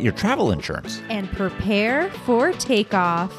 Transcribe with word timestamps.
your 0.00 0.12
travel 0.12 0.50
insurance. 0.50 1.00
and 1.10 1.30
prepare 1.32 2.10
for 2.24 2.52
takeoff. 2.52 3.32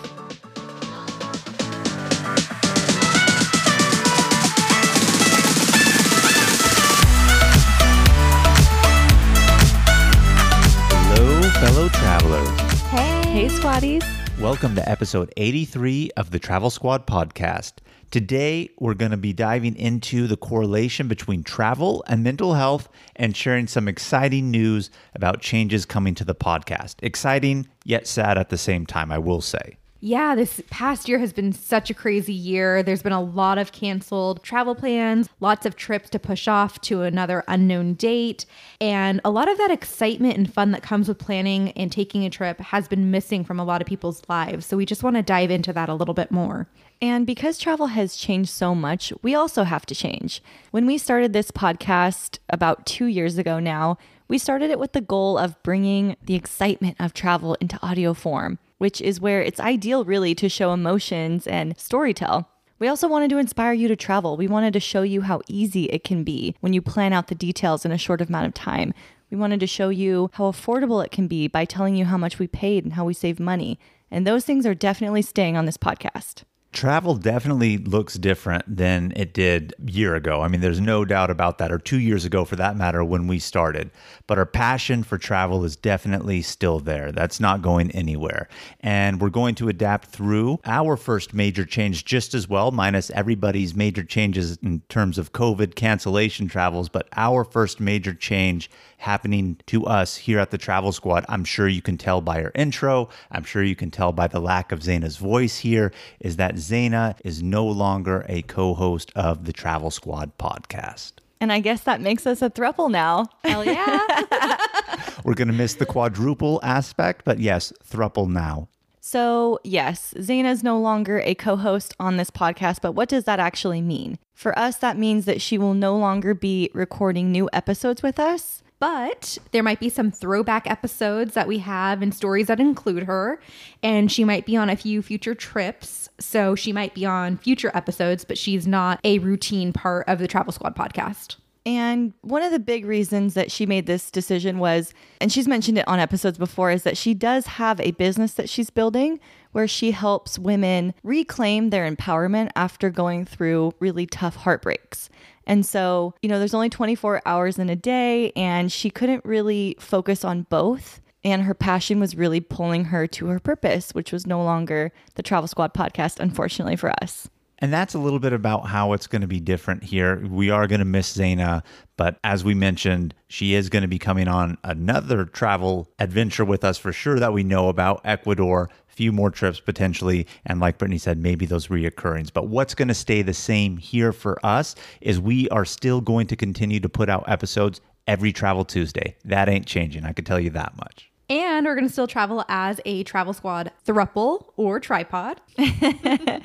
Hello, 11.12 11.42
fellow 11.62 11.90
travelers. 11.90 12.50
Hey, 12.90 13.48
squaddies. 13.50 14.04
Welcome 14.40 14.76
to 14.76 14.90
episode 14.90 15.32
83 15.38 16.12
of 16.18 16.32
the 16.32 16.40
Travel 16.40 16.70
Squad 16.70 17.06
podcast. 17.06 17.74
Today, 18.12 18.72
we're 18.80 18.96
going 18.96 19.12
to 19.12 19.18
be 19.18 19.34
diving 19.34 19.76
into 19.76 20.26
the 20.26 20.36
correlation 20.36 21.08
between 21.08 21.44
travel 21.44 22.04
and 22.08 22.24
mental 22.24 22.56
health 22.56 22.90
and 23.16 23.38
sharing 23.38 23.68
some 23.68 23.88
exciting 23.88 24.50
news 24.50 24.90
about 25.14 25.42
changes 25.42 25.86
coming 25.86 26.16
to 26.16 26.26
the 26.26 26.34
podcast. 26.34 26.96
Exciting, 27.04 27.68
yet 27.86 28.08
sad 28.08 28.40
at 28.40 28.50
the 28.50 28.58
same 28.58 28.88
time, 28.88 29.12
I 29.12 29.20
will 29.20 29.42
say. 29.42 29.78
Yeah, 30.02 30.34
this 30.34 30.62
past 30.70 31.10
year 31.10 31.20
has 31.20 31.34
been 31.34 31.52
such 31.52 31.90
a 31.90 31.94
crazy 31.94 32.34
year. 32.34 32.82
There's 32.82 33.02
been 33.04 33.12
a 33.12 33.22
lot 33.22 33.58
of 33.58 33.74
canceled 33.74 34.42
travel 34.44 34.74
plans, 34.74 35.28
lots 35.42 35.66
of 35.66 35.76
trips 35.76 36.10
to 36.12 36.20
push 36.20 36.48
off 36.48 36.80
to 36.82 37.02
another 37.02 37.44
unknown 37.50 37.96
date, 37.96 38.46
and 38.80 39.20
a 39.26 39.30
lot 39.30 39.50
of 39.50 39.58
that 39.58 39.72
excitement 39.72 40.38
and 40.38 40.54
fun 40.54 40.72
that 40.72 40.84
comes 40.84 41.10
with 41.10 41.18
planning 41.18 41.72
and 41.72 41.92
taking 41.92 42.24
a 42.24 42.30
trip 42.30 42.62
has 42.62 42.88
been 42.88 43.12
missing 43.12 43.44
from 43.44 43.60
a 43.60 43.66
lot 43.66 43.82
of 43.82 43.88
people's 43.88 44.22
lives. 44.30 44.66
So 44.66 44.78
we 44.78 44.86
just 44.86 45.04
want 45.04 45.18
to 45.18 45.22
dive 45.22 45.52
into 45.52 45.74
that 45.74 45.90
a 45.90 45.96
little 45.96 46.14
bit 46.14 46.32
more. 46.32 46.70
And 47.02 47.28
because 47.28 47.58
travel 47.58 47.88
has 47.88 48.16
changed 48.16 48.52
so 48.52 48.74
much, 48.74 49.12
we 49.22 49.36
also 49.36 49.64
have 49.64 49.86
to 49.88 49.96
change. 49.96 50.42
When 50.72 50.86
we 50.86 50.98
started 50.98 51.34
this 51.34 51.52
podcast 51.52 52.40
about 52.50 52.86
two 52.86 53.08
years 53.08 53.38
ago 53.38 53.60
now, 53.60 53.98
we 54.30 54.38
started 54.38 54.70
it 54.70 54.80
with 54.80 54.94
the 54.94 55.02
goal 55.02 55.38
of 55.38 55.62
bringing 55.62 56.16
the 56.24 56.36
excitement 56.36 56.96
of 57.00 57.14
travel 57.14 57.58
into 57.60 57.78
audio 57.86 58.14
form, 58.14 58.60
which 58.80 59.00
is 59.00 59.22
where 59.22 59.42
it's 59.42 59.60
ideal, 59.60 60.04
really, 60.04 60.34
to 60.34 60.50
show 60.50 60.74
emotions 60.74 61.46
and 61.46 61.78
storytell. 61.78 62.48
We 62.80 62.88
also 62.88 63.08
wanted 63.08 63.30
to 63.30 63.38
inspire 63.38 63.74
you 63.74 63.88
to 63.90 63.96
travel. 63.96 64.38
We 64.38 64.48
wanted 64.48 64.74
to 64.74 64.80
show 64.80 65.04
you 65.04 65.22
how 65.22 65.42
easy 65.48 65.84
it 65.86 66.04
can 66.04 66.24
be 66.24 66.56
when 66.62 66.74
you 66.74 66.82
plan 66.82 67.14
out 67.14 67.28
the 67.28 67.36
details 67.36 67.86
in 67.86 67.92
a 67.92 67.98
short 67.98 68.22
amount 68.22 68.48
of 68.48 68.54
time. 68.54 68.94
We 69.30 69.38
wanted 69.38 69.60
to 69.60 69.68
show 69.68 69.90
you 69.90 70.32
how 70.34 70.46
affordable 70.46 71.04
it 71.06 71.12
can 71.12 71.28
be 71.28 71.48
by 71.48 71.66
telling 71.66 71.96
you 71.96 72.06
how 72.06 72.18
much 72.18 72.40
we 72.40 72.48
paid 72.48 72.86
and 72.86 72.94
how 72.94 73.06
we 73.06 73.14
save 73.14 73.40
money. 73.40 73.78
And 74.10 74.26
those 74.26 74.46
things 74.46 74.66
are 74.66 74.74
definitely 74.74 75.22
staying 75.22 75.56
on 75.56 75.66
this 75.66 75.78
podcast. 75.78 76.44
Travel 76.72 77.16
definitely 77.16 77.80
looks 77.80 78.14
different 78.14 78.64
than 78.78 79.12
it 79.16 79.34
did 79.34 79.74
a 79.86 79.92
year 79.92 80.14
ago. 80.14 80.42
I 80.42 80.48
mean, 80.48 80.62
there's 80.62 80.80
no 80.80 81.04
doubt 81.04 81.32
about 81.32 81.58
that, 81.58 81.72
or 81.72 81.80
two 81.80 82.00
years 82.00 82.26
ago 82.26 82.46
for 82.46 82.56
that 82.58 82.78
matter, 82.78 83.04
when 83.04 83.26
we 83.26 83.40
started. 83.40 83.90
But 84.28 84.38
our 84.38 84.46
passion 84.46 85.02
for 85.02 85.18
travel 85.18 85.66
is 85.66 85.76
definitely 85.76 86.44
still 86.44 86.80
there. 86.80 87.12
That's 87.12 87.40
not 87.40 87.64
going 87.64 87.90
anywhere. 87.92 88.48
And 88.82 89.20
we're 89.20 89.30
going 89.30 89.56
to 89.56 89.68
adapt 89.68 90.10
through 90.10 90.60
our 90.64 90.96
first 90.96 91.34
major 91.34 91.66
change 91.66 92.06
just 92.06 92.36
as 92.36 92.48
well, 92.48 92.70
minus 92.70 93.10
everybody's 93.12 93.74
major 93.74 94.04
changes 94.04 94.58
in 94.62 94.82
terms 94.90 95.18
of 95.18 95.34
COVID 95.34 95.74
cancellation 95.74 96.48
travels. 96.48 96.88
But 96.88 97.10
our 97.16 97.44
first 97.44 97.80
major 97.80 98.14
change 98.14 98.70
happening 99.00 99.58
to 99.66 99.86
us 99.86 100.16
here 100.16 100.40
at 100.40 100.52
the 100.52 100.58
Travel 100.58 100.92
Squad, 100.92 101.26
I'm 101.28 101.44
sure 101.44 101.68
you 101.68 101.82
can 101.82 101.98
tell 101.98 102.22
by 102.22 102.44
our 102.44 102.52
intro, 102.54 103.10
I'm 103.32 103.44
sure 103.44 103.64
you 103.64 103.76
can 103.76 103.92
tell 103.92 104.12
by 104.12 104.28
the 104.28 104.40
lack 104.40 104.72
of 104.72 104.80
Zaina's 104.80 105.18
voice 105.18 105.58
here, 105.60 105.92
is 106.20 106.36
that 106.36 106.56
Zaina 106.56 107.18
is 107.24 107.42
no 107.42 107.66
longer 107.66 108.26
a 108.30 108.42
co 108.44 108.74
host 108.74 109.12
of 109.16 109.46
the 109.46 109.54
Travel 109.54 109.90
Squad 109.90 110.38
podcast. 110.38 111.14
And 111.42 111.54
I 111.54 111.62
guess 111.62 111.82
that 111.84 112.02
makes 112.02 112.28
us 112.28 112.42
a 112.42 112.50
thruple 112.50 112.92
now. 112.92 113.26
Hell 113.46 113.64
yeah. 113.66 114.00
We're 115.24 115.34
going 115.34 115.48
to 115.48 115.54
miss 115.54 115.76
the 115.76 115.86
quadruple 115.86 116.60
aspect, 116.64 117.24
but 117.24 117.40
yes, 117.40 117.72
thruple 117.90 118.30
now. 118.30 118.68
So, 119.00 119.60
yes, 119.64 120.14
Zaina 120.18 120.52
is 120.52 120.62
no 120.62 120.78
longer 120.78 121.22
a 121.22 121.34
co 121.34 121.56
host 121.56 121.96
on 122.00 122.18
this 122.18 122.30
podcast, 122.30 122.80
but 122.82 122.92
what 122.92 123.08
does 123.08 123.24
that 123.24 123.40
actually 123.40 123.82
mean? 123.82 124.20
For 124.34 124.58
us, 124.60 124.76
that 124.78 124.98
means 124.98 125.26
that 125.26 125.42
she 125.42 125.58
will 125.58 125.74
no 125.74 125.98
longer 125.98 126.34
be 126.34 126.70
recording 126.74 127.32
new 127.32 127.50
episodes 127.54 128.04
with 128.04 128.20
us. 128.20 128.62
But 128.80 129.38
there 129.52 129.64
might 129.64 129.80
be 129.80 129.90
some 129.90 130.12
throwback 130.12 130.70
episodes 130.70 131.34
that 131.34 131.48
we 131.48 131.60
have 131.60 132.02
and 132.02 132.14
stories 132.14 132.48
that 132.48 132.60
include 132.60 133.04
her. 133.04 133.40
And 133.84 134.12
she 134.12 134.24
might 134.24 134.46
be 134.46 134.56
on 134.56 134.70
a 134.70 134.76
few 134.76 135.02
future 135.02 135.36
trips. 135.36 136.10
So 136.20 136.56
she 136.56 136.72
might 136.72 136.94
be 136.94 137.06
on 137.06 137.38
future 137.38 137.72
episodes, 137.74 138.24
but 138.24 138.38
she's 138.38 138.66
not 138.66 139.00
a 139.04 139.20
routine 139.20 139.74
part 139.74 140.08
of 140.08 140.20
the 140.20 140.28
Travel 140.28 140.54
Squad 140.54 140.76
podcast. 140.76 141.36
And 141.66 142.14
one 142.22 142.42
of 142.42 142.52
the 142.52 142.60
big 142.60 142.86
reasons 142.86 143.34
that 143.34 143.52
she 143.52 143.66
made 143.66 143.86
this 143.86 144.10
decision 144.10 144.60
was, 144.60 144.94
and 145.20 145.32
she's 145.32 145.48
mentioned 145.48 145.78
it 145.78 145.88
on 145.88 146.00
episodes 146.00 146.38
before, 146.38 146.72
is 146.72 146.84
that 146.84 146.98
she 146.98 147.14
does 147.14 147.46
have 147.46 147.80
a 147.82 147.92
business 147.92 148.34
that 148.36 148.50
she's 148.50 148.70
building 148.70 149.20
where 149.52 149.68
she 149.68 149.92
helps 149.92 150.40
women 150.40 150.94
reclaim 151.04 151.70
their 151.70 151.90
empowerment 151.90 152.50
after 152.56 152.90
going 152.90 153.26
through 153.26 153.74
really 153.80 154.06
tough 154.06 154.38
heartbreaks. 154.38 155.10
And 155.50 155.66
so, 155.66 156.14
you 156.22 156.30
know, 156.30 156.38
there's 156.38 156.54
only 156.54 156.70
24 156.70 157.24
hours 157.26 157.58
in 157.58 157.72
a 157.72 157.76
day, 157.76 158.32
and 158.36 158.72
she 158.72 158.92
couldn't 158.92 159.26
really 159.26 159.76
focus 159.80 160.24
on 160.24 160.44
both. 160.44 161.02
And 161.24 161.42
her 161.42 161.56
passion 161.56 162.00
was 162.00 162.16
really 162.16 162.40
pulling 162.40 162.86
her 162.86 163.08
to 163.08 163.26
her 163.26 163.40
purpose, 163.40 163.92
which 163.92 164.12
was 164.12 164.28
no 164.28 164.44
longer 164.44 164.94
the 165.16 165.24
Travel 165.24 165.48
Squad 165.48 165.74
podcast, 165.74 166.20
unfortunately 166.20 166.76
for 166.76 166.94
us. 167.02 167.28
And 167.58 167.74
that's 167.74 167.96
a 167.96 168.00
little 168.00 168.20
bit 168.20 168.32
about 168.32 168.68
how 168.68 168.94
it's 168.94 169.08
going 169.08 169.24
to 169.24 169.28
be 169.28 169.40
different 169.40 169.84
here. 169.84 170.26
We 170.26 170.52
are 170.52 170.68
going 170.68 170.80
to 170.80 170.86
miss 170.86 171.18
Zaina, 171.18 171.64
but 171.98 172.20
as 172.24 172.44
we 172.44 172.54
mentioned, 172.54 173.16
she 173.28 173.56
is 173.56 173.70
going 173.70 173.82
to 173.82 173.88
be 173.88 174.00
coming 174.00 174.28
on 174.28 174.58
another 174.64 175.26
travel 175.26 175.90
adventure 175.98 176.46
with 176.46 176.64
us 176.64 176.78
for 176.78 176.94
sure 176.94 177.20
that 177.20 177.34
we 177.34 177.44
know 177.44 177.70
about 177.70 178.02
Ecuador, 178.06 178.70
few 179.00 179.14
more 179.14 179.32
trips 179.32 179.62
potentially, 179.62 180.28
and 180.46 180.60
like 180.60 180.78
Brittany 180.78 180.98
said, 180.98 181.18
maybe 181.18 181.46
those 181.46 181.68
reoccurrings. 181.68 182.34
But 182.34 182.48
what's 182.48 182.76
going 182.76 182.90
to 182.90 182.94
stay 182.94 183.22
the 183.22 183.34
same 183.34 183.78
here 183.78 184.12
for 184.12 184.38
us 184.46 184.76
is 185.00 185.22
we 185.22 185.48
are 185.48 185.64
still 185.64 186.02
going 186.02 186.28
to 186.28 186.36
continue 186.36 186.82
to 186.82 186.90
put 186.90 187.08
out 187.08 187.24
episodes 187.30 187.80
every 188.08 188.34
Travel 188.34 188.66
Tuesday. 188.66 189.16
That 189.24 189.48
ain't 189.48 189.66
changing. 189.66 190.04
I 190.04 190.12
can 190.12 190.26
tell 190.26 190.38
you 190.38 190.50
that 190.50 190.76
much. 190.76 191.10
And 191.30 191.66
we're 191.66 191.76
going 191.76 191.88
to 191.88 191.94
still 191.94 192.08
travel 192.08 192.44
as 192.50 192.82
a 192.84 193.04
Travel 193.04 193.32
Squad 193.32 193.72
thruple 193.88 194.48
or 194.58 194.82
tripod. 194.82 195.40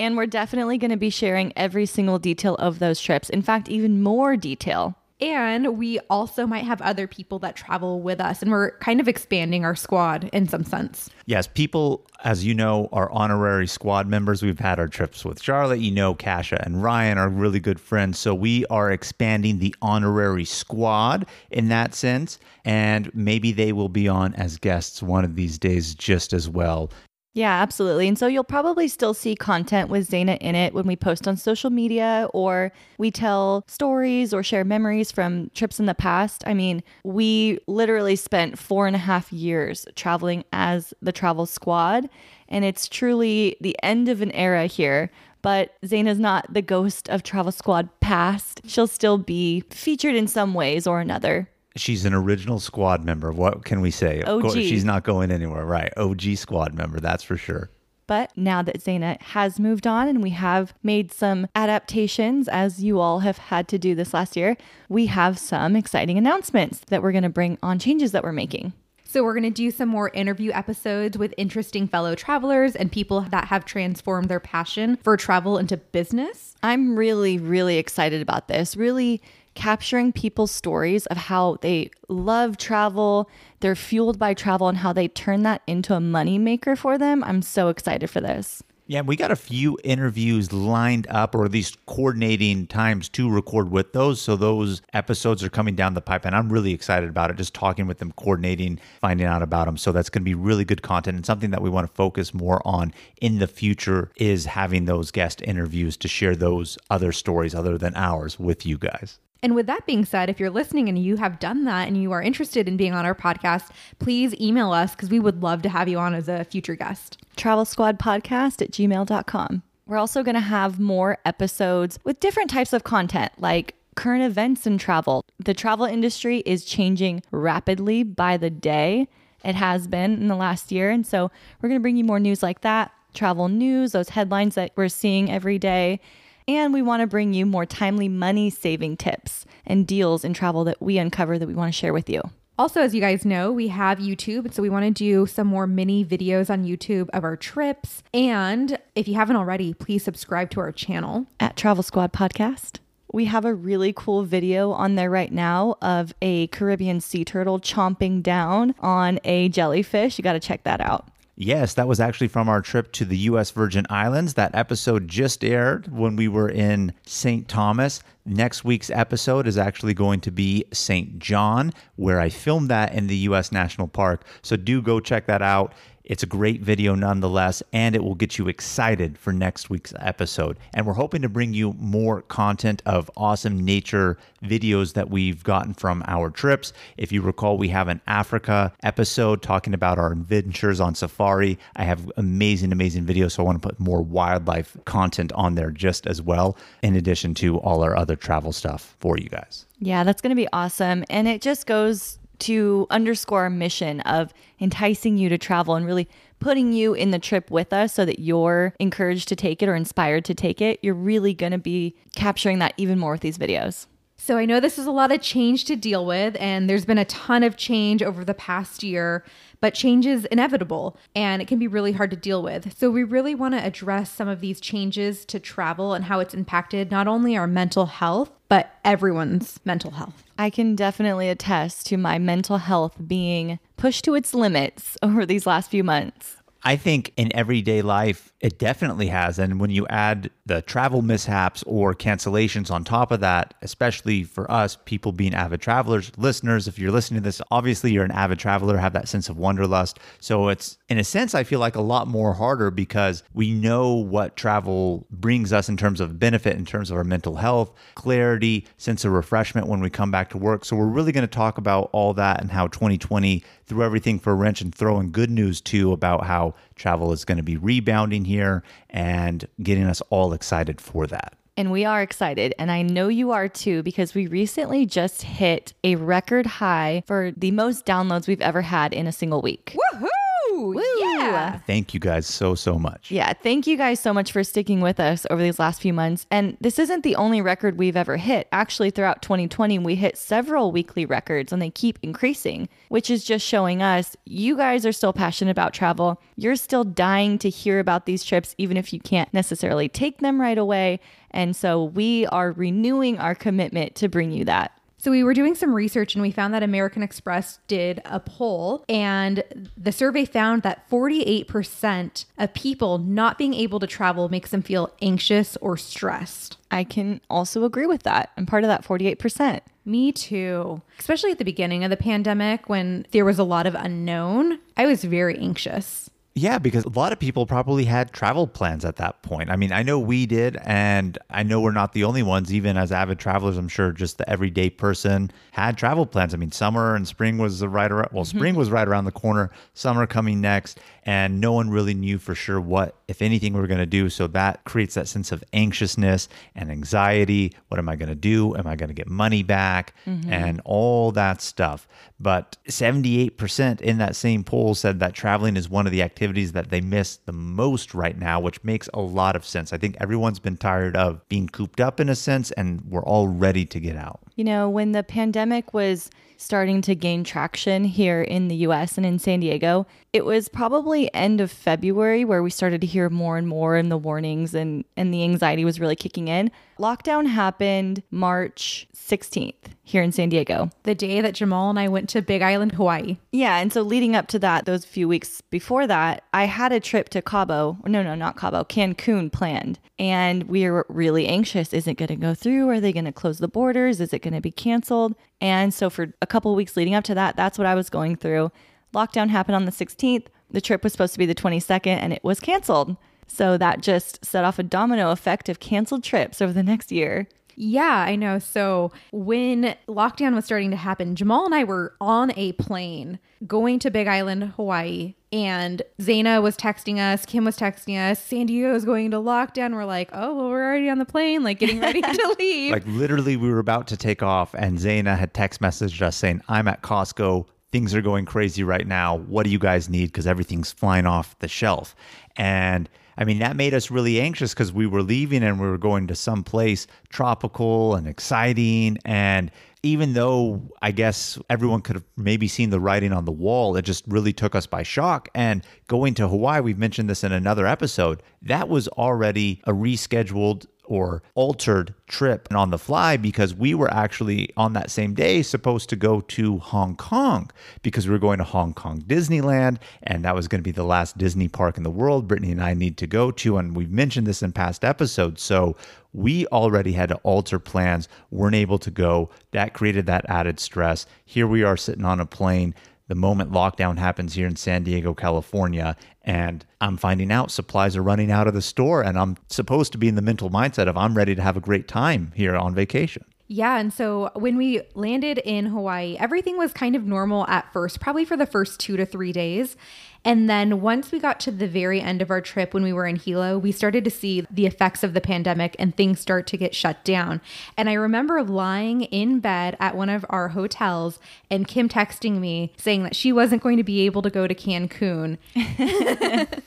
And 0.00 0.16
we're 0.16 0.24
definitely 0.24 0.78
going 0.78 0.92
to 0.92 0.96
be 0.96 1.10
sharing 1.10 1.52
every 1.56 1.84
single 1.84 2.18
detail 2.18 2.54
of 2.54 2.78
those 2.78 3.02
trips. 3.02 3.28
In 3.28 3.42
fact, 3.42 3.68
even 3.68 4.02
more 4.02 4.34
detail. 4.34 4.96
And 5.20 5.78
we 5.78 5.98
also 6.08 6.46
might 6.46 6.64
have 6.64 6.80
other 6.80 7.06
people 7.06 7.38
that 7.40 7.56
travel 7.56 8.00
with 8.00 8.20
us. 8.20 8.42
And 8.42 8.50
we're 8.50 8.72
kind 8.78 9.00
of 9.00 9.08
expanding 9.08 9.64
our 9.64 9.76
squad 9.76 10.30
in 10.32 10.48
some 10.48 10.64
sense. 10.64 11.10
Yes, 11.26 11.46
people, 11.46 12.06
as 12.24 12.44
you 12.44 12.54
know, 12.54 12.88
are 12.92 13.10
honorary 13.10 13.66
squad 13.66 14.06
members. 14.08 14.42
We've 14.42 14.58
had 14.58 14.78
our 14.78 14.88
trips 14.88 15.24
with 15.24 15.42
Charlotte. 15.42 15.80
You 15.80 15.90
know, 15.90 16.14
Kasha 16.14 16.62
and 16.64 16.82
Ryan 16.82 17.18
are 17.18 17.28
really 17.28 17.60
good 17.60 17.80
friends. 17.80 18.18
So 18.18 18.34
we 18.34 18.64
are 18.66 18.90
expanding 18.90 19.58
the 19.58 19.74
honorary 19.82 20.44
squad 20.44 21.26
in 21.50 21.68
that 21.68 21.94
sense. 21.94 22.38
And 22.64 23.14
maybe 23.14 23.52
they 23.52 23.72
will 23.72 23.88
be 23.88 24.08
on 24.08 24.34
as 24.34 24.56
guests 24.56 25.02
one 25.02 25.24
of 25.24 25.36
these 25.36 25.58
days 25.58 25.94
just 25.94 26.32
as 26.32 26.48
well. 26.48 26.90
Yeah, 27.32 27.62
absolutely. 27.62 28.08
And 28.08 28.18
so 28.18 28.26
you'll 28.26 28.42
probably 28.42 28.88
still 28.88 29.14
see 29.14 29.36
content 29.36 29.88
with 29.88 30.10
Zaina 30.10 30.36
in 30.40 30.56
it 30.56 30.74
when 30.74 30.84
we 30.86 30.96
post 30.96 31.28
on 31.28 31.36
social 31.36 31.70
media 31.70 32.28
or 32.34 32.72
we 32.98 33.12
tell 33.12 33.62
stories 33.68 34.34
or 34.34 34.42
share 34.42 34.64
memories 34.64 35.12
from 35.12 35.48
trips 35.54 35.78
in 35.78 35.86
the 35.86 35.94
past. 35.94 36.42
I 36.44 36.54
mean, 36.54 36.82
we 37.04 37.60
literally 37.68 38.16
spent 38.16 38.58
four 38.58 38.88
and 38.88 38.96
a 38.96 39.00
half 39.00 39.32
years 39.32 39.86
traveling 39.94 40.44
as 40.52 40.92
the 41.02 41.12
travel 41.12 41.46
squad, 41.46 42.10
and 42.48 42.64
it's 42.64 42.88
truly 42.88 43.56
the 43.60 43.76
end 43.80 44.08
of 44.08 44.22
an 44.22 44.32
era 44.32 44.66
here. 44.66 45.08
But 45.40 45.80
Zaina's 45.82 46.18
not 46.18 46.52
the 46.52 46.60
ghost 46.62 47.08
of 47.08 47.22
Travel 47.22 47.52
Squad 47.52 47.88
past. 48.00 48.60
She'll 48.66 48.86
still 48.86 49.16
be 49.16 49.64
featured 49.70 50.14
in 50.14 50.26
some 50.26 50.52
ways 50.52 50.86
or 50.86 51.00
another. 51.00 51.48
She's 51.76 52.04
an 52.04 52.14
original 52.14 52.58
squad 52.58 53.04
member. 53.04 53.32
What 53.32 53.64
can 53.64 53.80
we 53.80 53.90
say? 53.90 54.22
OG. 54.22 54.42
course, 54.42 54.54
she's 54.54 54.84
not 54.84 55.04
going 55.04 55.30
anywhere. 55.30 55.64
Right. 55.64 55.92
OG 55.96 56.36
squad 56.36 56.74
member. 56.74 56.98
That's 56.98 57.22
for 57.22 57.36
sure. 57.36 57.70
But 58.10 58.36
now 58.36 58.60
that 58.62 58.80
Zaina 58.80 59.22
has 59.22 59.60
moved 59.60 59.86
on 59.86 60.08
and 60.08 60.20
we 60.20 60.30
have 60.30 60.74
made 60.82 61.12
some 61.12 61.46
adaptations, 61.54 62.48
as 62.48 62.82
you 62.82 62.98
all 62.98 63.20
have 63.20 63.38
had 63.38 63.68
to 63.68 63.78
do 63.78 63.94
this 63.94 64.12
last 64.12 64.36
year, 64.36 64.56
we 64.88 65.06
have 65.06 65.38
some 65.38 65.76
exciting 65.76 66.18
announcements 66.18 66.80
that 66.88 67.04
we're 67.04 67.12
going 67.12 67.22
to 67.22 67.28
bring 67.28 67.56
on 67.62 67.78
changes 67.78 68.10
that 68.10 68.24
we're 68.24 68.32
making. 68.32 68.72
So, 69.04 69.22
we're 69.22 69.34
going 69.34 69.44
to 69.44 69.50
do 69.50 69.70
some 69.70 69.88
more 69.88 70.08
interview 70.10 70.50
episodes 70.52 71.18
with 71.18 71.34
interesting 71.36 71.86
fellow 71.86 72.16
travelers 72.16 72.74
and 72.74 72.90
people 72.90 73.20
that 73.30 73.46
have 73.46 73.64
transformed 73.64 74.28
their 74.28 74.40
passion 74.40 74.98
for 75.04 75.16
travel 75.16 75.56
into 75.56 75.76
business. 75.76 76.56
I'm 76.64 76.96
really, 76.96 77.38
really 77.38 77.78
excited 77.78 78.22
about 78.22 78.48
this. 78.48 78.76
Really 78.76 79.22
capturing 79.54 80.12
people's 80.12 80.50
stories 80.50 81.06
of 81.06 81.16
how 81.16 81.56
they 81.60 81.90
love 82.08 82.56
travel, 82.56 83.28
they're 83.60 83.74
fueled 83.74 84.18
by 84.18 84.34
travel, 84.34 84.68
and 84.68 84.78
how 84.78 84.92
they 84.92 85.08
turn 85.08 85.42
that 85.42 85.62
into 85.66 85.94
a 85.94 85.98
moneymaker 85.98 86.76
for 86.76 86.96
them. 86.98 87.22
I'm 87.24 87.42
so 87.42 87.68
excited 87.68 88.10
for 88.10 88.20
this. 88.20 88.62
Yeah, 88.86 89.02
we 89.02 89.14
got 89.14 89.30
a 89.30 89.36
few 89.36 89.78
interviews 89.84 90.52
lined 90.52 91.06
up, 91.08 91.36
or 91.36 91.44
at 91.44 91.52
least 91.52 91.86
coordinating 91.86 92.66
times 92.66 93.08
to 93.10 93.30
record 93.30 93.70
with 93.70 93.92
those. 93.92 94.20
So 94.20 94.34
those 94.34 94.82
episodes 94.92 95.44
are 95.44 95.48
coming 95.48 95.76
down 95.76 95.94
the 95.94 96.00
pipe, 96.00 96.24
and 96.24 96.34
I'm 96.34 96.52
really 96.52 96.72
excited 96.72 97.08
about 97.08 97.30
it. 97.30 97.36
Just 97.36 97.54
talking 97.54 97.86
with 97.86 97.98
them, 97.98 98.10
coordinating, 98.10 98.80
finding 99.00 99.28
out 99.28 99.42
about 99.42 99.66
them. 99.66 99.76
So 99.76 99.92
that's 99.92 100.10
going 100.10 100.22
to 100.22 100.24
be 100.24 100.34
really 100.34 100.64
good 100.64 100.82
content, 100.82 101.14
and 101.14 101.24
something 101.24 101.50
that 101.50 101.62
we 101.62 101.70
want 101.70 101.86
to 101.86 101.94
focus 101.94 102.34
more 102.34 102.60
on 102.64 102.92
in 103.20 103.38
the 103.38 103.46
future 103.46 104.10
is 104.16 104.46
having 104.46 104.86
those 104.86 105.12
guest 105.12 105.40
interviews 105.42 105.96
to 105.98 106.08
share 106.08 106.34
those 106.34 106.76
other 106.90 107.12
stories 107.12 107.54
other 107.54 107.78
than 107.78 107.94
ours 107.94 108.40
with 108.40 108.66
you 108.66 108.76
guys. 108.76 109.20
And 109.42 109.54
with 109.54 109.66
that 109.66 109.86
being 109.86 110.04
said, 110.04 110.28
if 110.28 110.38
you're 110.38 110.50
listening 110.50 110.88
and 110.88 110.98
you 110.98 111.16
have 111.16 111.38
done 111.38 111.64
that 111.64 111.88
and 111.88 112.00
you 112.00 112.12
are 112.12 112.22
interested 112.22 112.68
in 112.68 112.76
being 112.76 112.92
on 112.92 113.06
our 113.06 113.14
podcast, 113.14 113.70
please 113.98 114.38
email 114.40 114.72
us 114.72 114.94
because 114.94 115.10
we 115.10 115.20
would 115.20 115.42
love 115.42 115.62
to 115.62 115.68
have 115.68 115.88
you 115.88 115.98
on 115.98 116.14
as 116.14 116.28
a 116.28 116.44
future 116.44 116.74
guest. 116.74 117.18
Travel 117.36 117.64
Squad 117.64 117.98
Podcast 117.98 118.60
at 118.60 118.70
gmail.com. 118.70 119.62
We're 119.86 119.96
also 119.96 120.22
going 120.22 120.34
to 120.34 120.40
have 120.40 120.78
more 120.78 121.18
episodes 121.24 121.98
with 122.04 122.20
different 122.20 122.50
types 122.50 122.72
of 122.72 122.84
content 122.84 123.32
like 123.38 123.74
current 123.96 124.22
events 124.22 124.66
and 124.66 124.78
travel. 124.78 125.24
The 125.38 125.54
travel 125.54 125.86
industry 125.86 126.38
is 126.46 126.64
changing 126.64 127.22
rapidly 127.30 128.02
by 128.02 128.36
the 128.36 128.50
day. 128.50 129.08
It 129.42 129.54
has 129.54 129.88
been 129.88 130.12
in 130.12 130.28
the 130.28 130.36
last 130.36 130.70
year. 130.70 130.90
And 130.90 131.06
so 131.06 131.30
we're 131.60 131.68
going 131.68 131.80
to 131.80 131.82
bring 131.82 131.96
you 131.96 132.04
more 132.04 132.20
news 132.20 132.42
like 132.42 132.60
that 132.60 132.92
travel 133.14 133.48
news, 133.48 133.92
those 133.92 134.10
headlines 134.10 134.54
that 134.54 134.72
we're 134.76 134.88
seeing 134.88 135.30
every 135.30 135.58
day. 135.58 136.00
And 136.50 136.74
we 136.74 136.82
want 136.82 137.00
to 137.00 137.06
bring 137.06 137.32
you 137.32 137.46
more 137.46 137.64
timely 137.64 138.08
money 138.08 138.50
saving 138.50 138.96
tips 138.96 139.46
and 139.64 139.86
deals 139.86 140.24
in 140.24 140.34
travel 140.34 140.64
that 140.64 140.82
we 140.82 140.98
uncover 140.98 141.38
that 141.38 141.46
we 141.46 141.54
want 141.54 141.72
to 141.72 141.78
share 141.78 141.92
with 141.92 142.10
you. 142.10 142.22
Also, 142.58 142.80
as 142.80 142.92
you 142.92 143.00
guys 143.00 143.24
know, 143.24 143.52
we 143.52 143.68
have 143.68 143.98
YouTube. 143.98 144.52
So 144.52 144.60
we 144.60 144.68
want 144.68 144.84
to 144.84 144.90
do 144.90 145.26
some 145.26 145.46
more 145.46 145.68
mini 145.68 146.04
videos 146.04 146.50
on 146.50 146.64
YouTube 146.64 147.08
of 147.10 147.22
our 147.22 147.36
trips. 147.36 148.02
And 148.12 148.76
if 148.96 149.06
you 149.06 149.14
haven't 149.14 149.36
already, 149.36 149.74
please 149.74 150.02
subscribe 150.02 150.50
to 150.50 150.60
our 150.60 150.72
channel 150.72 151.28
at 151.38 151.54
Travel 151.54 151.84
Squad 151.84 152.12
Podcast. 152.12 152.80
We 153.12 153.26
have 153.26 153.44
a 153.44 153.54
really 153.54 153.92
cool 153.92 154.24
video 154.24 154.72
on 154.72 154.96
there 154.96 155.08
right 155.08 155.30
now 155.30 155.76
of 155.80 156.12
a 156.20 156.48
Caribbean 156.48 157.00
sea 157.00 157.24
turtle 157.24 157.60
chomping 157.60 158.24
down 158.24 158.74
on 158.80 159.20
a 159.22 159.50
jellyfish. 159.50 160.18
You 160.18 160.24
got 160.24 160.32
to 160.32 160.40
check 160.40 160.64
that 160.64 160.80
out. 160.80 161.09
Yes, 161.42 161.72
that 161.72 161.88
was 161.88 162.00
actually 162.00 162.28
from 162.28 162.50
our 162.50 162.60
trip 162.60 162.92
to 162.92 163.06
the 163.06 163.16
U.S. 163.16 163.50
Virgin 163.50 163.86
Islands. 163.88 164.34
That 164.34 164.54
episode 164.54 165.08
just 165.08 165.42
aired 165.42 165.90
when 165.90 166.14
we 166.14 166.28
were 166.28 166.50
in 166.50 166.92
St. 167.06 167.48
Thomas. 167.48 168.02
Next 168.26 168.62
week's 168.62 168.90
episode 168.90 169.46
is 169.46 169.56
actually 169.56 169.94
going 169.94 170.20
to 170.20 170.30
be 170.30 170.66
St. 170.70 171.18
John, 171.18 171.72
where 171.96 172.20
I 172.20 172.28
filmed 172.28 172.68
that 172.68 172.92
in 172.92 173.06
the 173.06 173.16
U.S. 173.16 173.52
National 173.52 173.88
Park. 173.88 174.26
So 174.42 174.54
do 174.54 174.82
go 174.82 175.00
check 175.00 175.24
that 175.28 175.40
out. 175.40 175.72
It's 176.10 176.24
a 176.24 176.26
great 176.26 176.60
video 176.60 176.96
nonetheless, 176.96 177.62
and 177.72 177.94
it 177.94 178.02
will 178.02 178.16
get 178.16 178.36
you 178.36 178.48
excited 178.48 179.16
for 179.16 179.32
next 179.32 179.70
week's 179.70 179.94
episode. 180.00 180.58
And 180.74 180.84
we're 180.84 180.94
hoping 180.94 181.22
to 181.22 181.28
bring 181.28 181.54
you 181.54 181.74
more 181.74 182.22
content 182.22 182.82
of 182.84 183.08
awesome 183.16 183.64
nature 183.64 184.18
videos 184.42 184.94
that 184.94 185.08
we've 185.08 185.44
gotten 185.44 185.72
from 185.72 186.02
our 186.08 186.28
trips. 186.28 186.72
If 186.96 187.12
you 187.12 187.22
recall, 187.22 187.58
we 187.58 187.68
have 187.68 187.86
an 187.86 188.00
Africa 188.08 188.72
episode 188.82 189.40
talking 189.40 189.72
about 189.72 190.00
our 190.00 190.10
adventures 190.10 190.80
on 190.80 190.96
safari. 190.96 191.60
I 191.76 191.84
have 191.84 192.10
amazing, 192.16 192.72
amazing 192.72 193.06
videos, 193.06 193.30
so 193.30 193.44
I 193.44 193.46
want 193.46 193.62
to 193.62 193.68
put 193.68 193.78
more 193.78 194.02
wildlife 194.02 194.76
content 194.86 195.30
on 195.34 195.54
there 195.54 195.70
just 195.70 196.08
as 196.08 196.20
well, 196.20 196.56
in 196.82 196.96
addition 196.96 197.34
to 197.34 197.58
all 197.58 197.84
our 197.84 197.96
other 197.96 198.16
travel 198.16 198.50
stuff 198.50 198.96
for 198.98 199.16
you 199.16 199.28
guys. 199.28 199.64
Yeah, 199.78 200.02
that's 200.02 200.20
going 200.20 200.30
to 200.30 200.34
be 200.34 200.48
awesome. 200.52 201.04
And 201.08 201.28
it 201.28 201.40
just 201.40 201.68
goes 201.68 202.18
to 202.40 202.86
underscore 202.90 203.42
our 203.42 203.50
mission 203.50 204.00
of 204.00 204.32
enticing 204.60 205.16
you 205.18 205.28
to 205.28 205.38
travel 205.38 205.74
and 205.74 205.86
really 205.86 206.08
putting 206.38 206.72
you 206.72 206.94
in 206.94 207.10
the 207.10 207.18
trip 207.18 207.50
with 207.50 207.72
us 207.72 207.92
so 207.92 208.04
that 208.04 208.18
you're 208.18 208.74
encouraged 208.78 209.28
to 209.28 209.36
take 209.36 209.62
it 209.62 209.68
or 209.68 209.74
inspired 209.74 210.24
to 210.24 210.34
take 210.34 210.60
it. 210.60 210.80
You're 210.82 210.94
really 210.94 211.34
going 211.34 211.52
to 211.52 211.58
be 211.58 211.94
capturing 212.16 212.58
that 212.60 212.74
even 212.76 212.98
more 212.98 213.12
with 213.12 213.20
these 213.20 213.38
videos. 213.38 213.86
So 214.16 214.36
I 214.36 214.44
know 214.44 214.60
this 214.60 214.78
is 214.78 214.84
a 214.84 214.90
lot 214.90 215.12
of 215.12 215.22
change 215.22 215.64
to 215.64 215.76
deal 215.76 216.04
with, 216.04 216.36
and 216.38 216.68
there's 216.68 216.84
been 216.84 216.98
a 216.98 217.06
ton 217.06 217.42
of 217.42 217.56
change 217.56 218.02
over 218.02 218.22
the 218.22 218.34
past 218.34 218.82
year, 218.82 219.24
but 219.60 219.74
change 219.74 220.06
is 220.06 220.24
inevitable 220.26 220.96
and 221.14 221.40
it 221.40 221.48
can 221.48 221.58
be 221.58 221.66
really 221.66 221.92
hard 221.92 222.10
to 222.10 222.16
deal 222.16 222.42
with. 222.42 222.76
So 222.78 222.90
we 222.90 223.04
really 223.04 223.34
want 223.34 223.54
to 223.54 223.64
address 223.64 224.10
some 224.10 224.28
of 224.28 224.40
these 224.40 224.60
changes 224.60 225.24
to 225.26 225.38
travel 225.38 225.94
and 225.94 226.04
how 226.04 226.20
it's 226.20 226.34
impacted 226.34 226.90
not 226.90 227.06
only 227.06 227.36
our 227.36 227.46
mental 227.46 227.86
health, 227.86 228.30
but 228.48 228.78
everyone's 228.84 229.60
mental 229.64 229.92
health. 229.92 230.24
I 230.36 230.50
can 230.50 230.74
definitely 230.74 231.28
attest 231.28 231.86
to 231.86 231.96
my 231.96 232.18
mental 232.18 232.58
health 232.58 232.96
being 233.06 233.58
pushed 233.76 234.04
to 234.06 234.14
its 234.14 234.34
limits 234.34 234.96
over 235.02 235.24
these 235.24 235.46
last 235.46 235.70
few 235.70 235.84
months. 235.84 236.36
I 236.62 236.76
think 236.76 237.12
in 237.16 237.34
everyday 237.34 237.80
life, 237.80 238.32
it 238.40 238.58
definitely 238.58 239.08
has. 239.08 239.38
And 239.38 239.60
when 239.60 239.70
you 239.70 239.86
add 239.88 240.30
the 240.46 240.62
travel 240.62 241.00
mishaps 241.02 241.62
or 241.66 241.94
cancellations 241.94 242.70
on 242.70 242.84
top 242.84 243.10
of 243.12 243.20
that, 243.20 243.54
especially 243.62 244.24
for 244.24 244.50
us, 244.50 244.76
people 244.84 245.12
being 245.12 245.34
avid 245.34 245.60
travelers, 245.60 246.12
listeners, 246.16 246.68
if 246.68 246.78
you're 246.78 246.90
listening 246.90 247.20
to 247.20 247.24
this, 247.24 247.40
obviously 247.50 247.92
you're 247.92 248.04
an 248.04 248.10
avid 248.10 248.38
traveler, 248.38 248.76
have 248.76 248.92
that 248.92 249.08
sense 249.08 249.28
of 249.28 249.38
wanderlust. 249.38 249.98
So 250.20 250.48
it's, 250.48 250.78
in 250.88 250.98
a 250.98 251.04
sense, 251.04 251.34
I 251.34 251.44
feel 251.44 251.60
like 251.60 251.76
a 251.76 251.80
lot 251.80 252.08
more 252.08 252.34
harder 252.34 252.70
because 252.70 253.22
we 253.32 253.52
know 253.52 253.94
what 253.94 254.36
travel 254.36 255.06
brings 255.10 255.52
us 255.52 255.68
in 255.68 255.76
terms 255.76 256.00
of 256.00 256.18
benefit, 256.18 256.56
in 256.56 256.66
terms 256.66 256.90
of 256.90 256.96
our 256.96 257.04
mental 257.04 257.36
health, 257.36 257.72
clarity, 257.94 258.66
sense 258.76 259.04
of 259.04 259.12
refreshment 259.12 259.66
when 259.66 259.80
we 259.80 259.90
come 259.90 260.10
back 260.10 260.30
to 260.30 260.38
work. 260.38 260.64
So 260.64 260.76
we're 260.76 260.86
really 260.86 261.12
going 261.12 261.22
to 261.22 261.28
talk 261.28 261.58
about 261.58 261.90
all 261.92 262.14
that 262.14 262.40
and 262.40 262.50
how 262.50 262.66
2020 262.68 263.44
threw 263.70 263.84
everything 263.84 264.18
for 264.18 264.32
a 264.32 264.34
wrench 264.34 264.60
and 264.60 264.74
throwing 264.74 265.12
good 265.12 265.30
news 265.30 265.60
too 265.60 265.92
about 265.92 266.26
how 266.26 266.52
travel 266.74 267.12
is 267.12 267.24
going 267.24 267.36
to 267.38 267.44
be 267.44 267.56
rebounding 267.56 268.24
here 268.24 268.64
and 268.90 269.46
getting 269.62 269.84
us 269.84 270.02
all 270.10 270.32
excited 270.32 270.80
for 270.80 271.06
that. 271.06 271.34
And 271.56 271.70
we 271.70 271.84
are 271.84 272.02
excited. 272.02 272.52
And 272.58 272.72
I 272.72 272.82
know 272.82 273.06
you 273.06 273.30
are 273.30 273.48
too, 273.48 273.84
because 273.84 274.12
we 274.12 274.26
recently 274.26 274.86
just 274.86 275.22
hit 275.22 275.72
a 275.84 275.94
record 275.94 276.46
high 276.46 277.04
for 277.06 277.30
the 277.36 277.52
most 277.52 277.86
downloads 277.86 278.26
we've 278.26 278.40
ever 278.40 278.62
had 278.62 278.92
in 278.92 279.06
a 279.06 279.12
single 279.12 279.40
week. 279.40 279.76
Woohoo! 279.94 280.08
Woo! 280.50 280.82
Yeah. 280.98 281.58
Thank 281.66 281.94
you 281.94 282.00
guys 282.00 282.26
so, 282.26 282.54
so 282.54 282.78
much. 282.78 283.10
Yeah. 283.10 283.32
Thank 283.32 283.66
you 283.66 283.76
guys 283.76 284.00
so 284.00 284.12
much 284.12 284.32
for 284.32 284.44
sticking 284.44 284.80
with 284.80 285.00
us 285.00 285.26
over 285.30 285.42
these 285.42 285.58
last 285.58 285.80
few 285.80 285.92
months. 285.92 286.26
And 286.30 286.56
this 286.60 286.78
isn't 286.78 287.02
the 287.02 287.16
only 287.16 287.40
record 287.40 287.78
we've 287.78 287.96
ever 287.96 288.16
hit. 288.16 288.48
Actually, 288.52 288.90
throughout 288.90 289.22
2020, 289.22 289.78
we 289.78 289.94
hit 289.94 290.16
several 290.16 290.72
weekly 290.72 291.04
records 291.06 291.52
and 291.52 291.60
they 291.60 291.70
keep 291.70 291.98
increasing, 292.02 292.68
which 292.88 293.10
is 293.10 293.24
just 293.24 293.46
showing 293.46 293.82
us 293.82 294.16
you 294.24 294.56
guys 294.56 294.84
are 294.86 294.92
still 294.92 295.12
passionate 295.12 295.50
about 295.50 295.72
travel. 295.72 296.20
You're 296.36 296.56
still 296.56 296.84
dying 296.84 297.38
to 297.38 297.50
hear 297.50 297.78
about 297.78 298.06
these 298.06 298.24
trips, 298.24 298.54
even 298.58 298.76
if 298.76 298.92
you 298.92 299.00
can't 299.00 299.32
necessarily 299.32 299.88
take 299.88 300.18
them 300.18 300.40
right 300.40 300.58
away. 300.58 301.00
And 301.30 301.54
so 301.54 301.84
we 301.84 302.26
are 302.26 302.52
renewing 302.52 303.18
our 303.18 303.34
commitment 303.34 303.94
to 303.96 304.08
bring 304.08 304.32
you 304.32 304.44
that. 304.46 304.72
So 305.00 305.10
we 305.10 305.24
were 305.24 305.32
doing 305.32 305.54
some 305.54 305.72
research 305.72 306.14
and 306.14 306.20
we 306.20 306.30
found 306.30 306.52
that 306.52 306.62
American 306.62 307.02
Express 307.02 307.58
did 307.68 308.02
a 308.04 308.20
poll 308.20 308.84
and 308.86 309.70
the 309.74 309.92
survey 309.92 310.26
found 310.26 310.62
that 310.62 310.90
48% 310.90 312.26
of 312.36 312.52
people 312.52 312.98
not 312.98 313.38
being 313.38 313.54
able 313.54 313.80
to 313.80 313.86
travel 313.86 314.28
makes 314.28 314.50
them 314.50 314.60
feel 314.60 314.92
anxious 315.00 315.56
or 315.62 315.78
stressed. 315.78 316.58
I 316.70 316.84
can 316.84 317.22
also 317.30 317.64
agree 317.64 317.86
with 317.86 318.02
that. 318.02 318.30
I'm 318.36 318.44
part 318.44 318.62
of 318.62 318.68
that 318.68 318.84
48%. 318.84 319.60
Me 319.86 320.12
too. 320.12 320.82
Especially 320.98 321.30
at 321.30 321.38
the 321.38 321.46
beginning 321.46 321.82
of 321.82 321.88
the 321.88 321.96
pandemic 321.96 322.68
when 322.68 323.06
there 323.12 323.24
was 323.24 323.38
a 323.38 323.44
lot 323.44 323.66
of 323.66 323.74
unknown, 323.74 324.58
I 324.76 324.84
was 324.84 325.02
very 325.02 325.38
anxious. 325.38 326.10
Yeah, 326.34 326.58
because 326.58 326.84
a 326.84 326.90
lot 326.90 327.12
of 327.12 327.18
people 327.18 327.44
probably 327.44 327.84
had 327.84 328.12
travel 328.12 328.46
plans 328.46 328.84
at 328.84 328.96
that 328.96 329.20
point. 329.22 329.50
I 329.50 329.56
mean, 329.56 329.72
I 329.72 329.82
know 329.82 329.98
we 329.98 330.26
did, 330.26 330.56
and 330.64 331.18
I 331.28 331.42
know 331.42 331.60
we're 331.60 331.72
not 331.72 331.92
the 331.92 332.04
only 332.04 332.22
ones. 332.22 332.54
Even 332.54 332.76
as 332.76 332.92
avid 332.92 333.18
travelers, 333.18 333.56
I'm 333.56 333.66
sure 333.66 333.90
just 333.90 334.18
the 334.18 334.30
everyday 334.30 334.70
person 334.70 335.32
had 335.50 335.76
travel 335.76 336.06
plans. 336.06 336.32
I 336.32 336.36
mean, 336.36 336.52
summer 336.52 336.94
and 336.94 337.06
spring 337.06 337.36
was 337.38 337.64
right 337.66 337.90
around. 337.90 338.10
Well, 338.12 338.24
spring 338.24 338.52
mm-hmm. 338.52 338.60
was 338.60 338.70
right 338.70 338.86
around 338.86 339.06
the 339.06 339.12
corner. 339.12 339.50
Summer 339.74 340.06
coming 340.06 340.40
next, 340.40 340.78
and 341.04 341.40
no 341.40 341.52
one 341.52 341.68
really 341.68 341.94
knew 341.94 342.16
for 342.16 342.36
sure 342.36 342.60
what, 342.60 342.94
if 343.08 343.22
anything, 343.22 343.52
we 343.52 343.60
were 343.60 343.66
going 343.66 343.78
to 343.80 343.86
do. 343.86 344.08
So 344.08 344.28
that 344.28 344.62
creates 344.64 344.94
that 344.94 345.08
sense 345.08 345.32
of 345.32 345.42
anxiousness 345.52 346.28
and 346.54 346.70
anxiety. 346.70 347.54
What 347.68 347.78
am 347.80 347.88
I 347.88 347.96
going 347.96 348.08
to 348.08 348.14
do? 348.14 348.54
Am 348.54 348.68
I 348.68 348.76
going 348.76 348.88
to 348.88 348.94
get 348.94 349.08
money 349.08 349.42
back? 349.42 349.94
Mm-hmm. 350.06 350.32
And 350.32 350.60
all 350.64 351.10
that 351.12 351.42
stuff. 351.42 351.88
But 352.22 352.58
78% 352.68 353.80
in 353.80 353.96
that 353.96 354.14
same 354.14 354.44
poll 354.44 354.74
said 354.74 355.00
that 355.00 355.14
traveling 355.14 355.56
is 355.56 355.70
one 355.70 355.86
of 355.86 355.92
the 355.92 356.02
activities 356.02 356.52
that 356.52 356.68
they 356.68 356.82
miss 356.82 357.16
the 357.16 357.32
most 357.32 357.94
right 357.94 358.18
now, 358.18 358.38
which 358.38 358.62
makes 358.62 358.90
a 358.92 359.00
lot 359.00 359.36
of 359.36 359.46
sense. 359.46 359.72
I 359.72 359.78
think 359.78 359.96
everyone's 359.98 360.38
been 360.38 360.58
tired 360.58 360.96
of 360.96 361.26
being 361.28 361.48
cooped 361.48 361.80
up 361.80 361.98
in 361.98 362.10
a 362.10 362.14
sense, 362.14 362.50
and 362.52 362.82
we're 362.82 363.04
all 363.04 363.26
ready 363.26 363.64
to 363.64 363.80
get 363.80 363.96
out. 363.96 364.20
You 364.36 364.44
know, 364.44 364.68
when 364.68 364.92
the 364.92 365.02
pandemic 365.02 365.74
was 365.74 366.10
starting 366.40 366.80
to 366.80 366.94
gain 366.94 367.22
traction 367.22 367.84
here 367.84 368.22
in 368.22 368.48
the 368.48 368.56
US 368.56 368.96
and 368.96 369.04
in 369.04 369.18
San 369.18 369.40
Diego, 369.40 369.86
it 370.12 370.24
was 370.24 370.48
probably 370.48 371.12
end 371.14 371.40
of 371.40 371.50
February 371.50 372.24
where 372.24 372.42
we 372.42 372.50
started 372.50 372.80
to 372.80 372.86
hear 372.86 373.10
more 373.10 373.36
and 373.36 373.46
more 373.46 373.76
and 373.76 373.90
the 373.90 373.98
warnings 373.98 374.54
and, 374.54 374.84
and 374.96 375.12
the 375.12 375.22
anxiety 375.22 375.64
was 375.64 375.78
really 375.78 375.96
kicking 375.96 376.28
in. 376.28 376.50
Lockdown 376.78 377.26
happened 377.26 378.02
March 378.10 378.88
16th 378.96 379.54
here 379.82 380.02
in 380.02 380.12
San 380.12 380.28
Diego. 380.30 380.70
The 380.84 380.94
day 380.94 381.20
that 381.20 381.34
Jamal 381.34 381.68
and 381.68 381.78
I 381.78 381.88
went 381.88 382.08
to 382.10 382.22
Big 382.22 382.42
Island, 382.42 382.72
Hawaii. 382.72 383.18
Yeah. 383.32 383.58
And 383.58 383.72
so 383.72 383.82
leading 383.82 384.16
up 384.16 384.28
to 384.28 384.38
that, 384.38 384.64
those 384.64 384.84
few 384.84 385.08
weeks 385.08 385.42
before 385.42 385.86
that, 385.88 386.24
I 386.32 386.44
had 386.44 386.72
a 386.72 386.80
trip 386.80 387.08
to 387.10 387.20
Cabo. 387.20 387.76
No, 387.84 388.02
no, 388.02 388.14
not 388.14 388.36
Cabo, 388.36 388.64
Cancun 388.64 389.30
planned. 389.30 389.78
And 389.98 390.44
we 390.44 390.70
were 390.70 390.86
really 390.88 391.26
anxious. 391.26 391.74
Is 391.74 391.86
it 391.86 391.94
going 391.94 392.08
to 392.08 392.16
go 392.16 392.34
through? 392.34 392.68
Are 392.70 392.80
they 392.80 392.92
going 392.92 393.04
to 393.04 393.12
close 393.12 393.38
the 393.38 393.48
borders? 393.48 394.00
Is 394.00 394.14
it 394.14 394.19
going 394.20 394.34
to 394.34 394.40
be 394.40 394.50
canceled? 394.50 395.14
And 395.40 395.72
so 395.72 395.90
for 395.90 396.12
a 396.22 396.26
couple 396.26 396.54
weeks 396.54 396.76
leading 396.76 396.94
up 396.94 397.04
to 397.04 397.14
that, 397.14 397.36
that's 397.36 397.58
what 397.58 397.66
I 397.66 397.74
was 397.74 397.90
going 397.90 398.16
through. 398.16 398.52
Lockdown 398.94 399.28
happened 399.28 399.56
on 399.56 399.64
the 399.64 399.72
16th. 399.72 400.26
The 400.50 400.60
trip 400.60 400.82
was 400.82 400.92
supposed 400.92 401.12
to 401.14 401.18
be 401.18 401.26
the 401.26 401.34
22nd 401.34 401.86
and 401.86 402.12
it 402.12 402.24
was 402.24 402.40
canceled. 402.40 402.96
So 403.26 403.56
that 403.58 403.80
just 403.80 404.24
set 404.24 404.44
off 404.44 404.58
a 404.58 404.64
domino 404.64 405.10
effect 405.10 405.48
of 405.48 405.60
canceled 405.60 406.02
trips 406.02 406.42
over 406.42 406.52
the 406.52 406.64
next 406.64 406.90
year. 406.90 407.28
Yeah, 407.56 408.04
I 408.06 408.16
know. 408.16 408.38
So 408.38 408.92
when 409.12 409.76
lockdown 409.88 410.34
was 410.34 410.44
starting 410.44 410.70
to 410.70 410.76
happen, 410.76 411.16
Jamal 411.16 411.44
and 411.44 411.54
I 411.54 411.64
were 411.64 411.94
on 412.00 412.32
a 412.36 412.52
plane 412.52 413.18
going 413.46 413.78
to 413.80 413.90
Big 413.90 414.06
Island, 414.06 414.44
Hawaii, 414.56 415.14
and 415.32 415.82
Zaina 416.00 416.42
was 416.42 416.56
texting 416.56 416.98
us, 416.98 417.24
Kim 417.24 417.44
was 417.44 417.56
texting 417.56 417.96
us, 417.98 418.18
San 418.22 418.46
Diego 418.46 418.74
is 418.74 418.84
going 418.84 419.10
to 419.12 419.18
lockdown. 419.18 419.74
We're 419.74 419.84
like, 419.84 420.10
oh, 420.12 420.34
well, 420.34 420.48
we're 420.48 420.64
already 420.64 420.90
on 420.90 420.98
the 420.98 421.04
plane, 421.04 421.44
like 421.44 421.58
getting 421.58 421.80
ready 421.80 422.02
to 422.02 422.36
leave. 422.38 422.72
Like 422.72 422.86
literally, 422.86 423.36
we 423.36 423.50
were 423.50 423.60
about 423.60 423.86
to 423.88 423.96
take 423.96 424.22
off, 424.22 424.54
and 424.54 424.78
Zaina 424.78 425.16
had 425.18 425.32
text 425.32 425.60
messaged 425.60 426.02
us 426.02 426.16
saying, 426.16 426.42
I'm 426.48 426.68
at 426.68 426.82
Costco. 426.82 427.46
Things 427.72 427.94
are 427.94 428.02
going 428.02 428.24
crazy 428.24 428.64
right 428.64 428.86
now. 428.86 429.18
What 429.18 429.44
do 429.44 429.50
you 429.50 429.58
guys 429.60 429.88
need? 429.88 430.06
Because 430.06 430.26
everything's 430.26 430.72
flying 430.72 431.06
off 431.06 431.38
the 431.38 431.46
shelf. 431.46 431.94
And 432.36 432.88
I 433.16 433.24
mean, 433.24 433.38
that 433.40 433.56
made 433.56 433.74
us 433.74 433.90
really 433.90 434.20
anxious 434.20 434.54
because 434.54 434.72
we 434.72 434.86
were 434.86 435.02
leaving 435.02 435.42
and 435.42 435.60
we 435.60 435.66
were 435.66 435.78
going 435.78 436.06
to 436.08 436.14
some 436.14 436.42
place 436.42 436.86
tropical 437.08 437.94
and 437.94 438.06
exciting. 438.06 438.98
And 439.04 439.50
even 439.82 440.12
though 440.12 440.70
I 440.82 440.90
guess 440.90 441.38
everyone 441.48 441.80
could 441.80 441.96
have 441.96 442.04
maybe 442.16 442.48
seen 442.48 442.70
the 442.70 442.80
writing 442.80 443.12
on 443.12 443.24
the 443.24 443.32
wall, 443.32 443.76
it 443.76 443.82
just 443.82 444.04
really 444.06 444.32
took 444.32 444.54
us 444.54 444.66
by 444.66 444.82
shock. 444.82 445.28
And 445.34 445.64
going 445.88 446.14
to 446.14 446.28
Hawaii, 446.28 446.60
we've 446.60 446.78
mentioned 446.78 447.08
this 447.08 447.24
in 447.24 447.32
another 447.32 447.66
episode, 447.66 448.22
that 448.42 448.68
was 448.68 448.88
already 448.88 449.60
a 449.64 449.72
rescheduled 449.72 450.66
or 450.90 451.22
altered 451.36 451.94
trip 452.08 452.48
and 452.50 452.58
on 452.58 452.70
the 452.70 452.78
fly 452.78 453.16
because 453.16 453.54
we 453.54 453.72
were 453.72 453.90
actually 453.94 454.50
on 454.56 454.72
that 454.72 454.90
same 454.90 455.14
day 455.14 455.40
supposed 455.40 455.88
to 455.88 455.94
go 455.94 456.20
to 456.20 456.58
Hong 456.58 456.96
Kong 456.96 457.48
because 457.82 458.08
we 458.08 458.12
were 458.12 458.18
going 458.18 458.38
to 458.38 458.44
Hong 458.44 458.74
Kong 458.74 459.00
Disneyland 459.00 459.78
and 460.02 460.24
that 460.24 460.34
was 460.34 460.48
going 460.48 460.58
to 460.58 460.64
be 460.64 460.72
the 460.72 460.82
last 460.82 461.16
Disney 461.16 461.46
park 461.46 461.76
in 461.76 461.84
the 461.84 461.90
world 461.90 462.26
Brittany 462.26 462.50
and 462.50 462.60
I 462.60 462.74
need 462.74 462.96
to 462.96 463.06
go 463.06 463.30
to 463.30 463.56
and 463.56 463.76
we've 463.76 463.92
mentioned 463.92 464.26
this 464.26 464.42
in 464.42 464.50
past 464.50 464.84
episodes 464.84 465.42
so 465.42 465.76
we 466.12 466.44
already 466.48 466.92
had 466.92 467.10
to 467.10 467.20
alter 467.22 467.60
plans 467.60 468.08
weren't 468.32 468.56
able 468.56 468.80
to 468.80 468.90
go. 468.90 469.30
That 469.52 469.74
created 469.74 470.06
that 470.06 470.28
added 470.28 470.58
stress. 470.58 471.06
Here 471.24 471.46
we 471.46 471.62
are 471.62 471.76
sitting 471.76 472.04
on 472.04 472.18
a 472.18 472.26
plane. 472.26 472.74
The 473.06 473.14
moment 473.14 473.52
lockdown 473.52 473.98
happens 473.98 474.34
here 474.34 474.46
in 474.46 474.56
San 474.56 474.82
Diego, 474.82 475.14
California, 475.14 475.96
and 476.30 476.64
I'm 476.80 476.96
finding 476.96 477.32
out 477.32 477.50
supplies 477.50 477.96
are 477.96 478.04
running 478.04 478.30
out 478.30 478.46
of 478.46 478.54
the 478.54 478.62
store, 478.62 479.02
and 479.02 479.18
I'm 479.18 479.36
supposed 479.48 479.90
to 479.92 479.98
be 479.98 480.06
in 480.06 480.14
the 480.14 480.22
mental 480.22 480.48
mindset 480.48 480.86
of 480.86 480.96
I'm 480.96 481.16
ready 481.16 481.34
to 481.34 481.42
have 481.42 481.56
a 481.56 481.60
great 481.60 481.88
time 481.88 482.32
here 482.36 482.54
on 482.54 482.72
vacation. 482.72 483.24
Yeah. 483.48 483.78
And 483.78 483.92
so 483.92 484.30
when 484.36 484.56
we 484.56 484.80
landed 484.94 485.38
in 485.38 485.66
Hawaii, 485.66 486.16
everything 486.20 486.56
was 486.56 486.72
kind 486.72 486.94
of 486.94 487.04
normal 487.04 487.48
at 487.48 487.72
first, 487.72 487.98
probably 487.98 488.24
for 488.24 488.36
the 488.36 488.46
first 488.46 488.78
two 488.78 488.96
to 488.96 489.04
three 489.04 489.32
days. 489.32 489.76
And 490.24 490.50
then 490.50 490.80
once 490.80 491.12
we 491.12 491.18
got 491.18 491.40
to 491.40 491.50
the 491.50 491.66
very 491.66 492.00
end 492.00 492.20
of 492.20 492.30
our 492.30 492.40
trip, 492.40 492.74
when 492.74 492.82
we 492.82 492.92
were 492.92 493.06
in 493.06 493.16
Hilo, 493.16 493.58
we 493.58 493.72
started 493.72 494.04
to 494.04 494.10
see 494.10 494.46
the 494.50 494.66
effects 494.66 495.02
of 495.02 495.14
the 495.14 495.20
pandemic 495.20 495.74
and 495.78 495.96
things 495.96 496.20
start 496.20 496.46
to 496.48 496.56
get 496.56 496.74
shut 496.74 497.02
down. 497.04 497.40
And 497.76 497.88
I 497.88 497.94
remember 497.94 498.42
lying 498.42 499.02
in 499.02 499.40
bed 499.40 499.76
at 499.80 499.96
one 499.96 500.10
of 500.10 500.26
our 500.28 500.48
hotels 500.48 501.18
and 501.50 501.66
Kim 501.66 501.88
texting 501.88 502.38
me 502.38 502.72
saying 502.76 503.02
that 503.04 503.16
she 503.16 503.32
wasn't 503.32 503.62
going 503.62 503.78
to 503.78 503.84
be 503.84 504.00
able 504.06 504.22
to 504.22 504.30
go 504.30 504.46
to 504.46 504.54
Cancun. 504.54 505.38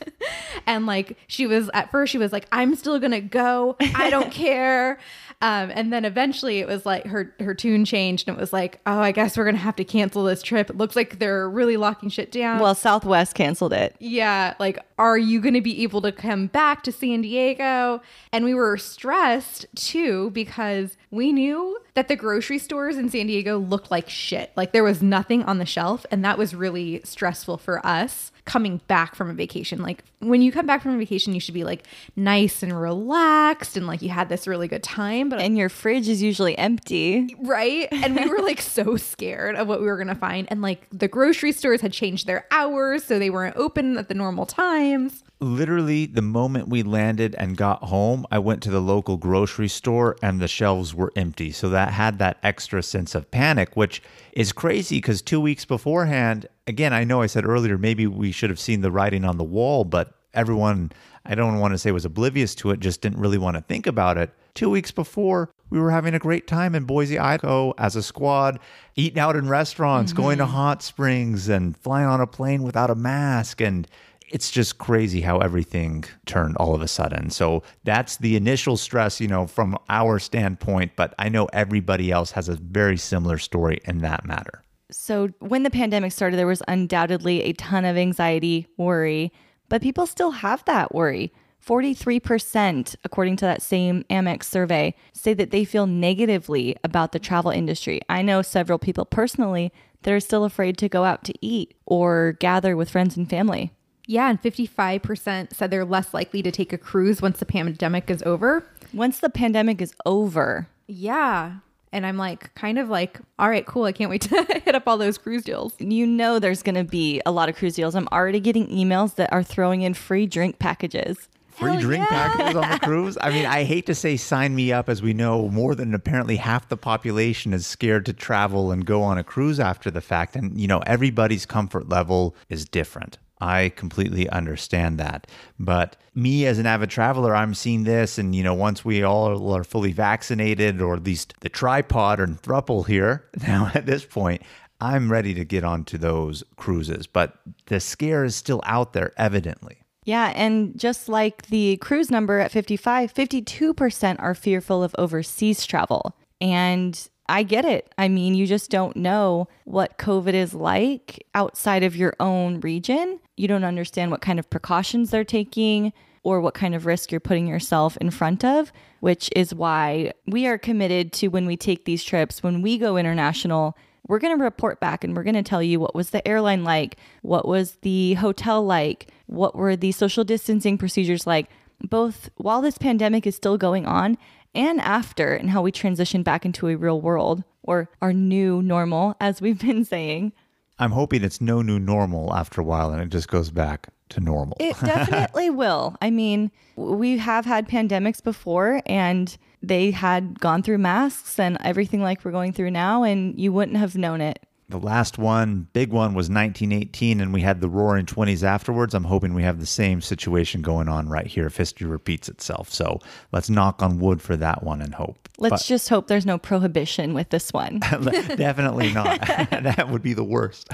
and 0.66 0.86
like 0.86 1.18
she 1.28 1.46
was 1.46 1.70
at 1.74 1.92
first, 1.92 2.12
she 2.12 2.18
was 2.18 2.32
like, 2.32 2.48
I'm 2.52 2.76
still 2.76 3.00
going 3.00 3.12
to 3.12 3.22
go. 3.22 3.76
I 3.96 4.10
don't 4.10 4.32
care. 4.32 5.00
Um, 5.44 5.74
and 5.76 5.92
then 5.92 6.06
eventually 6.06 6.60
it 6.60 6.68
was 6.68 6.86
like 6.86 7.06
her 7.08 7.36
her 7.42 7.54
tune 7.54 7.84
changed 7.84 8.30
and 8.30 8.38
it 8.38 8.40
was 8.40 8.54
like, 8.54 8.80
oh, 8.86 9.00
I 9.00 9.12
guess 9.12 9.36
we're 9.36 9.44
gonna 9.44 9.58
have 9.58 9.76
to 9.76 9.84
cancel 9.84 10.24
this 10.24 10.42
trip. 10.42 10.70
It 10.70 10.78
looks 10.78 10.96
like 10.96 11.20
they're 11.20 11.50
really 11.50 11.76
locking 11.76 12.08
shit 12.08 12.32
down. 12.32 12.62
Well, 12.62 12.74
Southwest 12.74 13.36
canceled 13.44 13.74
it. 13.74 13.96
Yeah, 14.00 14.54
like, 14.60 14.80
are 14.98 15.18
you 15.18 15.42
gonna 15.42 15.62
be 15.62 15.84
able 15.84 16.02
to 16.02 16.12
come 16.12 16.48
back 16.48 16.84
to 16.84 16.92
San 16.92 17.22
Diego? 17.22 18.02
And 18.32 18.46
we 18.46 18.54
were 18.54 18.78
stressed 18.78 19.66
too 19.76 20.30
because 20.32 20.98
we 21.12 21.32
knew 21.32 21.80
that 21.94 22.08
the 22.08 22.16
grocery 22.16 22.58
stores 22.58 22.98
in 22.98 23.10
San 23.10 23.28
Diego 23.28 23.58
looked 23.58 23.92
like 23.92 24.10
shit. 24.10 24.52
Like 24.56 24.72
there 24.72 24.84
was 24.84 25.02
nothing 25.02 25.44
on 25.44 25.58
the 25.58 25.66
shelf, 25.66 26.06
and 26.12 26.24
that 26.26 26.38
was 26.38 26.56
really 26.56 27.02
stressful 27.04 27.58
for 27.58 27.86
us 27.86 28.32
coming 28.46 28.82
back 28.88 29.16
from 29.16 29.30
a 29.30 29.34
vacation. 29.34 29.82
Like 29.82 30.04
when 30.20 30.42
you 30.42 30.52
come 30.52 30.66
back 30.66 30.82
from 30.82 30.96
a 30.96 30.98
vacation, 30.98 31.34
you 31.34 31.40
should 31.40 31.54
be 31.54 31.64
like 31.64 31.86
nice 32.16 32.62
and 32.62 32.80
relaxed 32.80 33.78
and 33.78 33.88
like 33.88 34.02
you 34.02 34.10
had 34.10 34.28
this 34.30 34.48
really 34.48 34.68
good 34.68 34.84
time. 34.84 35.30
But 35.30 35.40
And 35.40 35.58
your 35.58 35.70
fridge 35.70 36.10
is 36.10 36.22
usually 36.22 36.58
empty. 36.58 37.36
right? 37.40 37.88
And 37.92 38.16
we 38.16 38.26
were 38.28 38.40
like 38.40 38.60
so 38.62 38.98
scared 39.12 39.56
of 39.56 39.68
what 39.68 39.80
we 39.80 39.86
were 39.88 39.98
gonna 39.98 40.14
find. 40.16 40.48
And 40.52 40.62
like 40.62 40.88
the 40.92 41.08
grocery 41.08 41.52
stores 41.54 41.82
had 41.82 41.94
changed 41.94 42.28
their 42.28 42.46
hours, 42.52 43.04
so 43.06 43.18
they 43.20 43.30
weren't 43.30 43.56
open 43.56 43.98
at 43.98 44.08
the 44.10 44.14
normal 44.14 44.46
times. 44.46 45.24
Literally, 45.44 46.06
the 46.06 46.22
moment 46.22 46.70
we 46.70 46.84
landed 46.84 47.36
and 47.38 47.58
got 47.58 47.84
home, 47.84 48.26
I 48.32 48.40
went 48.40 48.64
to 48.64 48.72
the 48.72 48.80
local 48.80 49.18
grocery 49.18 49.68
store 49.68 50.16
and 50.22 50.40
the 50.40 50.48
shelves 50.48 50.96
were 50.96 51.12
empty. 51.18 51.52
So 51.52 51.70
that 51.70 51.92
had 51.92 52.18
that 52.20 52.38
extra 52.42 52.82
sense 52.82 53.14
of 53.14 53.30
panic, 53.30 53.76
which 53.76 54.02
is 54.32 54.54
crazy 54.54 54.98
because 54.98 55.22
two 55.22 55.42
weeks 55.42 55.66
beforehand, 55.66 56.48
again, 56.66 56.94
I 56.94 57.04
know 57.04 57.22
I 57.22 57.28
said 57.28 57.46
earlier, 57.46 57.78
maybe 57.78 58.08
we 58.08 58.32
should 58.32 58.50
have 58.50 58.60
seen 58.60 58.82
the 58.82 58.92
writing 58.92 59.26
on 59.26 59.38
the 59.38 59.44
wall, 59.44 59.84
but 59.84 60.14
everyone, 60.34 60.92
I 61.26 61.36
don't 61.36 61.60
want 61.60 61.74
to 61.74 61.78
say 61.78 61.92
was 61.92 62.06
oblivious 62.06 62.56
to 62.56 62.72
it, 62.72 62.80
just 62.80 63.02
didn't 63.02 63.20
really 63.20 63.38
want 63.38 63.58
to 63.58 63.62
think 63.62 63.86
about 63.86 64.18
it. 64.18 64.32
Two 64.56 64.70
weeks 64.70 64.92
before, 64.92 65.50
we 65.70 65.80
were 65.80 65.92
having 65.92 66.14
a 66.14 66.20
great 66.20 66.46
time 66.46 66.76
in 66.76 66.84
Boise, 66.84 67.18
Idaho 67.18 67.74
as 67.80 67.96
a 67.96 68.04
squad, 68.04 68.60
eating 68.96 69.20
out 69.20 69.36
in 69.36 69.50
restaurants, 69.50 70.14
going 70.14 70.38
to 70.38 70.44
mm-hmm. 70.44 70.54
hot 70.54 70.84
springs, 70.84 71.50
and 71.50 71.76
flying 71.76 72.08
on 72.08 72.22
a 72.22 72.28
plane 72.28 72.62
without 72.62 72.92
a 72.92 72.96
mask. 72.96 73.60
And 73.60 73.88
it's 74.34 74.50
just 74.50 74.80
crazy 74.80 75.22
how 75.22 75.38
everything 75.38 76.04
turned 76.26 76.58
all 76.58 76.74
of 76.74 76.82
a 76.82 76.88
sudden. 76.88 77.30
So 77.30 77.62
that's 77.84 78.18
the 78.18 78.36
initial 78.36 78.78
stress, 78.78 79.22
you 79.22 79.28
know, 79.28 79.46
from 79.46 79.78
our 79.90 80.18
standpoint. 80.18 80.94
But 80.96 81.14
I 81.20 81.30
know 81.30 81.46
everybody 81.54 82.12
else 82.12 82.32
has 82.32 82.50
a 82.50 82.56
very 82.56 82.98
similar 82.98 83.38
story 83.38 83.80
in 83.86 84.00
that 84.00 84.26
matter. 84.26 84.64
So, 84.92 85.30
when 85.40 85.64
the 85.64 85.72
pandemic 85.72 86.12
started, 86.12 86.38
there 86.38 86.46
was 86.46 86.62
undoubtedly 86.68 87.44
a 87.44 87.54
ton 87.54 87.86
of 87.86 87.98
anxiety, 87.98 88.68
worry, 88.78 89.32
but 89.70 89.82
people 89.82 90.06
still 90.06 90.32
have 90.32 90.66
that 90.66 90.94
worry. 90.94 91.32
43%, 91.66 92.96
according 93.04 93.38
to 93.38 93.46
that 93.46 93.62
same 93.62 94.04
Amex 94.10 94.44
survey, 94.44 94.94
say 95.14 95.34
that 95.34 95.52
they 95.52 95.64
feel 95.64 95.88
negatively 95.88 96.76
about 96.84 97.12
the 97.12 97.20
travel 97.20 97.50
industry. 97.50 98.02
I 98.10 98.22
know 98.22 98.42
several 98.42 98.78
people 98.78 99.06
personally 99.06 99.72
that 100.02 100.14
are 100.14 100.20
still 100.20 100.44
afraid 100.44 100.78
to 100.80 100.90
go 100.90 101.06
out 101.06 101.24
to 101.24 101.34
eat 101.42 101.74
or 101.86 102.34
gather 102.40 102.76
with 102.76 102.90
friends 102.90 103.16
and 103.16 103.30
family. 103.30 103.72
Yeah, 104.06 104.30
and 104.30 104.42
55% 104.42 105.54
said 105.54 105.72
they're 105.72 105.86
less 105.86 106.14
likely 106.14 106.42
to 106.44 106.52
take 106.52 106.74
a 106.74 106.78
cruise 106.78 107.22
once 107.22 107.40
the 107.40 107.46
pandemic 107.46 108.10
is 108.10 108.22
over. 108.24 108.66
Once 108.94 109.20
the 109.20 109.30
pandemic 109.30 109.82
is 109.82 109.94
over, 110.06 110.68
Yeah. 110.88 111.58
And 111.94 112.08
I'm 112.08 112.18
like, 112.18 112.54
kind 112.56 112.80
of 112.80 112.90
like, 112.90 113.20
all 113.38 113.48
right, 113.48 113.64
cool. 113.68 113.84
I 113.84 113.92
can't 113.92 114.10
wait 114.10 114.22
to 114.30 114.62
hit 114.66 114.74
up 114.74 114.88
all 114.88 114.98
those 114.98 115.20
cruise 115.20 115.44
deals. 115.44 115.74
you 115.80 116.08
know 116.08 116.40
there's 116.40 116.64
going 116.64 116.74
to 116.76 116.84
be 116.84 117.22
a 117.24 117.32
lot 117.32 117.50
of 117.50 117.56
cruise 117.56 117.76
deals. 117.76 117.94
I'm 117.96 118.08
already 118.12 118.40
getting 118.40 118.68
emails 118.70 119.14
that 119.16 119.32
are 119.32 119.44
throwing 119.44 119.84
in 119.84 119.94
free 119.94 120.26
drink 120.26 120.58
packages. 120.58 121.30
Free 121.50 121.74
Hell 121.74 121.82
drink 121.82 122.08
yeah. 122.10 122.30
packages 122.34 122.56
on 122.56 122.70
the 122.72 122.80
cruise. 122.84 123.16
I 123.22 123.30
mean, 123.30 123.46
I 123.46 123.64
hate 123.64 123.86
to 123.86 123.94
say 123.94 124.18
sign 124.18 124.56
me 124.56 124.72
up, 124.74 124.90
as 124.90 125.04
we 125.04 125.14
know 125.14 125.50
more 125.50 125.76
than 125.76 125.94
apparently 125.94 126.38
half 126.38 126.68
the 126.68 126.78
population 126.78 127.54
is 127.54 127.68
scared 127.68 128.08
to 128.08 128.14
travel 128.14 128.72
and 128.72 128.84
go 128.88 129.04
on 129.04 129.20
a 129.20 129.24
cruise 129.24 129.60
after 129.60 129.92
the 129.92 130.02
fact. 130.02 130.36
And, 130.36 130.60
you 130.60 130.68
know, 130.68 130.80
everybody's 130.88 131.46
comfort 131.46 131.90
level 131.90 132.36
is 132.50 132.66
different. 132.66 133.20
I 133.44 133.74
completely 133.76 134.30
understand 134.30 134.98
that. 135.00 135.28
But 135.60 135.98
me 136.16 136.46
as 136.46 136.60
an 136.60 136.66
avid 136.66 136.90
traveler, 136.90 137.36
I'm 137.36 137.54
seeing 137.54 137.84
this. 137.84 138.18
And, 138.18 138.34
you 138.34 138.42
know, 138.42 138.54
once 138.54 138.86
we 138.86 139.04
all 139.04 139.54
are 139.54 139.66
fully 139.66 139.92
vaccinated, 139.92 140.80
or 140.82 140.96
at 140.96 141.04
least 141.04 141.34
the 141.42 141.50
tripod 141.50 142.22
and 142.22 142.42
thruple 142.42 142.88
here 142.88 143.26
now 143.48 143.70
at 143.76 143.86
this 143.86 144.06
point, 144.06 144.44
I'm 144.80 145.12
ready 145.12 145.34
to 145.34 145.44
get 145.44 145.66
onto 145.66 145.98
those 145.98 146.44
cruises, 146.56 147.06
but 147.06 147.38
the 147.66 147.82
scare 147.82 148.24
is 148.24 148.36
still 148.36 148.62
out 148.66 148.94
there, 148.94 149.12
evidently. 149.18 149.78
Yeah, 150.06 150.32
and 150.36 150.78
just 150.80 151.10
like 151.10 151.48
the 151.48 151.78
cruise 151.78 152.10
number 152.10 152.40
at 152.40 152.52
55, 152.52 153.14
52% 153.14 154.16
are 154.20 154.36
fearful 154.36 154.84
of 154.84 154.96
overseas 154.98 155.66
travel. 155.66 156.16
And 156.40 157.10
I 157.28 157.44
get 157.44 157.66
it. 157.66 157.94
I 157.98 158.10
mean, 158.10 158.36
you 158.36 158.46
just 158.46 158.70
don't 158.70 158.98
know 158.98 159.48
what 159.64 159.98
COVID 159.98 160.34
is 160.34 160.54
like 160.54 161.26
outside 161.34 161.84
of 161.84 161.96
your 161.96 162.16
own 162.20 162.60
region. 162.60 163.20
You 163.38 163.48
don't 163.48 163.64
understand 163.64 164.12
what 164.12 164.22
kind 164.22 164.40
of 164.40 164.50
precautions 164.50 165.10
they're 165.10 165.24
taking 165.24 165.94
or 166.24 166.40
what 166.40 166.54
kind 166.54 166.74
of 166.74 166.86
risk 166.86 167.12
you're 167.12 167.20
putting 167.20 167.48
yourself 167.48 167.98
in 167.98 168.10
front 168.10 168.44
of, 168.44 168.72
which 169.00 169.30
is 169.36 169.54
why 169.54 170.12
we 170.28 170.48
are 170.48 170.58
committed 170.58 171.12
to 171.14 171.28
when 171.28 171.46
we 171.46 171.58
take 171.58 171.86
these 171.86 172.04
trips, 172.04 172.42
when 172.42 172.62
we 172.62 172.78
go 172.78 172.98
international, 172.98 173.78
we're 174.08 174.20
going 174.20 174.38
to 174.38 174.44
report 174.44 174.80
back 174.80 175.04
and 175.04 175.16
we're 175.16 175.24
going 175.24 175.34
to 175.36 175.44
tell 175.44 175.64
you 175.64 175.80
what 175.80 175.96
was 175.96 176.10
the 176.10 176.26
airline 176.28 176.64
like, 176.64 176.98
what 177.22 177.48
was 177.48 177.78
the 177.82 178.14
hotel 178.16 178.64
like, 178.64 179.08
what 179.28 179.56
were 179.56 179.76
the 179.76 179.92
social 179.92 180.24
distancing 180.24 180.78
procedures 180.78 181.28
like, 181.28 181.50
both 181.82 182.30
while 182.38 182.62
this 182.62 182.78
pandemic 182.78 183.28
is 183.28 183.36
still 183.36 183.58
going 183.58 183.86
on 183.86 184.18
and 184.56 184.80
after, 184.82 185.34
and 185.34 185.50
how 185.50 185.62
we 185.62 185.72
transition 185.72 186.24
back 186.24 186.46
into 186.46 186.68
a 186.68 186.76
real 186.76 187.02
world 187.02 187.44
or 187.64 187.90
our 188.02 188.14
new 188.14 188.62
normal, 188.62 189.16
as 189.20 189.42
we've 189.42 189.60
been 189.60 189.86
saying. 189.86 190.34
I'm 190.80 190.92
hoping 190.92 191.24
it's 191.24 191.40
no 191.40 191.62
new 191.62 191.80
normal 191.80 192.34
after 192.34 192.62
a 192.62 192.64
while 192.64 192.92
and 192.92 193.02
it 193.02 193.10
just 193.10 193.28
goes 193.28 193.52
back 193.52 193.90
to 194.10 194.20
normal. 194.20 194.58
It 194.60 194.76
definitely 194.84 195.50
will. 195.50 195.96
I 196.02 196.10
mean, 196.10 196.52
we 196.76 197.18
have 197.18 197.46
had 197.46 197.68
pandemics 197.68 198.24
before 198.24 198.82
and 198.86 199.36
they 199.62 199.92
had 199.92 200.40
gone 200.40 200.62
through 200.62 200.80
masks 200.80 201.40
and 201.40 201.58
everything 201.62 202.02
like 202.02 202.26
we're 202.26 202.32
going 202.32 202.52
through 202.52 202.72
now, 202.72 203.04
and 203.04 203.40
you 203.40 203.54
wouldn't 203.54 203.78
have 203.78 203.96
known 203.96 204.20
it. 204.20 204.40
The 204.74 204.80
last 204.80 205.20
one, 205.20 205.68
big 205.74 205.92
one, 205.92 206.16
was 206.16 206.32
1918, 206.32 207.22
and 207.22 207.32
we 207.32 207.42
had 207.42 207.62
the 207.62 207.70
roaring 207.70 208.08
20s 208.08 208.42
afterwards. 208.42 208.96
I'm 208.96 209.04
hoping 209.04 209.36
we 209.36 209.44
have 209.44 209.60
the 209.60 209.68
same 209.68 210.02
situation 210.02 210.64
going 210.64 210.90
on 210.90 211.08
right 211.08 211.28
here 211.28 211.46
if 211.46 211.58
history 211.58 211.86
repeats 211.86 212.28
itself. 212.28 212.74
So 212.74 213.00
let's 213.32 213.52
knock 213.52 213.84
on 213.84 214.00
wood 214.00 214.20
for 214.20 214.36
that 214.38 214.64
one 214.64 214.82
and 214.82 214.96
hope. 214.96 215.30
Let's 215.38 215.62
but, 215.62 215.66
just 215.68 215.90
hope 215.90 216.08
there's 216.08 216.26
no 216.26 216.40
prohibition 216.40 217.14
with 217.14 217.30
this 217.30 217.54
one. 217.54 217.80
definitely 217.82 218.92
not. 218.92 219.20
that 219.28 219.90
would 219.92 220.02
be 220.02 220.14
the 220.14 220.24
worst. 220.24 220.72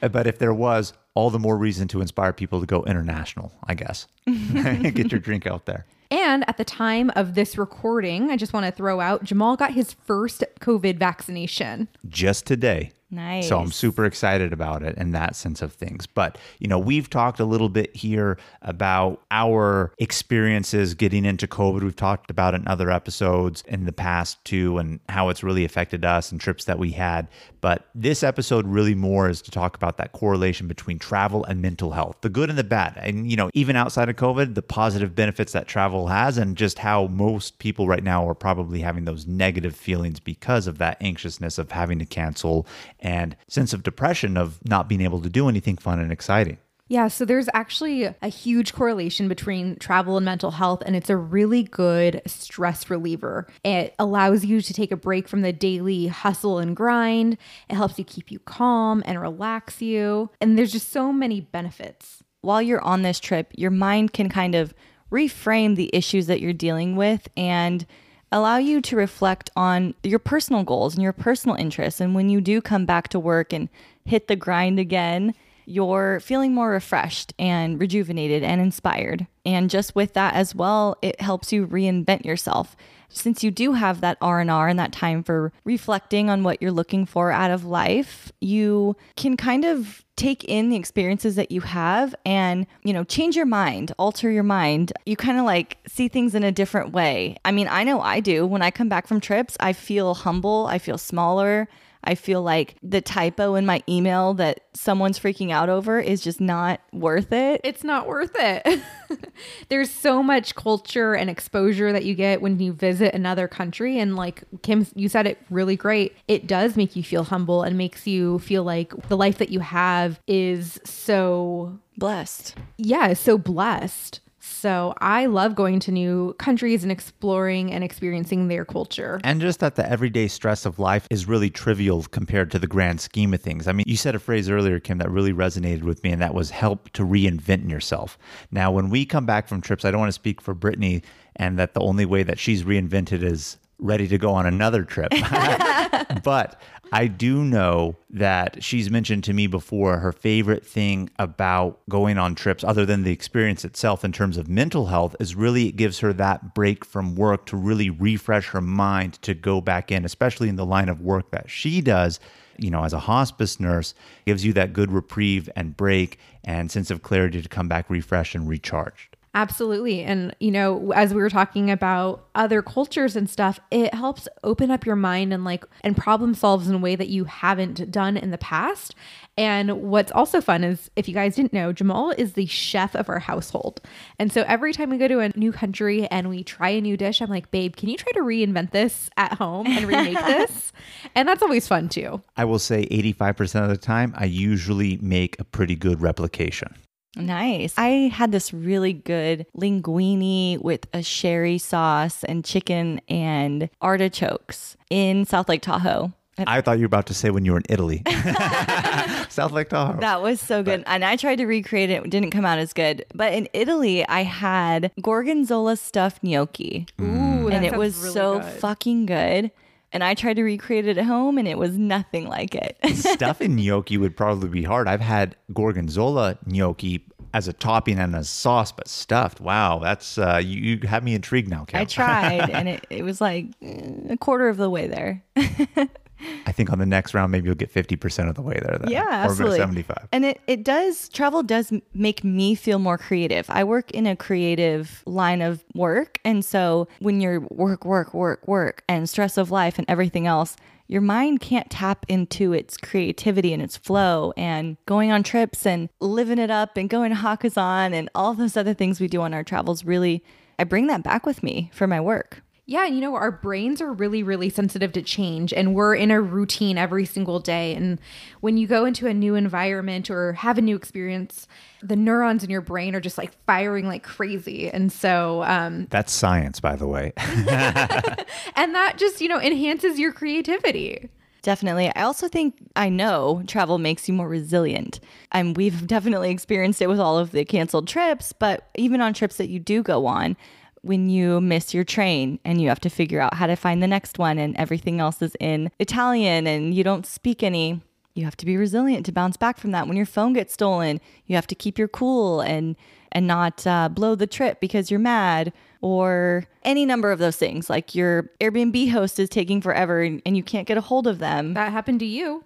but 0.00 0.26
if 0.26 0.38
there 0.38 0.54
was, 0.54 0.94
all 1.12 1.28
the 1.28 1.38
more 1.38 1.58
reason 1.58 1.86
to 1.88 2.00
inspire 2.00 2.32
people 2.32 2.60
to 2.60 2.66
go 2.66 2.82
international, 2.84 3.52
I 3.64 3.74
guess. 3.74 4.06
Get 4.26 5.12
your 5.12 5.20
drink 5.20 5.46
out 5.46 5.66
there. 5.66 5.84
And 6.10 6.48
at 6.48 6.56
the 6.56 6.64
time 6.64 7.10
of 7.14 7.34
this 7.34 7.58
recording, 7.58 8.30
I 8.30 8.38
just 8.38 8.54
want 8.54 8.64
to 8.64 8.72
throw 8.72 9.00
out 9.00 9.22
Jamal 9.24 9.56
got 9.56 9.74
his 9.74 9.92
first 9.92 10.44
COVID 10.60 10.96
vaccination 10.96 11.88
just 12.08 12.46
today. 12.46 12.92
Nice. 13.10 13.48
So 13.48 13.58
I'm 13.58 13.70
super 13.70 14.04
excited 14.04 14.52
about 14.52 14.82
it 14.82 14.96
in 14.96 15.12
that 15.12 15.36
sense 15.36 15.62
of 15.62 15.72
things. 15.72 16.06
But, 16.06 16.36
you 16.58 16.66
know, 16.66 16.78
we've 16.78 17.08
talked 17.08 17.38
a 17.38 17.44
little 17.44 17.68
bit 17.68 17.94
here 17.94 18.38
about 18.62 19.22
our 19.30 19.92
experiences 19.98 20.94
getting 20.94 21.24
into 21.24 21.46
COVID. 21.46 21.82
We've 21.82 21.94
talked 21.94 22.30
about 22.30 22.54
it 22.54 22.62
in 22.62 22.68
other 22.68 22.90
episodes 22.90 23.62
in 23.68 23.84
the 23.84 23.92
past 23.92 24.44
too, 24.44 24.78
and 24.78 25.00
how 25.08 25.28
it's 25.28 25.44
really 25.44 25.64
affected 25.64 26.04
us 26.04 26.32
and 26.32 26.40
trips 26.40 26.64
that 26.64 26.78
we 26.78 26.90
had. 26.92 27.28
But 27.64 27.88
this 27.94 28.22
episode 28.22 28.66
really 28.66 28.94
more 28.94 29.26
is 29.26 29.40
to 29.40 29.50
talk 29.50 29.74
about 29.74 29.96
that 29.96 30.12
correlation 30.12 30.68
between 30.68 30.98
travel 30.98 31.44
and 31.44 31.62
mental 31.62 31.92
health, 31.92 32.18
the 32.20 32.28
good 32.28 32.50
and 32.50 32.58
the 32.58 32.62
bad. 32.62 32.92
And, 32.98 33.30
you 33.30 33.38
know, 33.38 33.48
even 33.54 33.74
outside 33.74 34.10
of 34.10 34.16
COVID, 34.16 34.54
the 34.54 34.60
positive 34.60 35.14
benefits 35.14 35.52
that 35.52 35.66
travel 35.66 36.08
has, 36.08 36.36
and 36.36 36.58
just 36.58 36.78
how 36.78 37.06
most 37.06 37.58
people 37.58 37.88
right 37.88 38.04
now 38.04 38.28
are 38.28 38.34
probably 38.34 38.80
having 38.80 39.06
those 39.06 39.26
negative 39.26 39.74
feelings 39.74 40.20
because 40.20 40.66
of 40.66 40.76
that 40.76 40.98
anxiousness 41.00 41.56
of 41.56 41.70
having 41.70 41.98
to 42.00 42.04
cancel 42.04 42.66
and 43.00 43.34
sense 43.48 43.72
of 43.72 43.82
depression 43.82 44.36
of 44.36 44.58
not 44.68 44.86
being 44.86 45.00
able 45.00 45.22
to 45.22 45.30
do 45.30 45.48
anything 45.48 45.78
fun 45.78 45.98
and 45.98 46.12
exciting. 46.12 46.58
Yeah, 46.86 47.08
so 47.08 47.24
there's 47.24 47.48
actually 47.54 48.04
a 48.04 48.28
huge 48.28 48.74
correlation 48.74 49.26
between 49.26 49.76
travel 49.76 50.18
and 50.18 50.24
mental 50.24 50.50
health, 50.50 50.82
and 50.84 50.94
it's 50.94 51.08
a 51.08 51.16
really 51.16 51.62
good 51.62 52.20
stress 52.26 52.90
reliever. 52.90 53.46
It 53.64 53.94
allows 53.98 54.44
you 54.44 54.60
to 54.60 54.74
take 54.74 54.92
a 54.92 54.96
break 54.96 55.26
from 55.26 55.40
the 55.40 55.52
daily 55.52 56.08
hustle 56.08 56.58
and 56.58 56.76
grind. 56.76 57.38
It 57.70 57.76
helps 57.76 57.98
you 57.98 58.04
keep 58.04 58.30
you 58.30 58.38
calm 58.38 59.02
and 59.06 59.18
relax 59.18 59.80
you. 59.80 60.28
And 60.42 60.58
there's 60.58 60.72
just 60.72 60.92
so 60.92 61.10
many 61.10 61.40
benefits. 61.40 62.22
While 62.42 62.60
you're 62.60 62.84
on 62.84 63.00
this 63.00 63.18
trip, 63.18 63.50
your 63.56 63.70
mind 63.70 64.12
can 64.12 64.28
kind 64.28 64.54
of 64.54 64.74
reframe 65.10 65.76
the 65.76 65.88
issues 65.94 66.26
that 66.26 66.40
you're 66.40 66.52
dealing 66.52 66.96
with 66.96 67.28
and 67.34 67.86
allow 68.30 68.58
you 68.58 68.82
to 68.82 68.96
reflect 68.96 69.48
on 69.56 69.94
your 70.02 70.18
personal 70.18 70.64
goals 70.64 70.94
and 70.94 71.02
your 71.02 71.12
personal 71.14 71.56
interests. 71.56 72.00
And 72.00 72.14
when 72.14 72.28
you 72.28 72.42
do 72.42 72.60
come 72.60 72.84
back 72.84 73.08
to 73.08 73.18
work 73.18 73.54
and 73.54 73.70
hit 74.04 74.28
the 74.28 74.36
grind 74.36 74.78
again, 74.78 75.34
you're 75.66 76.20
feeling 76.20 76.54
more 76.54 76.70
refreshed 76.70 77.32
and 77.38 77.80
rejuvenated 77.80 78.42
and 78.42 78.60
inspired. 78.60 79.26
And 79.44 79.68
just 79.68 79.94
with 79.94 80.14
that 80.14 80.34
as 80.34 80.54
well, 80.54 80.96
it 81.02 81.20
helps 81.20 81.52
you 81.52 81.66
reinvent 81.66 82.24
yourself. 82.24 82.76
Since 83.08 83.44
you 83.44 83.50
do 83.50 83.74
have 83.74 84.00
that 84.00 84.18
R&R 84.20 84.68
and 84.68 84.78
that 84.78 84.92
time 84.92 85.22
for 85.22 85.52
reflecting 85.64 86.28
on 86.28 86.42
what 86.42 86.60
you're 86.60 86.72
looking 86.72 87.06
for 87.06 87.30
out 87.30 87.50
of 87.50 87.64
life, 87.64 88.32
you 88.40 88.96
can 89.16 89.36
kind 89.36 89.64
of 89.64 90.04
take 90.16 90.44
in 90.44 90.68
the 90.68 90.76
experiences 90.76 91.36
that 91.36 91.50
you 91.50 91.60
have 91.60 92.14
and, 92.24 92.66
you 92.82 92.92
know, 92.92 93.04
change 93.04 93.36
your 93.36 93.46
mind, 93.46 93.92
alter 93.98 94.30
your 94.30 94.42
mind. 94.42 94.92
You 95.06 95.16
kind 95.16 95.38
of 95.38 95.44
like 95.44 95.78
see 95.86 96.08
things 96.08 96.34
in 96.34 96.42
a 96.42 96.52
different 96.52 96.92
way. 96.92 97.36
I 97.44 97.52
mean, 97.52 97.68
I 97.68 97.84
know 97.84 98.00
I 98.00 98.20
do. 98.20 98.46
When 98.46 98.62
I 98.62 98.70
come 98.70 98.88
back 98.88 99.06
from 99.06 99.20
trips, 99.20 99.56
I 99.60 99.72
feel 99.72 100.14
humble, 100.14 100.66
I 100.66 100.78
feel 100.78 100.98
smaller. 100.98 101.68
I 102.04 102.14
feel 102.14 102.42
like 102.42 102.76
the 102.82 103.00
typo 103.00 103.54
in 103.54 103.66
my 103.66 103.82
email 103.88 104.34
that 104.34 104.60
someone's 104.74 105.18
freaking 105.18 105.50
out 105.50 105.68
over 105.68 105.98
is 105.98 106.20
just 106.20 106.40
not 106.40 106.80
worth 106.92 107.32
it. 107.32 107.60
It's 107.64 107.82
not 107.82 108.06
worth 108.06 108.32
it. 108.34 108.80
There's 109.68 109.90
so 109.90 110.22
much 110.22 110.54
culture 110.54 111.14
and 111.14 111.30
exposure 111.30 111.92
that 111.92 112.04
you 112.04 112.14
get 112.14 112.42
when 112.42 112.60
you 112.60 112.72
visit 112.72 113.14
another 113.14 113.48
country. 113.48 113.98
And 113.98 114.16
like 114.16 114.44
Kim, 114.62 114.86
you 114.94 115.08
said 115.08 115.26
it 115.26 115.38
really 115.50 115.76
great. 115.76 116.16
It 116.28 116.46
does 116.46 116.76
make 116.76 116.94
you 116.94 117.02
feel 117.02 117.24
humble 117.24 117.62
and 117.62 117.76
makes 117.78 118.06
you 118.06 118.38
feel 118.40 118.64
like 118.64 119.08
the 119.08 119.16
life 119.16 119.38
that 119.38 119.50
you 119.50 119.60
have 119.60 120.20
is 120.26 120.80
so 120.84 121.78
blessed. 121.96 122.56
Yeah, 122.76 123.14
so 123.14 123.38
blessed. 123.38 124.20
So 124.46 124.92
I 124.98 125.24
love 125.26 125.54
going 125.54 125.80
to 125.80 125.92
new 125.92 126.34
countries 126.38 126.82
and 126.82 126.92
exploring 126.92 127.72
and 127.72 127.82
experiencing 127.82 128.48
their 128.48 128.66
culture. 128.66 129.18
And 129.24 129.40
just 129.40 129.60
that 129.60 129.76
the 129.76 129.88
everyday 129.88 130.28
stress 130.28 130.66
of 130.66 130.78
life 130.78 131.06
is 131.10 131.26
really 131.26 131.48
trivial 131.48 132.02
compared 132.02 132.50
to 132.50 132.58
the 132.58 132.66
grand 132.66 133.00
scheme 133.00 133.32
of 133.32 133.40
things. 133.40 133.66
I 133.66 133.72
mean, 133.72 133.84
you 133.86 133.96
said 133.96 134.14
a 134.14 134.18
phrase 134.18 134.50
earlier, 134.50 134.80
Kim, 134.80 134.98
that 134.98 135.10
really 135.10 135.32
resonated 135.32 135.82
with 135.82 136.04
me, 136.04 136.12
and 136.12 136.20
that 136.20 136.34
was 136.34 136.50
help 136.50 136.90
to 136.90 137.04
reinvent 137.04 137.70
yourself. 137.70 138.18
Now, 138.50 138.70
when 138.70 138.90
we 138.90 139.06
come 139.06 139.24
back 139.24 139.48
from 139.48 139.62
trips, 139.62 139.84
I 139.84 139.90
don't 139.90 140.00
want 140.00 140.10
to 140.10 140.12
speak 140.12 140.42
for 140.42 140.52
Brittany 140.52 141.02
and 141.36 141.58
that 141.58 141.74
the 141.74 141.80
only 141.80 142.04
way 142.04 142.22
that 142.22 142.38
she's 142.38 142.64
reinvented 142.64 143.22
is 143.22 143.56
ready 143.78 144.06
to 144.08 144.18
go 144.18 144.32
on 144.32 144.46
another 144.46 144.84
trip. 144.84 145.10
but 146.22 146.60
I 146.92 147.06
do 147.06 147.42
know 147.42 147.96
that 148.10 148.62
she's 148.62 148.90
mentioned 148.90 149.24
to 149.24 149.32
me 149.32 149.46
before 149.46 149.98
her 149.98 150.12
favorite 150.12 150.64
thing 150.64 151.10
about 151.18 151.80
going 151.88 152.18
on 152.18 152.34
trips, 152.34 152.62
other 152.62 152.86
than 152.86 153.02
the 153.02 153.12
experience 153.12 153.64
itself 153.64 154.04
in 154.04 154.12
terms 154.12 154.36
of 154.36 154.48
mental 154.48 154.86
health, 154.86 155.16
is 155.18 155.34
really 155.34 155.68
it 155.68 155.76
gives 155.76 155.98
her 156.00 156.12
that 156.12 156.54
break 156.54 156.84
from 156.84 157.16
work 157.16 157.46
to 157.46 157.56
really 157.56 157.90
refresh 157.90 158.48
her 158.48 158.60
mind 158.60 159.14
to 159.22 159.34
go 159.34 159.60
back 159.60 159.90
in, 159.90 160.04
especially 160.04 160.48
in 160.48 160.56
the 160.56 160.66
line 160.66 160.88
of 160.88 161.00
work 161.00 161.30
that 161.30 161.50
she 161.50 161.80
does. 161.80 162.20
You 162.56 162.70
know, 162.70 162.84
as 162.84 162.92
a 162.92 163.00
hospice 163.00 163.58
nurse, 163.58 163.94
gives 164.26 164.44
you 164.44 164.52
that 164.52 164.72
good 164.72 164.92
reprieve 164.92 165.50
and 165.56 165.76
break 165.76 166.18
and 166.44 166.70
sense 166.70 166.90
of 166.90 167.02
clarity 167.02 167.42
to 167.42 167.48
come 167.48 167.66
back 167.66 167.90
refreshed 167.90 168.36
and 168.36 168.48
recharged. 168.48 169.13
Absolutely. 169.34 170.02
And, 170.02 170.34
you 170.38 170.52
know, 170.52 170.92
as 170.92 171.12
we 171.12 171.20
were 171.20 171.28
talking 171.28 171.68
about 171.68 172.28
other 172.36 172.62
cultures 172.62 173.16
and 173.16 173.28
stuff, 173.28 173.58
it 173.72 173.92
helps 173.92 174.28
open 174.44 174.70
up 174.70 174.86
your 174.86 174.94
mind 174.94 175.32
and 175.32 175.44
like, 175.44 175.64
and 175.82 175.96
problem 175.96 176.34
solves 176.34 176.68
in 176.68 176.74
a 176.76 176.78
way 176.78 176.94
that 176.94 177.08
you 177.08 177.24
haven't 177.24 177.90
done 177.90 178.16
in 178.16 178.30
the 178.30 178.38
past. 178.38 178.94
And 179.36 179.82
what's 179.82 180.12
also 180.12 180.40
fun 180.40 180.62
is 180.62 180.88
if 180.94 181.08
you 181.08 181.14
guys 181.14 181.34
didn't 181.34 181.52
know, 181.52 181.72
Jamal 181.72 182.12
is 182.12 182.34
the 182.34 182.46
chef 182.46 182.94
of 182.94 183.08
our 183.08 183.18
household. 183.18 183.80
And 184.20 184.32
so 184.32 184.44
every 184.46 184.72
time 184.72 184.90
we 184.90 184.98
go 184.98 185.08
to 185.08 185.18
a 185.18 185.30
new 185.36 185.50
country 185.50 186.06
and 186.06 186.28
we 186.28 186.44
try 186.44 186.68
a 186.68 186.80
new 186.80 186.96
dish, 186.96 187.20
I'm 187.20 187.28
like, 187.28 187.50
babe, 187.50 187.74
can 187.74 187.88
you 187.88 187.96
try 187.96 188.12
to 188.12 188.20
reinvent 188.20 188.70
this 188.70 189.10
at 189.16 189.34
home 189.34 189.66
and 189.66 189.84
remake 189.86 190.14
this? 190.26 190.72
And 191.16 191.26
that's 191.26 191.42
always 191.42 191.66
fun 191.66 191.88
too. 191.88 192.22
I 192.36 192.44
will 192.44 192.60
say 192.60 192.86
85% 192.86 193.64
of 193.64 193.68
the 193.68 193.76
time, 193.76 194.14
I 194.16 194.26
usually 194.26 194.96
make 194.98 195.40
a 195.40 195.44
pretty 195.44 195.74
good 195.74 196.00
replication. 196.00 196.76
Nice. 197.16 197.74
I 197.76 198.10
had 198.12 198.32
this 198.32 198.52
really 198.52 198.92
good 198.92 199.46
linguine 199.56 200.60
with 200.60 200.86
a 200.92 201.02
sherry 201.02 201.58
sauce 201.58 202.24
and 202.24 202.44
chicken 202.44 203.00
and 203.08 203.70
artichokes 203.80 204.76
in 204.90 205.24
South 205.24 205.48
Lake 205.48 205.62
Tahoe. 205.62 206.12
I 206.36 206.60
thought 206.60 206.78
you 206.78 206.82
were 206.82 206.86
about 206.86 207.06
to 207.06 207.14
say 207.14 207.30
when 207.30 207.44
you 207.44 207.52
were 207.52 207.58
in 207.58 207.64
Italy. 207.68 208.02
South 209.28 209.52
Lake 209.52 209.68
Tahoe. 209.68 210.00
That 210.00 210.20
was 210.20 210.40
so 210.40 210.62
good. 210.62 210.84
But. 210.84 210.92
And 210.92 211.04
I 211.04 211.16
tried 211.16 211.36
to 211.36 211.46
recreate 211.46 211.90
it. 211.90 212.04
It 212.04 212.10
didn't 212.10 212.32
come 212.32 212.44
out 212.44 212.58
as 212.58 212.72
good. 212.72 213.04
But 213.14 213.32
in 213.32 213.48
Italy, 213.52 214.06
I 214.08 214.22
had 214.22 214.90
gorgonzola 215.00 215.76
stuffed 215.76 216.24
gnocchi. 216.24 216.86
Mm. 216.98 217.44
Ooh, 217.44 217.48
and 217.48 217.64
it 217.64 217.76
was 217.76 217.96
really 217.98 218.12
so 218.12 218.40
good. 218.40 218.52
fucking 218.60 219.06
good. 219.06 219.50
And 219.94 220.02
I 220.02 220.14
tried 220.14 220.34
to 220.34 220.42
recreate 220.42 220.88
it 220.88 220.98
at 220.98 221.04
home 221.04 221.38
and 221.38 221.46
it 221.46 221.56
was 221.56 221.78
nothing 221.78 222.28
like 222.28 222.54
it. 222.56 222.76
Stuffing 222.94 223.54
gnocchi 223.54 223.96
would 223.96 224.16
probably 224.16 224.48
be 224.48 224.64
hard. 224.64 224.88
I've 224.88 225.00
had 225.00 225.36
gorgonzola 225.52 226.36
gnocchi 226.44 227.06
as 227.32 227.46
a 227.46 227.52
topping 227.52 227.98
and 227.98 228.14
a 228.14 228.24
sauce, 228.24 228.72
but 228.72 228.88
stuffed. 228.88 229.40
Wow, 229.40 229.78
that's 229.78 230.18
uh, 230.18 230.40
you, 230.42 230.60
you 230.60 230.88
have 230.88 231.04
me 231.04 231.14
intrigued 231.14 231.48
now, 231.48 231.64
Kat. 231.64 231.80
I 231.80 231.84
tried 231.84 232.50
and 232.52 232.68
it, 232.68 232.86
it 232.90 233.04
was 233.04 233.20
like 233.20 233.46
eh, 233.62 233.90
a 234.10 234.16
quarter 234.16 234.48
of 234.48 234.56
the 234.56 234.68
way 234.68 234.88
there. 234.88 235.22
I 236.46 236.52
think 236.52 236.72
on 236.72 236.78
the 236.78 236.86
next 236.86 237.14
round, 237.14 237.32
maybe 237.32 237.46
you'll 237.46 237.54
get 237.54 237.72
50% 237.72 238.28
of 238.28 238.34
the 238.34 238.42
way 238.42 238.58
there. 238.62 238.78
Then, 238.78 238.90
Yeah, 238.90 239.02
or 239.02 239.30
absolutely. 239.30 239.58
75. 239.58 240.08
And 240.12 240.24
it, 240.24 240.40
it 240.46 240.64
does, 240.64 241.08
travel 241.08 241.42
does 241.42 241.72
make 241.92 242.24
me 242.24 242.54
feel 242.54 242.78
more 242.78 242.98
creative. 242.98 243.48
I 243.48 243.64
work 243.64 243.90
in 243.90 244.06
a 244.06 244.16
creative 244.16 245.02
line 245.06 245.42
of 245.42 245.64
work. 245.74 246.20
And 246.24 246.44
so 246.44 246.88
when 247.00 247.20
you're 247.20 247.40
work, 247.40 247.84
work, 247.84 248.14
work, 248.14 248.46
work, 248.46 248.82
and 248.88 249.08
stress 249.08 249.36
of 249.36 249.50
life 249.50 249.78
and 249.78 249.88
everything 249.88 250.26
else, 250.26 250.56
your 250.86 251.00
mind 251.00 251.40
can't 251.40 251.70
tap 251.70 252.04
into 252.08 252.52
its 252.52 252.76
creativity 252.76 253.52
and 253.52 253.62
its 253.62 253.76
flow 253.76 254.34
and 254.36 254.76
going 254.86 255.10
on 255.10 255.22
trips 255.22 255.64
and 255.64 255.88
living 256.00 256.38
it 256.38 256.50
up 256.50 256.76
and 256.76 256.90
going 256.90 257.10
to 257.10 257.16
Hakkasan 257.16 257.94
and 257.94 258.10
all 258.14 258.34
those 258.34 258.56
other 258.56 258.74
things 258.74 259.00
we 259.00 259.08
do 259.08 259.22
on 259.22 259.32
our 259.32 259.42
travels 259.42 259.84
really, 259.84 260.22
I 260.58 260.64
bring 260.64 260.86
that 260.88 261.02
back 261.02 261.24
with 261.24 261.42
me 261.42 261.70
for 261.72 261.86
my 261.86 262.00
work. 262.00 262.42
Yeah, 262.66 262.86
and 262.86 262.94
you 262.94 263.02
know, 263.02 263.14
our 263.14 263.30
brains 263.30 263.82
are 263.82 263.92
really, 263.92 264.22
really 264.22 264.48
sensitive 264.48 264.92
to 264.92 265.02
change, 265.02 265.52
and 265.52 265.74
we're 265.74 265.94
in 265.94 266.10
a 266.10 266.18
routine 266.18 266.78
every 266.78 267.04
single 267.04 267.38
day. 267.38 267.74
And 267.74 268.00
when 268.40 268.56
you 268.56 268.66
go 268.66 268.86
into 268.86 269.06
a 269.06 269.12
new 269.12 269.34
environment 269.34 270.08
or 270.08 270.32
have 270.32 270.56
a 270.56 270.62
new 270.62 270.74
experience, 270.74 271.46
the 271.82 271.96
neurons 271.96 272.42
in 272.42 272.48
your 272.48 272.62
brain 272.62 272.94
are 272.94 273.00
just 273.00 273.18
like 273.18 273.34
firing 273.44 273.86
like 273.86 274.02
crazy. 274.02 274.70
And 274.70 274.90
so, 274.90 275.42
um, 275.42 275.88
That's 275.90 276.10
science, 276.10 276.58
by 276.58 276.74
the 276.76 276.86
way. 276.86 277.12
and 277.18 278.74
that 278.74 278.94
just, 278.96 279.20
you 279.20 279.28
know, 279.28 279.40
enhances 279.40 279.98
your 279.98 280.12
creativity. 280.12 281.10
Definitely. 281.42 281.94
I 281.94 282.04
also 282.04 282.26
think 282.26 282.56
I 282.74 282.88
know 282.88 283.42
travel 283.46 283.76
makes 283.76 284.08
you 284.08 284.14
more 284.14 284.26
resilient. 284.26 285.00
And 285.30 285.54
we've 285.54 285.86
definitely 285.86 286.30
experienced 286.30 286.80
it 286.80 286.86
with 286.86 286.98
all 286.98 287.18
of 287.18 287.32
the 287.32 287.44
canceled 287.44 287.86
trips, 287.86 288.32
but 288.32 288.70
even 288.76 289.02
on 289.02 289.12
trips 289.12 289.36
that 289.36 289.50
you 289.50 289.58
do 289.60 289.82
go 289.82 290.06
on, 290.06 290.38
when 290.84 291.08
you 291.08 291.40
miss 291.40 291.72
your 291.74 291.84
train 291.84 292.38
and 292.44 292.60
you 292.60 292.68
have 292.68 292.80
to 292.80 292.90
figure 292.90 293.20
out 293.20 293.34
how 293.34 293.46
to 293.46 293.56
find 293.56 293.82
the 293.82 293.86
next 293.88 294.18
one 294.18 294.38
and 294.38 294.56
everything 294.56 295.00
else 295.00 295.22
is 295.22 295.34
in 295.40 295.70
Italian 295.78 296.46
and 296.46 296.74
you 296.74 296.84
don't 296.84 297.06
speak 297.06 297.42
any, 297.42 297.80
you 298.14 298.24
have 298.24 298.36
to 298.36 298.46
be 298.46 298.56
resilient 298.56 299.06
to 299.06 299.12
bounce 299.12 299.36
back 299.36 299.58
from 299.58 299.70
that. 299.72 299.88
When 299.88 299.96
your 299.96 300.06
phone 300.06 300.34
gets 300.34 300.52
stolen, 300.54 301.00
you 301.26 301.34
have 301.36 301.46
to 301.48 301.54
keep 301.54 301.78
your 301.78 301.88
cool 301.88 302.40
and 302.40 302.76
and 303.12 303.28
not 303.28 303.64
uh, 303.64 303.88
blow 303.88 304.16
the 304.16 304.26
trip 304.26 304.58
because 304.60 304.90
you're 304.90 304.98
mad 304.98 305.52
or 305.80 306.46
any 306.64 306.84
number 306.84 307.12
of 307.12 307.20
those 307.20 307.36
things 307.36 307.70
like 307.70 307.94
your 307.94 308.28
airbnb 308.40 308.90
host 308.90 309.20
is 309.20 309.28
taking 309.28 309.60
forever 309.60 310.02
and, 310.02 310.20
and 310.26 310.36
you 310.36 310.42
can't 310.42 310.66
get 310.66 310.76
a 310.76 310.80
hold 310.80 311.06
of 311.06 311.20
them 311.20 311.54
That 311.54 311.70
happened 311.70 312.00
to 312.00 312.06
you. 312.06 312.42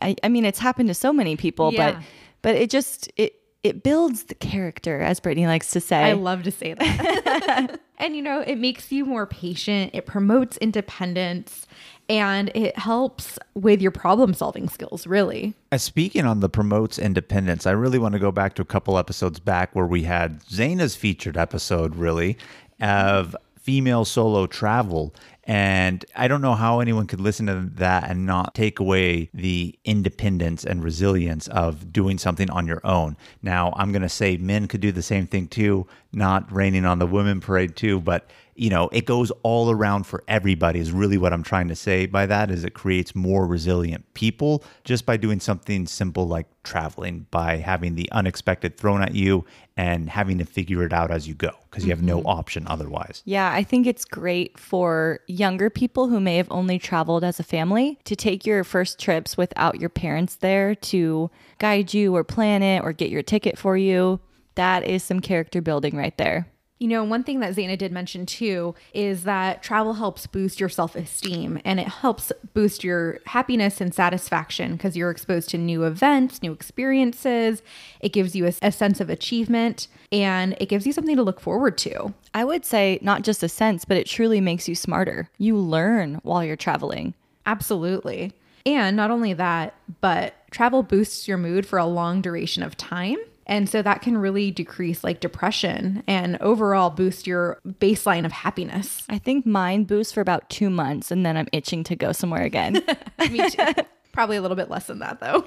I, 0.00 0.14
I 0.22 0.28
mean 0.28 0.44
it's 0.44 0.60
happened 0.60 0.88
to 0.88 0.94
so 0.94 1.12
many 1.12 1.34
people 1.36 1.72
Yeah. 1.72 1.92
but 1.94 2.02
but 2.42 2.54
it 2.54 2.70
just 2.70 3.10
it 3.16 3.34
it 3.64 3.82
builds 3.82 4.24
the 4.24 4.34
character 4.36 5.00
as 5.00 5.18
brittany 5.18 5.46
likes 5.46 5.72
to 5.72 5.80
say 5.80 5.96
I 5.96 6.12
love 6.12 6.44
to 6.44 6.52
say 6.52 6.74
that. 6.74 7.80
and 7.98 8.14
you 8.14 8.22
know, 8.22 8.40
it 8.40 8.58
makes 8.58 8.92
you 8.92 9.04
more 9.04 9.26
patient, 9.26 9.90
it 9.94 10.06
promotes 10.06 10.56
independence, 10.58 11.66
and 12.08 12.50
it 12.54 12.76
helps 12.78 13.38
with 13.54 13.80
your 13.80 13.90
problem 13.90 14.34
solving 14.34 14.68
skills, 14.68 15.06
really. 15.06 15.54
Uh, 15.72 15.78
Speaking 15.78 16.26
on 16.26 16.40
the 16.40 16.48
promotes 16.48 16.98
independence, 16.98 17.66
I 17.66 17.72
really 17.72 17.98
want 17.98 18.12
to 18.12 18.18
go 18.18 18.30
back 18.30 18.54
to 18.54 18.62
a 18.62 18.66
couple 18.66 18.98
episodes 18.98 19.40
back 19.40 19.74
where 19.74 19.86
we 19.86 20.02
had 20.02 20.40
Zaina's 20.44 20.96
featured 20.96 21.36
episode, 21.36 21.96
really, 21.96 22.36
of 22.80 23.34
female 23.64 24.04
solo 24.04 24.46
travel. 24.46 25.14
And 25.44 26.04
I 26.14 26.28
don't 26.28 26.42
know 26.42 26.54
how 26.54 26.80
anyone 26.80 27.06
could 27.06 27.20
listen 27.20 27.46
to 27.46 27.70
that 27.76 28.10
and 28.10 28.26
not 28.26 28.54
take 28.54 28.78
away 28.78 29.30
the 29.32 29.78
independence 29.84 30.64
and 30.64 30.84
resilience 30.84 31.48
of 31.48 31.90
doing 31.92 32.18
something 32.18 32.50
on 32.50 32.66
your 32.66 32.80
own. 32.84 33.16
Now, 33.42 33.72
I'm 33.76 33.90
going 33.90 34.02
to 34.02 34.08
say 34.08 34.36
men 34.36 34.68
could 34.68 34.82
do 34.82 34.92
the 34.92 35.02
same 35.02 35.26
thing 35.26 35.48
too, 35.48 35.86
not 36.12 36.50
raining 36.52 36.84
on 36.84 36.98
the 36.98 37.06
women 37.06 37.40
parade 37.40 37.74
too, 37.74 38.00
but 38.00 38.30
you 38.56 38.70
know, 38.70 38.88
it 38.92 39.04
goes 39.04 39.30
all 39.42 39.70
around 39.70 40.04
for 40.04 40.22
everybody 40.28 40.78
is 40.78 40.92
really 40.92 41.18
what 41.18 41.32
I'm 41.32 41.42
trying 41.42 41.68
to 41.68 41.74
say 41.74 42.06
by 42.06 42.26
that 42.26 42.50
is 42.50 42.64
it 42.64 42.74
creates 42.74 43.14
more 43.14 43.46
resilient 43.46 44.12
people 44.14 44.62
just 44.84 45.06
by 45.06 45.16
doing 45.16 45.40
something 45.40 45.86
simple 45.86 46.26
like 46.26 46.46
traveling, 46.62 47.26
by 47.30 47.56
having 47.56 47.94
the 47.94 48.10
unexpected 48.12 48.76
thrown 48.76 49.02
at 49.02 49.14
you 49.14 49.44
and 49.76 50.08
having 50.08 50.38
to 50.38 50.44
figure 50.44 50.84
it 50.84 50.92
out 50.92 51.10
as 51.10 51.26
you 51.26 51.34
go 51.34 51.50
because 51.68 51.84
you 51.84 51.90
have 51.90 52.02
no 52.02 52.18
mm-hmm. 52.18 52.28
option 52.28 52.64
otherwise. 52.68 53.22
Yeah, 53.24 53.52
I 53.52 53.64
think 53.64 53.86
it's 53.86 54.04
great 54.04 54.58
for 54.58 55.20
younger 55.26 55.68
people 55.68 56.08
who 56.08 56.20
may 56.20 56.36
have 56.36 56.48
only 56.50 56.78
traveled 56.78 57.24
as 57.24 57.40
a 57.40 57.44
family 57.44 57.98
to 58.04 58.14
take 58.14 58.46
your 58.46 58.62
first 58.62 58.98
trips 58.98 59.36
without 59.36 59.80
your 59.80 59.90
parents 59.90 60.36
there 60.36 60.74
to 60.76 61.30
guide 61.58 61.92
you 61.92 62.14
or 62.14 62.22
plan 62.22 62.62
it 62.62 62.82
or 62.84 62.92
get 62.92 63.10
your 63.10 63.22
ticket 63.22 63.58
for 63.58 63.76
you. 63.76 64.20
That 64.54 64.84
is 64.84 65.02
some 65.02 65.20
character 65.20 65.60
building 65.60 65.96
right 65.96 66.16
there. 66.16 66.46
You 66.80 66.88
know, 66.88 67.04
one 67.04 67.22
thing 67.22 67.40
that 67.40 67.54
Zaina 67.54 67.78
did 67.78 67.92
mention 67.92 68.26
too 68.26 68.74
is 68.92 69.24
that 69.24 69.62
travel 69.62 69.94
helps 69.94 70.26
boost 70.26 70.58
your 70.58 70.68
self 70.68 70.96
esteem 70.96 71.60
and 71.64 71.78
it 71.78 71.86
helps 71.86 72.32
boost 72.52 72.82
your 72.82 73.20
happiness 73.26 73.80
and 73.80 73.94
satisfaction 73.94 74.72
because 74.72 74.96
you're 74.96 75.10
exposed 75.10 75.48
to 75.50 75.58
new 75.58 75.84
events, 75.84 76.42
new 76.42 76.52
experiences. 76.52 77.62
It 78.00 78.12
gives 78.12 78.34
you 78.34 78.46
a, 78.46 78.52
a 78.60 78.72
sense 78.72 79.00
of 79.00 79.08
achievement 79.08 79.86
and 80.10 80.56
it 80.60 80.68
gives 80.68 80.84
you 80.86 80.92
something 80.92 81.16
to 81.16 81.22
look 81.22 81.40
forward 81.40 81.78
to. 81.78 82.12
I 82.34 82.44
would 82.44 82.64
say 82.64 82.98
not 83.00 83.22
just 83.22 83.42
a 83.44 83.48
sense, 83.48 83.84
but 83.84 83.96
it 83.96 84.06
truly 84.06 84.40
makes 84.40 84.68
you 84.68 84.74
smarter. 84.74 85.30
You 85.38 85.56
learn 85.56 86.16
while 86.24 86.44
you're 86.44 86.56
traveling. 86.56 87.14
Absolutely. 87.46 88.32
And 88.66 88.96
not 88.96 89.10
only 89.10 89.32
that, 89.34 89.74
but 90.00 90.34
travel 90.50 90.82
boosts 90.82 91.28
your 91.28 91.36
mood 91.36 91.66
for 91.66 91.78
a 91.78 91.86
long 91.86 92.20
duration 92.20 92.62
of 92.62 92.76
time. 92.76 93.18
And 93.46 93.68
so 93.68 93.82
that 93.82 94.02
can 94.02 94.16
really 94.18 94.50
decrease 94.50 95.04
like 95.04 95.20
depression 95.20 96.02
and 96.06 96.40
overall 96.40 96.90
boost 96.90 97.26
your 97.26 97.60
baseline 97.66 98.24
of 98.24 98.32
happiness. 98.32 99.04
I 99.08 99.18
think 99.18 99.44
mine 99.44 99.84
boosts 99.84 100.12
for 100.12 100.20
about 100.20 100.48
two 100.50 100.70
months 100.70 101.10
and 101.10 101.24
then 101.24 101.36
I'm 101.36 101.48
itching 101.52 101.84
to 101.84 101.96
go 101.96 102.12
somewhere 102.12 102.42
again. 102.42 102.82
Me 103.30 103.50
too. 103.50 103.66
Probably 104.12 104.36
a 104.36 104.42
little 104.42 104.56
bit 104.56 104.70
less 104.70 104.86
than 104.86 105.00
that 105.00 105.20
though. 105.20 105.44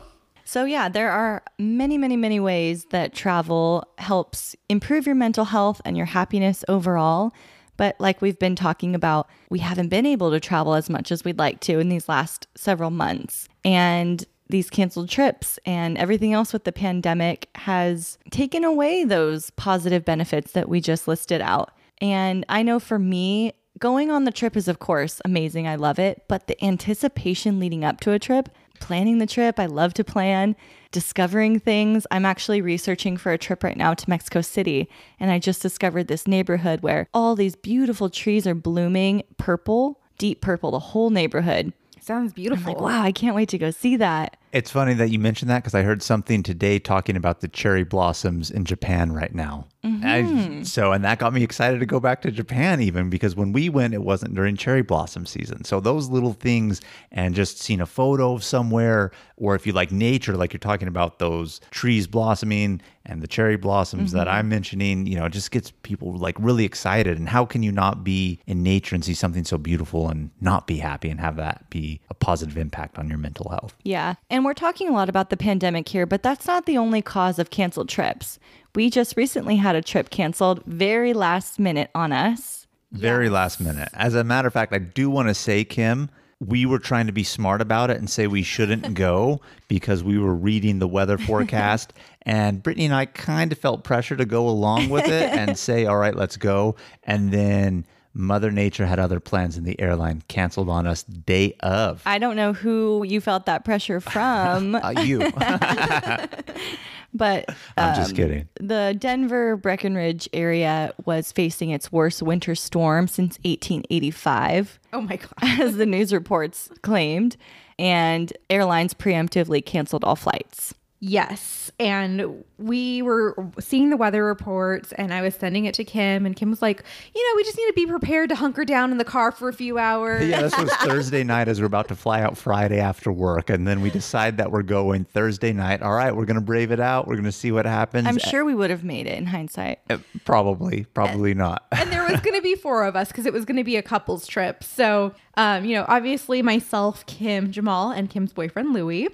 So, 0.47 0.63
yeah, 0.63 0.87
there 0.87 1.11
are 1.11 1.43
many, 1.59 1.97
many, 1.97 2.15
many 2.15 2.39
ways 2.39 2.85
that 2.91 3.13
travel 3.13 3.83
helps 3.97 4.55
improve 4.69 5.05
your 5.05 5.13
mental 5.13 5.43
health 5.43 5.81
and 5.83 5.97
your 5.97 6.05
happiness 6.05 6.63
overall. 6.69 7.33
But, 7.75 7.99
like 7.99 8.21
we've 8.21 8.39
been 8.39 8.55
talking 8.55 8.95
about, 8.95 9.27
we 9.49 9.59
haven't 9.59 9.89
been 9.89 10.05
able 10.05 10.31
to 10.31 10.39
travel 10.39 10.73
as 10.73 10.89
much 10.89 11.11
as 11.11 11.25
we'd 11.25 11.37
like 11.37 11.59
to 11.61 11.79
in 11.79 11.89
these 11.89 12.07
last 12.07 12.47
several 12.55 12.91
months. 12.91 13.49
And 13.65 14.25
these 14.49 14.69
canceled 14.69 15.09
trips 15.09 15.59
and 15.65 15.97
everything 15.97 16.33
else 16.33 16.53
with 16.53 16.63
the 16.63 16.71
pandemic 16.71 17.49
has 17.55 18.17
taken 18.31 18.63
away 18.63 19.03
those 19.03 19.49
positive 19.51 20.05
benefits 20.05 20.51
that 20.53 20.69
we 20.69 20.79
just 20.79 21.07
listed 21.07 21.41
out. 21.41 21.71
And 21.99 22.45
I 22.47 22.63
know 22.63 22.79
for 22.79 22.99
me, 22.99 23.53
going 23.79 24.11
on 24.11 24.23
the 24.23 24.31
trip 24.31 24.55
is, 24.55 24.67
of 24.67 24.79
course, 24.79 25.21
amazing. 25.25 25.67
I 25.67 25.75
love 25.75 25.99
it. 25.99 26.23
But 26.27 26.47
the 26.47 26.63
anticipation 26.63 27.59
leading 27.59 27.83
up 27.83 27.99
to 28.01 28.11
a 28.11 28.19
trip, 28.19 28.49
planning 28.79 29.17
the 29.17 29.25
trip, 29.25 29.59
I 29.59 29.65
love 29.65 29.93
to 29.95 30.03
plan, 30.03 30.55
discovering 30.91 31.59
things. 31.59 32.07
I'm 32.11 32.25
actually 32.25 32.61
researching 32.61 33.17
for 33.17 33.31
a 33.31 33.37
trip 33.37 33.63
right 33.63 33.77
now 33.77 33.93
to 33.93 34.09
Mexico 34.09 34.41
City. 34.41 34.89
And 35.19 35.31
I 35.31 35.39
just 35.39 35.61
discovered 35.61 36.07
this 36.07 36.27
neighborhood 36.27 36.81
where 36.81 37.07
all 37.13 37.35
these 37.35 37.55
beautiful 37.55 38.09
trees 38.09 38.47
are 38.47 38.55
blooming 38.55 39.23
purple, 39.37 39.99
deep 40.17 40.41
purple, 40.41 40.71
the 40.71 40.79
whole 40.79 41.09
neighborhood. 41.09 41.73
Sounds 42.07 42.31
beautiful. 42.31 42.71
Like, 42.71 42.81
wow, 42.81 43.01
I 43.01 43.11
can't 43.11 43.35
wait 43.35 43.49
to 43.49 43.57
go 43.57 43.69
see 43.69 43.97
that. 43.97 44.37
It's 44.53 44.71
funny 44.71 44.93
that 44.95 45.09
you 45.09 45.19
mentioned 45.19 45.51
that 45.51 45.63
because 45.63 45.75
I 45.75 45.81
heard 45.81 46.01
something 46.01 46.41
today 46.41 46.79
talking 46.79 47.15
about 47.15 47.41
the 47.41 47.47
cherry 47.47 47.83
blossoms 47.83 48.49
in 48.49 48.65
Japan 48.65 49.11
right 49.11 49.33
now. 49.33 49.67
I- 49.83 50.21
mm-hmm. 50.21 50.63
so, 50.63 50.91
and 50.91 51.03
that 51.03 51.19
got 51.19 51.33
me 51.33 51.43
excited 51.43 51.79
to 51.79 51.85
go 51.85 51.99
back 51.99 52.21
to 52.21 52.31
Japan 52.31 52.81
even 52.81 53.09
because 53.09 53.35
when 53.35 53.51
we 53.51 53.69
went, 53.69 53.93
it 53.93 54.03
wasn't 54.03 54.35
during 54.35 54.55
cherry 54.55 54.81
blossom 54.81 55.25
season. 55.25 55.63
So, 55.63 55.79
those 55.79 56.09
little 56.09 56.33
things 56.33 56.81
and 57.11 57.35
just 57.35 57.59
seeing 57.59 57.81
a 57.81 57.85
photo 57.85 58.33
of 58.33 58.43
somewhere, 58.43 59.11
or 59.37 59.55
if 59.55 59.65
you 59.65 59.73
like 59.73 59.91
nature, 59.91 60.35
like 60.35 60.53
you're 60.53 60.59
talking 60.59 60.87
about 60.87 61.19
those 61.19 61.61
trees 61.71 62.07
blossoming 62.07 62.81
and 63.05 63.21
the 63.21 63.27
cherry 63.27 63.55
blossoms 63.55 64.11
that 64.11 64.27
mm-hmm. 64.27 64.35
I'm 64.35 64.49
mentioning, 64.49 65.07
you 65.07 65.15
know, 65.15 65.25
it 65.25 65.31
just 65.31 65.51
gets 65.51 65.71
people 65.71 66.17
like 66.17 66.35
really 66.39 66.65
excited. 66.65 67.17
And 67.17 67.29
how 67.29 67.45
can 67.45 67.63
you 67.63 67.71
not 67.71 68.03
be 68.03 68.39
in 68.45 68.63
nature 68.63 68.95
and 68.95 69.03
see 69.03 69.13
something 69.13 69.45
so 69.45 69.57
beautiful 69.57 70.09
and 70.09 70.29
not 70.41 70.67
be 70.67 70.77
happy 70.77 71.09
and 71.09 71.19
have 71.19 71.37
that 71.37 71.69
be 71.69 72.01
a 72.09 72.13
positive 72.13 72.57
impact 72.57 72.99
on 72.99 73.07
your 73.07 73.17
mental 73.17 73.49
health? 73.49 73.75
Yeah. 73.83 74.15
And 74.29 74.36
we're 74.43 74.53
talking 74.53 74.89
a 74.89 74.93
lot 74.93 75.09
about 75.09 75.29
the 75.29 75.37
pandemic 75.37 75.89
here, 75.89 76.05
but 76.05 76.23
that's 76.23 76.47
not 76.47 76.65
the 76.65 76.77
only 76.77 77.01
cause 77.01 77.39
of 77.39 77.49
canceled 77.49 77.89
trips. 77.89 78.39
We 78.75 78.89
just 78.89 79.17
recently 79.17 79.55
had 79.55 79.75
a 79.75 79.81
trip 79.81 80.09
canceled 80.09 80.63
very 80.65 81.13
last 81.13 81.59
minute 81.59 81.89
on 81.95 82.11
us. 82.11 82.67
Very 82.91 83.29
last 83.29 83.59
minute. 83.59 83.89
As 83.93 84.15
a 84.15 84.23
matter 84.23 84.47
of 84.47 84.53
fact, 84.53 84.73
I 84.73 84.79
do 84.79 85.09
want 85.09 85.27
to 85.27 85.33
say, 85.33 85.63
Kim, 85.63 86.09
we 86.39 86.65
were 86.65 86.79
trying 86.79 87.07
to 87.07 87.13
be 87.13 87.23
smart 87.23 87.61
about 87.61 87.89
it 87.89 87.97
and 87.97 88.09
say 88.09 88.27
we 88.27 88.43
shouldn't 88.43 88.93
go 88.95 89.41
because 89.67 90.03
we 90.03 90.17
were 90.17 90.35
reading 90.35 90.79
the 90.79 90.87
weather 90.87 91.17
forecast. 91.17 91.93
and 92.21 92.61
Brittany 92.61 92.85
and 92.85 92.93
I 92.93 93.05
kind 93.05 93.51
of 93.51 93.57
felt 93.57 93.83
pressure 93.83 94.15
to 94.15 94.25
go 94.25 94.47
along 94.47 94.89
with 94.89 95.07
it 95.07 95.33
and 95.33 95.57
say, 95.57 95.85
all 95.85 95.97
right, 95.97 96.15
let's 96.15 96.37
go. 96.37 96.75
And 97.03 97.31
then 97.31 97.85
Mother 98.17 98.49
Nature 98.51 98.87
had 98.87 98.97
other 98.97 99.19
plans 99.19 99.57
and 99.57 99.65
the 99.65 99.79
airline 99.79 100.23
canceled 100.27 100.69
on 100.69 100.87
us 100.87 101.03
day 101.03 101.53
of. 101.59 102.01
I 102.05 102.17
don't 102.17 102.35
know 102.35 102.51
who 102.51 103.03
you 103.07 103.21
felt 103.21 103.45
that 103.45 103.63
pressure 103.63 103.99
from, 104.13 104.73
Uh, 104.75 104.93
you. 105.03 105.19
but 107.13 107.45
I'm 107.77 107.95
just 107.95 108.09
um, 108.11 108.15
kidding. 108.15 108.47
The 108.59 108.95
Denver 108.97 109.55
Breckenridge 109.55 110.27
area 110.33 110.93
was 111.05 111.31
facing 111.31 111.69
its 111.69 111.91
worst 111.91 112.21
winter 112.23 112.55
storm 112.55 113.07
since 113.07 113.37
1885, 113.43 114.79
Oh 114.93 115.01
my 115.01 115.17
God. 115.17 115.31
as 115.61 115.77
the 115.77 115.85
news 115.85 116.11
reports 116.11 116.69
claimed, 116.81 117.37
and 117.77 118.33
airlines 118.49 118.93
preemptively 118.95 119.63
canceled 119.63 120.03
all 120.03 120.15
flights. 120.15 120.73
Yes. 120.99 121.69
And 121.79 122.43
we 122.57 123.03
were 123.03 123.35
seeing 123.59 123.91
the 123.91 123.97
weather 123.97 124.25
reports, 124.25 124.91
and 124.93 125.13
I 125.13 125.21
was 125.21 125.35
sending 125.35 125.65
it 125.65 125.75
to 125.75 125.83
Kim, 125.83 126.25
and 126.25 126.35
Kim 126.35 126.49
was 126.49 126.61
like, 126.61 126.83
you 127.13 127.21
know, 127.23 127.35
we 127.35 127.43
just 127.43 127.55
need 127.55 127.67
to 127.67 127.73
be 127.73 127.85
prepared 127.85 128.29
to 128.29 128.35
hunker 128.35 128.65
down 128.65 128.91
in 128.91 128.97
the 128.97 129.05
car 129.05 129.31
for 129.31 129.47
a 129.47 129.53
few 129.53 129.77
hours. 129.77 130.27
Yeah, 130.27 130.41
this 130.41 130.57
was 130.57 130.71
Thursday 130.81 131.23
night 131.23 131.47
as 131.47 131.59
we're 131.59 131.67
about 131.67 131.87
to 131.89 131.95
fly 131.95 132.21
out 132.21 132.35
Friday 132.35 132.79
after 132.79 133.11
work. 133.11 133.51
And 133.51 133.67
then 133.67 133.81
we 133.81 133.91
decide 133.91 134.37
that 134.37 134.51
we're 134.51 134.63
going 134.63 135.05
Thursday 135.05 135.53
night. 135.53 135.83
All 135.83 135.93
right, 135.93 136.15
we're 136.15 136.25
going 136.25 136.35
to 136.35 136.41
brave 136.41 136.71
it 136.71 136.79
out. 136.79 137.07
We're 137.07 137.15
going 137.15 137.25
to 137.25 137.31
see 137.31 137.51
what 137.51 137.67
happens. 137.67 138.07
I'm 138.07 138.17
sure 138.17 138.43
we 138.43 138.55
would 138.55 138.71
have 138.71 138.83
made 138.83 139.05
it 139.05 139.19
in 139.19 139.27
hindsight. 139.27 139.79
Uh, 139.89 139.97
Probably, 140.25 140.85
probably 140.95 141.33
not. 141.35 141.65
and 141.71 141.91
there 141.91 142.03
was 142.09 142.19
going 142.21 142.35
to 142.35 142.41
be 142.41 142.55
four 142.61 142.85
of 142.85 142.95
us 142.95 143.09
because 143.09 143.25
it 143.27 143.33
was 143.33 143.45
going 143.45 143.57
to 143.57 143.63
be 143.63 143.75
a 143.75 143.83
couples 143.83 144.25
trip. 144.25 144.63
So, 144.63 145.13
um, 145.35 145.63
you 145.63 145.75
know, 145.75 145.85
obviously 145.87 146.41
myself, 146.41 147.05
Kim, 147.05 147.51
Jamal, 147.51 147.91
and 147.91 148.09
Kim's 148.09 148.33
boyfriend 148.33 148.73
Louie. 148.73 149.09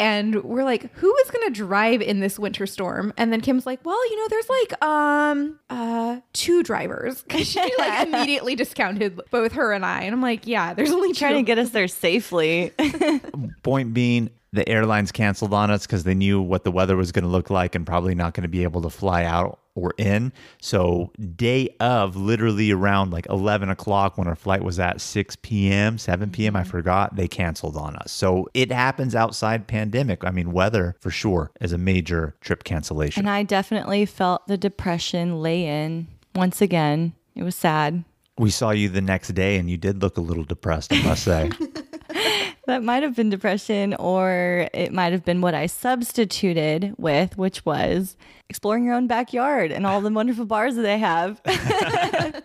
And 0.00 0.42
we're 0.42 0.64
like, 0.64 0.92
who 0.94 1.14
is 1.24 1.30
going 1.30 1.46
to 1.46 1.52
drive 1.54 2.00
in 2.00 2.20
this 2.20 2.38
winter 2.38 2.66
storm? 2.66 3.12
And 3.16 3.32
then 3.32 3.40
Kim's 3.42 3.66
like, 3.66 3.80
well, 3.84 4.10
you 4.10 4.16
know, 4.16 4.28
there's 4.28 4.48
like 4.48 4.82
um 4.82 5.58
uh 5.68 6.20
two 6.32 6.62
drivers. 6.62 7.22
'Cause 7.28 7.46
she 7.50 7.60
like 7.78 8.06
immediately 8.08 8.54
discounted 8.56 9.20
both 9.30 9.52
her 9.52 9.72
and 9.72 9.84
I. 9.84 10.02
And 10.02 10.12
I'm 10.14 10.22
like, 10.22 10.46
yeah, 10.46 10.74
there's 10.74 10.90
only 10.90 11.12
Trying 11.12 11.32
two. 11.34 11.38
to 11.38 11.42
get 11.44 11.58
us 11.58 11.70
there 11.70 11.86
safely. 11.88 12.72
Point 13.62 13.92
being, 13.94 14.30
the 14.52 14.68
airlines 14.68 15.12
canceled 15.12 15.54
on 15.54 15.70
us 15.70 15.86
because 15.86 16.04
they 16.04 16.14
knew 16.14 16.40
what 16.40 16.64
the 16.64 16.70
weather 16.70 16.96
was 16.96 17.12
going 17.12 17.24
to 17.24 17.30
look 17.30 17.50
like 17.50 17.74
and 17.74 17.86
probably 17.86 18.14
not 18.14 18.34
going 18.34 18.42
to 18.42 18.48
be 18.48 18.62
able 18.62 18.82
to 18.82 18.90
fly 18.90 19.24
out 19.24 19.60
or 19.76 19.94
in. 19.96 20.32
So, 20.60 21.12
day 21.36 21.74
of, 21.78 22.16
literally 22.16 22.72
around 22.72 23.12
like 23.12 23.26
11 23.26 23.70
o'clock 23.70 24.18
when 24.18 24.26
our 24.26 24.34
flight 24.34 24.62
was 24.62 24.80
at 24.80 25.00
6 25.00 25.36
p.m., 25.42 25.96
7 25.96 26.30
p.m., 26.30 26.56
I 26.56 26.62
mm-hmm. 26.62 26.70
forgot, 26.70 27.16
they 27.16 27.28
canceled 27.28 27.76
on 27.76 27.94
us. 27.96 28.10
So, 28.10 28.48
it 28.52 28.72
happens 28.72 29.14
outside 29.14 29.68
pandemic. 29.68 30.24
I 30.24 30.30
mean, 30.32 30.52
weather 30.52 30.96
for 31.00 31.10
sure 31.10 31.52
is 31.60 31.72
a 31.72 31.78
major 31.78 32.34
trip 32.40 32.64
cancellation. 32.64 33.20
and 33.20 33.30
I 33.30 33.44
definitely 33.44 34.04
felt 34.06 34.46
the 34.48 34.58
depression 34.58 35.40
lay 35.40 35.64
in 35.64 36.08
once 36.34 36.60
again. 36.60 37.14
It 37.36 37.44
was 37.44 37.54
sad. 37.54 38.04
we 38.38 38.50
saw 38.50 38.70
you 38.70 38.88
the 38.88 39.00
next 39.00 39.28
day 39.28 39.56
and 39.56 39.70
you 39.70 39.76
did 39.76 40.02
look 40.02 40.16
a 40.16 40.20
little 40.20 40.44
depressed, 40.44 40.92
I 40.92 41.02
must 41.02 41.24
say. 41.24 41.50
That 42.66 42.84
might 42.84 43.02
have 43.02 43.16
been 43.16 43.30
depression, 43.30 43.94
or 43.94 44.68
it 44.72 44.92
might 44.92 45.12
have 45.12 45.24
been 45.24 45.40
what 45.40 45.54
I 45.54 45.66
substituted 45.66 46.94
with, 46.98 47.36
which 47.36 47.64
was 47.64 48.16
exploring 48.48 48.84
your 48.84 48.94
own 48.94 49.08
backyard 49.08 49.72
and 49.72 49.86
all 49.86 50.00
the 50.00 50.10
wonderful 50.10 50.44
bars 50.44 50.76
that 50.76 50.82
they 50.82 50.98
have. 50.98 51.40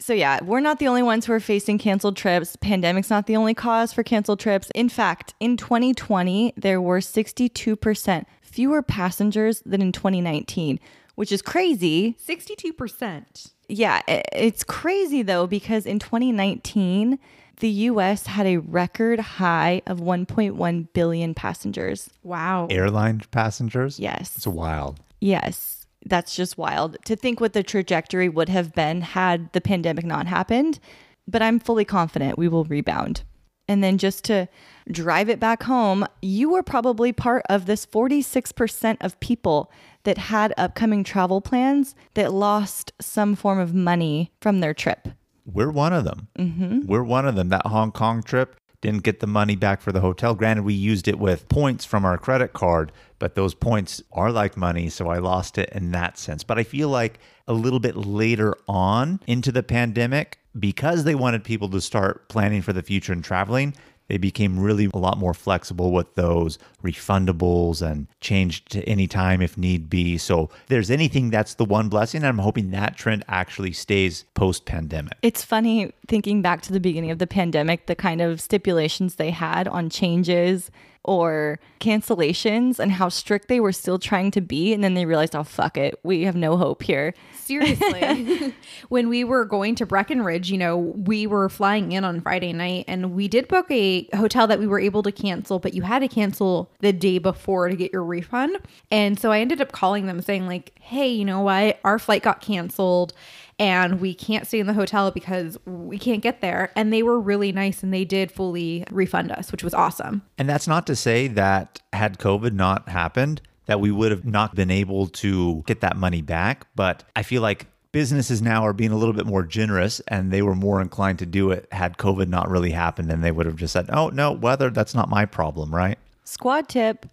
so, 0.00 0.12
yeah, 0.12 0.40
we're 0.42 0.60
not 0.60 0.80
the 0.80 0.88
only 0.88 1.02
ones 1.02 1.24
who 1.24 1.32
are 1.32 1.40
facing 1.40 1.78
canceled 1.78 2.16
trips. 2.16 2.56
Pandemic's 2.56 3.08
not 3.08 3.26
the 3.26 3.36
only 3.36 3.54
cause 3.54 3.92
for 3.92 4.02
canceled 4.02 4.40
trips. 4.40 4.70
In 4.74 4.90
fact, 4.90 5.32
in 5.40 5.56
2020, 5.56 6.52
there 6.56 6.80
were 6.80 6.98
62% 6.98 8.24
fewer 8.42 8.82
passengers 8.82 9.62
than 9.64 9.80
in 9.80 9.92
2019, 9.92 10.78
which 11.14 11.32
is 11.32 11.40
crazy. 11.40 12.16
62%. 12.26 13.52
Yeah, 13.68 14.02
it's 14.06 14.64
crazy 14.64 15.22
though 15.22 15.46
because 15.46 15.86
in 15.86 15.98
2019, 15.98 17.18
the 17.60 17.68
US 17.68 18.26
had 18.26 18.46
a 18.46 18.58
record 18.58 19.20
high 19.20 19.82
of 19.86 19.98
1.1 20.00 20.88
billion 20.92 21.34
passengers. 21.34 22.10
Wow. 22.22 22.68
Airline 22.70 23.22
passengers? 23.30 23.98
Yes. 23.98 24.36
It's 24.36 24.46
wild. 24.46 25.00
Yes. 25.20 25.86
That's 26.04 26.36
just 26.36 26.56
wild 26.56 26.96
to 27.04 27.16
think 27.16 27.40
what 27.40 27.52
the 27.52 27.62
trajectory 27.62 28.28
would 28.28 28.48
have 28.48 28.72
been 28.74 29.02
had 29.02 29.52
the 29.52 29.60
pandemic 29.60 30.04
not 30.04 30.26
happened. 30.26 30.78
But 31.26 31.42
I'm 31.42 31.60
fully 31.60 31.84
confident 31.84 32.38
we 32.38 32.48
will 32.48 32.64
rebound. 32.64 33.22
And 33.68 33.84
then 33.84 33.98
just 33.98 34.24
to 34.24 34.48
drive 34.90 35.28
it 35.28 35.38
back 35.38 35.64
home, 35.64 36.06
you 36.22 36.48
were 36.48 36.62
probably 36.62 37.12
part 37.12 37.44
of 37.50 37.66
this 37.66 37.84
46% 37.84 38.96
of 39.02 39.20
people 39.20 39.70
that 40.04 40.16
had 40.16 40.54
upcoming 40.56 41.04
travel 41.04 41.42
plans 41.42 41.94
that 42.14 42.32
lost 42.32 42.92
some 42.98 43.34
form 43.34 43.58
of 43.58 43.74
money 43.74 44.32
from 44.40 44.60
their 44.60 44.72
trip. 44.72 45.08
We're 45.52 45.70
one 45.70 45.92
of 45.92 46.04
them. 46.04 46.28
Mm-hmm. 46.38 46.86
We're 46.86 47.02
one 47.02 47.26
of 47.26 47.34
them. 47.34 47.48
That 47.48 47.66
Hong 47.66 47.90
Kong 47.90 48.22
trip 48.22 48.56
didn't 48.80 49.02
get 49.02 49.20
the 49.20 49.26
money 49.26 49.56
back 49.56 49.80
for 49.80 49.90
the 49.90 50.00
hotel. 50.00 50.34
Granted, 50.34 50.64
we 50.64 50.74
used 50.74 51.08
it 51.08 51.18
with 51.18 51.48
points 51.48 51.84
from 51.84 52.04
our 52.04 52.16
credit 52.16 52.52
card, 52.52 52.92
but 53.18 53.34
those 53.34 53.54
points 53.54 54.02
are 54.12 54.30
like 54.30 54.56
money. 54.56 54.88
So 54.88 55.08
I 55.08 55.18
lost 55.18 55.58
it 55.58 55.70
in 55.70 55.90
that 55.92 56.18
sense. 56.18 56.44
But 56.44 56.58
I 56.58 56.62
feel 56.62 56.88
like 56.88 57.18
a 57.48 57.54
little 57.54 57.80
bit 57.80 57.96
later 57.96 58.54
on 58.68 59.20
into 59.26 59.50
the 59.50 59.62
pandemic, 59.62 60.38
because 60.58 61.04
they 61.04 61.14
wanted 61.14 61.44
people 61.44 61.68
to 61.70 61.80
start 61.80 62.28
planning 62.28 62.62
for 62.62 62.72
the 62.72 62.82
future 62.82 63.12
and 63.12 63.24
traveling, 63.24 63.74
they 64.08 64.18
became 64.18 64.58
really 64.58 64.90
a 64.92 64.98
lot 64.98 65.18
more 65.18 65.34
flexible 65.34 65.92
with 65.92 66.14
those 66.14 66.58
refundables 66.82 67.82
and 67.82 68.06
changed 68.20 68.70
to 68.72 68.82
any 68.88 69.06
time 69.06 69.40
if 69.40 69.56
need 69.56 69.88
be. 69.88 70.18
So 70.18 70.50
there's 70.66 70.90
anything 70.90 71.30
that's 71.30 71.54
the 71.54 71.64
one 71.64 71.88
blessing. 71.88 72.18
And 72.18 72.26
I'm 72.26 72.38
hoping 72.38 72.70
that 72.70 72.96
trend 72.96 73.24
actually 73.28 73.72
stays 73.72 74.24
post 74.34 74.64
pandemic. 74.64 75.14
It's 75.22 75.44
funny 75.44 75.92
thinking 76.06 76.42
back 76.42 76.62
to 76.62 76.72
the 76.72 76.80
beginning 76.80 77.10
of 77.10 77.18
the 77.18 77.26
pandemic, 77.26 77.86
the 77.86 77.94
kind 77.94 78.20
of 78.20 78.40
stipulations 78.40 79.16
they 79.16 79.30
had 79.30 79.68
on 79.68 79.90
changes 79.90 80.70
or 81.08 81.58
cancellations 81.80 82.78
and 82.78 82.92
how 82.92 83.08
strict 83.08 83.48
they 83.48 83.60
were 83.60 83.72
still 83.72 83.98
trying 83.98 84.30
to 84.32 84.42
be. 84.42 84.74
And 84.74 84.84
then 84.84 84.92
they 84.92 85.06
realized, 85.06 85.34
oh, 85.34 85.42
fuck 85.42 85.78
it. 85.78 85.98
We 86.02 86.22
have 86.22 86.36
no 86.36 86.58
hope 86.58 86.82
here. 86.82 87.14
Seriously. 87.34 88.54
when 88.90 89.08
we 89.08 89.24
were 89.24 89.46
going 89.46 89.74
to 89.76 89.86
Breckenridge, 89.86 90.50
you 90.50 90.58
know, 90.58 90.76
we 90.76 91.26
were 91.26 91.48
flying 91.48 91.92
in 91.92 92.04
on 92.04 92.20
Friday 92.20 92.52
night 92.52 92.84
and 92.86 93.14
we 93.14 93.26
did 93.26 93.48
book 93.48 93.70
a 93.70 94.06
hotel 94.14 94.46
that 94.46 94.58
we 94.58 94.66
were 94.66 94.80
able 94.80 95.02
to 95.02 95.12
cancel, 95.12 95.58
but 95.58 95.72
you 95.72 95.82
had 95.82 96.00
to 96.00 96.08
cancel 96.08 96.70
the 96.80 96.92
day 96.92 97.18
before 97.18 97.70
to 97.70 97.76
get 97.76 97.90
your 97.90 98.04
refund. 98.04 98.58
And 98.90 99.18
so 99.18 99.32
I 99.32 99.40
ended 99.40 99.62
up 99.62 99.72
calling 99.72 100.06
them 100.06 100.20
saying, 100.20 100.46
like, 100.46 100.72
hey, 100.80 101.08
you 101.08 101.24
know 101.24 101.40
what? 101.40 101.80
Our 101.84 101.98
flight 101.98 102.22
got 102.22 102.42
canceled 102.42 103.14
and 103.58 104.00
we 104.00 104.14
can't 104.14 104.46
stay 104.46 104.60
in 104.60 104.66
the 104.66 104.72
hotel 104.72 105.10
because 105.10 105.58
we 105.66 105.98
can't 105.98 106.22
get 106.22 106.40
there. 106.40 106.70
And 106.76 106.92
they 106.92 107.02
were 107.02 107.18
really 107.18 107.52
nice 107.52 107.82
and 107.82 107.92
they 107.92 108.04
did 108.04 108.30
fully 108.30 108.84
refund 108.90 109.32
us, 109.32 109.50
which 109.50 109.64
was 109.64 109.74
awesome. 109.74 110.22
And 110.38 110.48
that's 110.48 110.68
not 110.68 110.86
to 110.86 110.96
say 110.96 111.26
that 111.28 111.80
had 111.92 112.18
COVID 112.18 112.52
not 112.52 112.88
happened, 112.88 113.40
that 113.66 113.80
we 113.80 113.90
would 113.90 114.10
have 114.10 114.24
not 114.24 114.54
been 114.54 114.70
able 114.70 115.08
to 115.08 115.62
get 115.66 115.80
that 115.80 115.96
money 115.96 116.22
back. 116.22 116.66
But 116.76 117.04
I 117.16 117.22
feel 117.22 117.42
like 117.42 117.66
businesses 117.90 118.40
now 118.40 118.64
are 118.64 118.72
being 118.72 118.92
a 118.92 118.96
little 118.96 119.14
bit 119.14 119.26
more 119.26 119.42
generous 119.42 120.00
and 120.08 120.30
they 120.30 120.42
were 120.42 120.54
more 120.54 120.80
inclined 120.80 121.18
to 121.18 121.26
do 121.26 121.50
it 121.50 121.66
had 121.72 121.98
COVID 121.98 122.28
not 122.28 122.48
really 122.48 122.70
happened. 122.70 123.10
And 123.10 123.24
they 123.24 123.32
would 123.32 123.46
have 123.46 123.56
just 123.56 123.72
said, 123.72 123.86
oh, 123.90 124.08
no, 124.10 124.32
weather, 124.32 124.70
that's 124.70 124.94
not 124.94 125.08
my 125.08 125.26
problem, 125.26 125.74
right? 125.74 125.98
Squad 126.24 126.68
tip. 126.68 127.06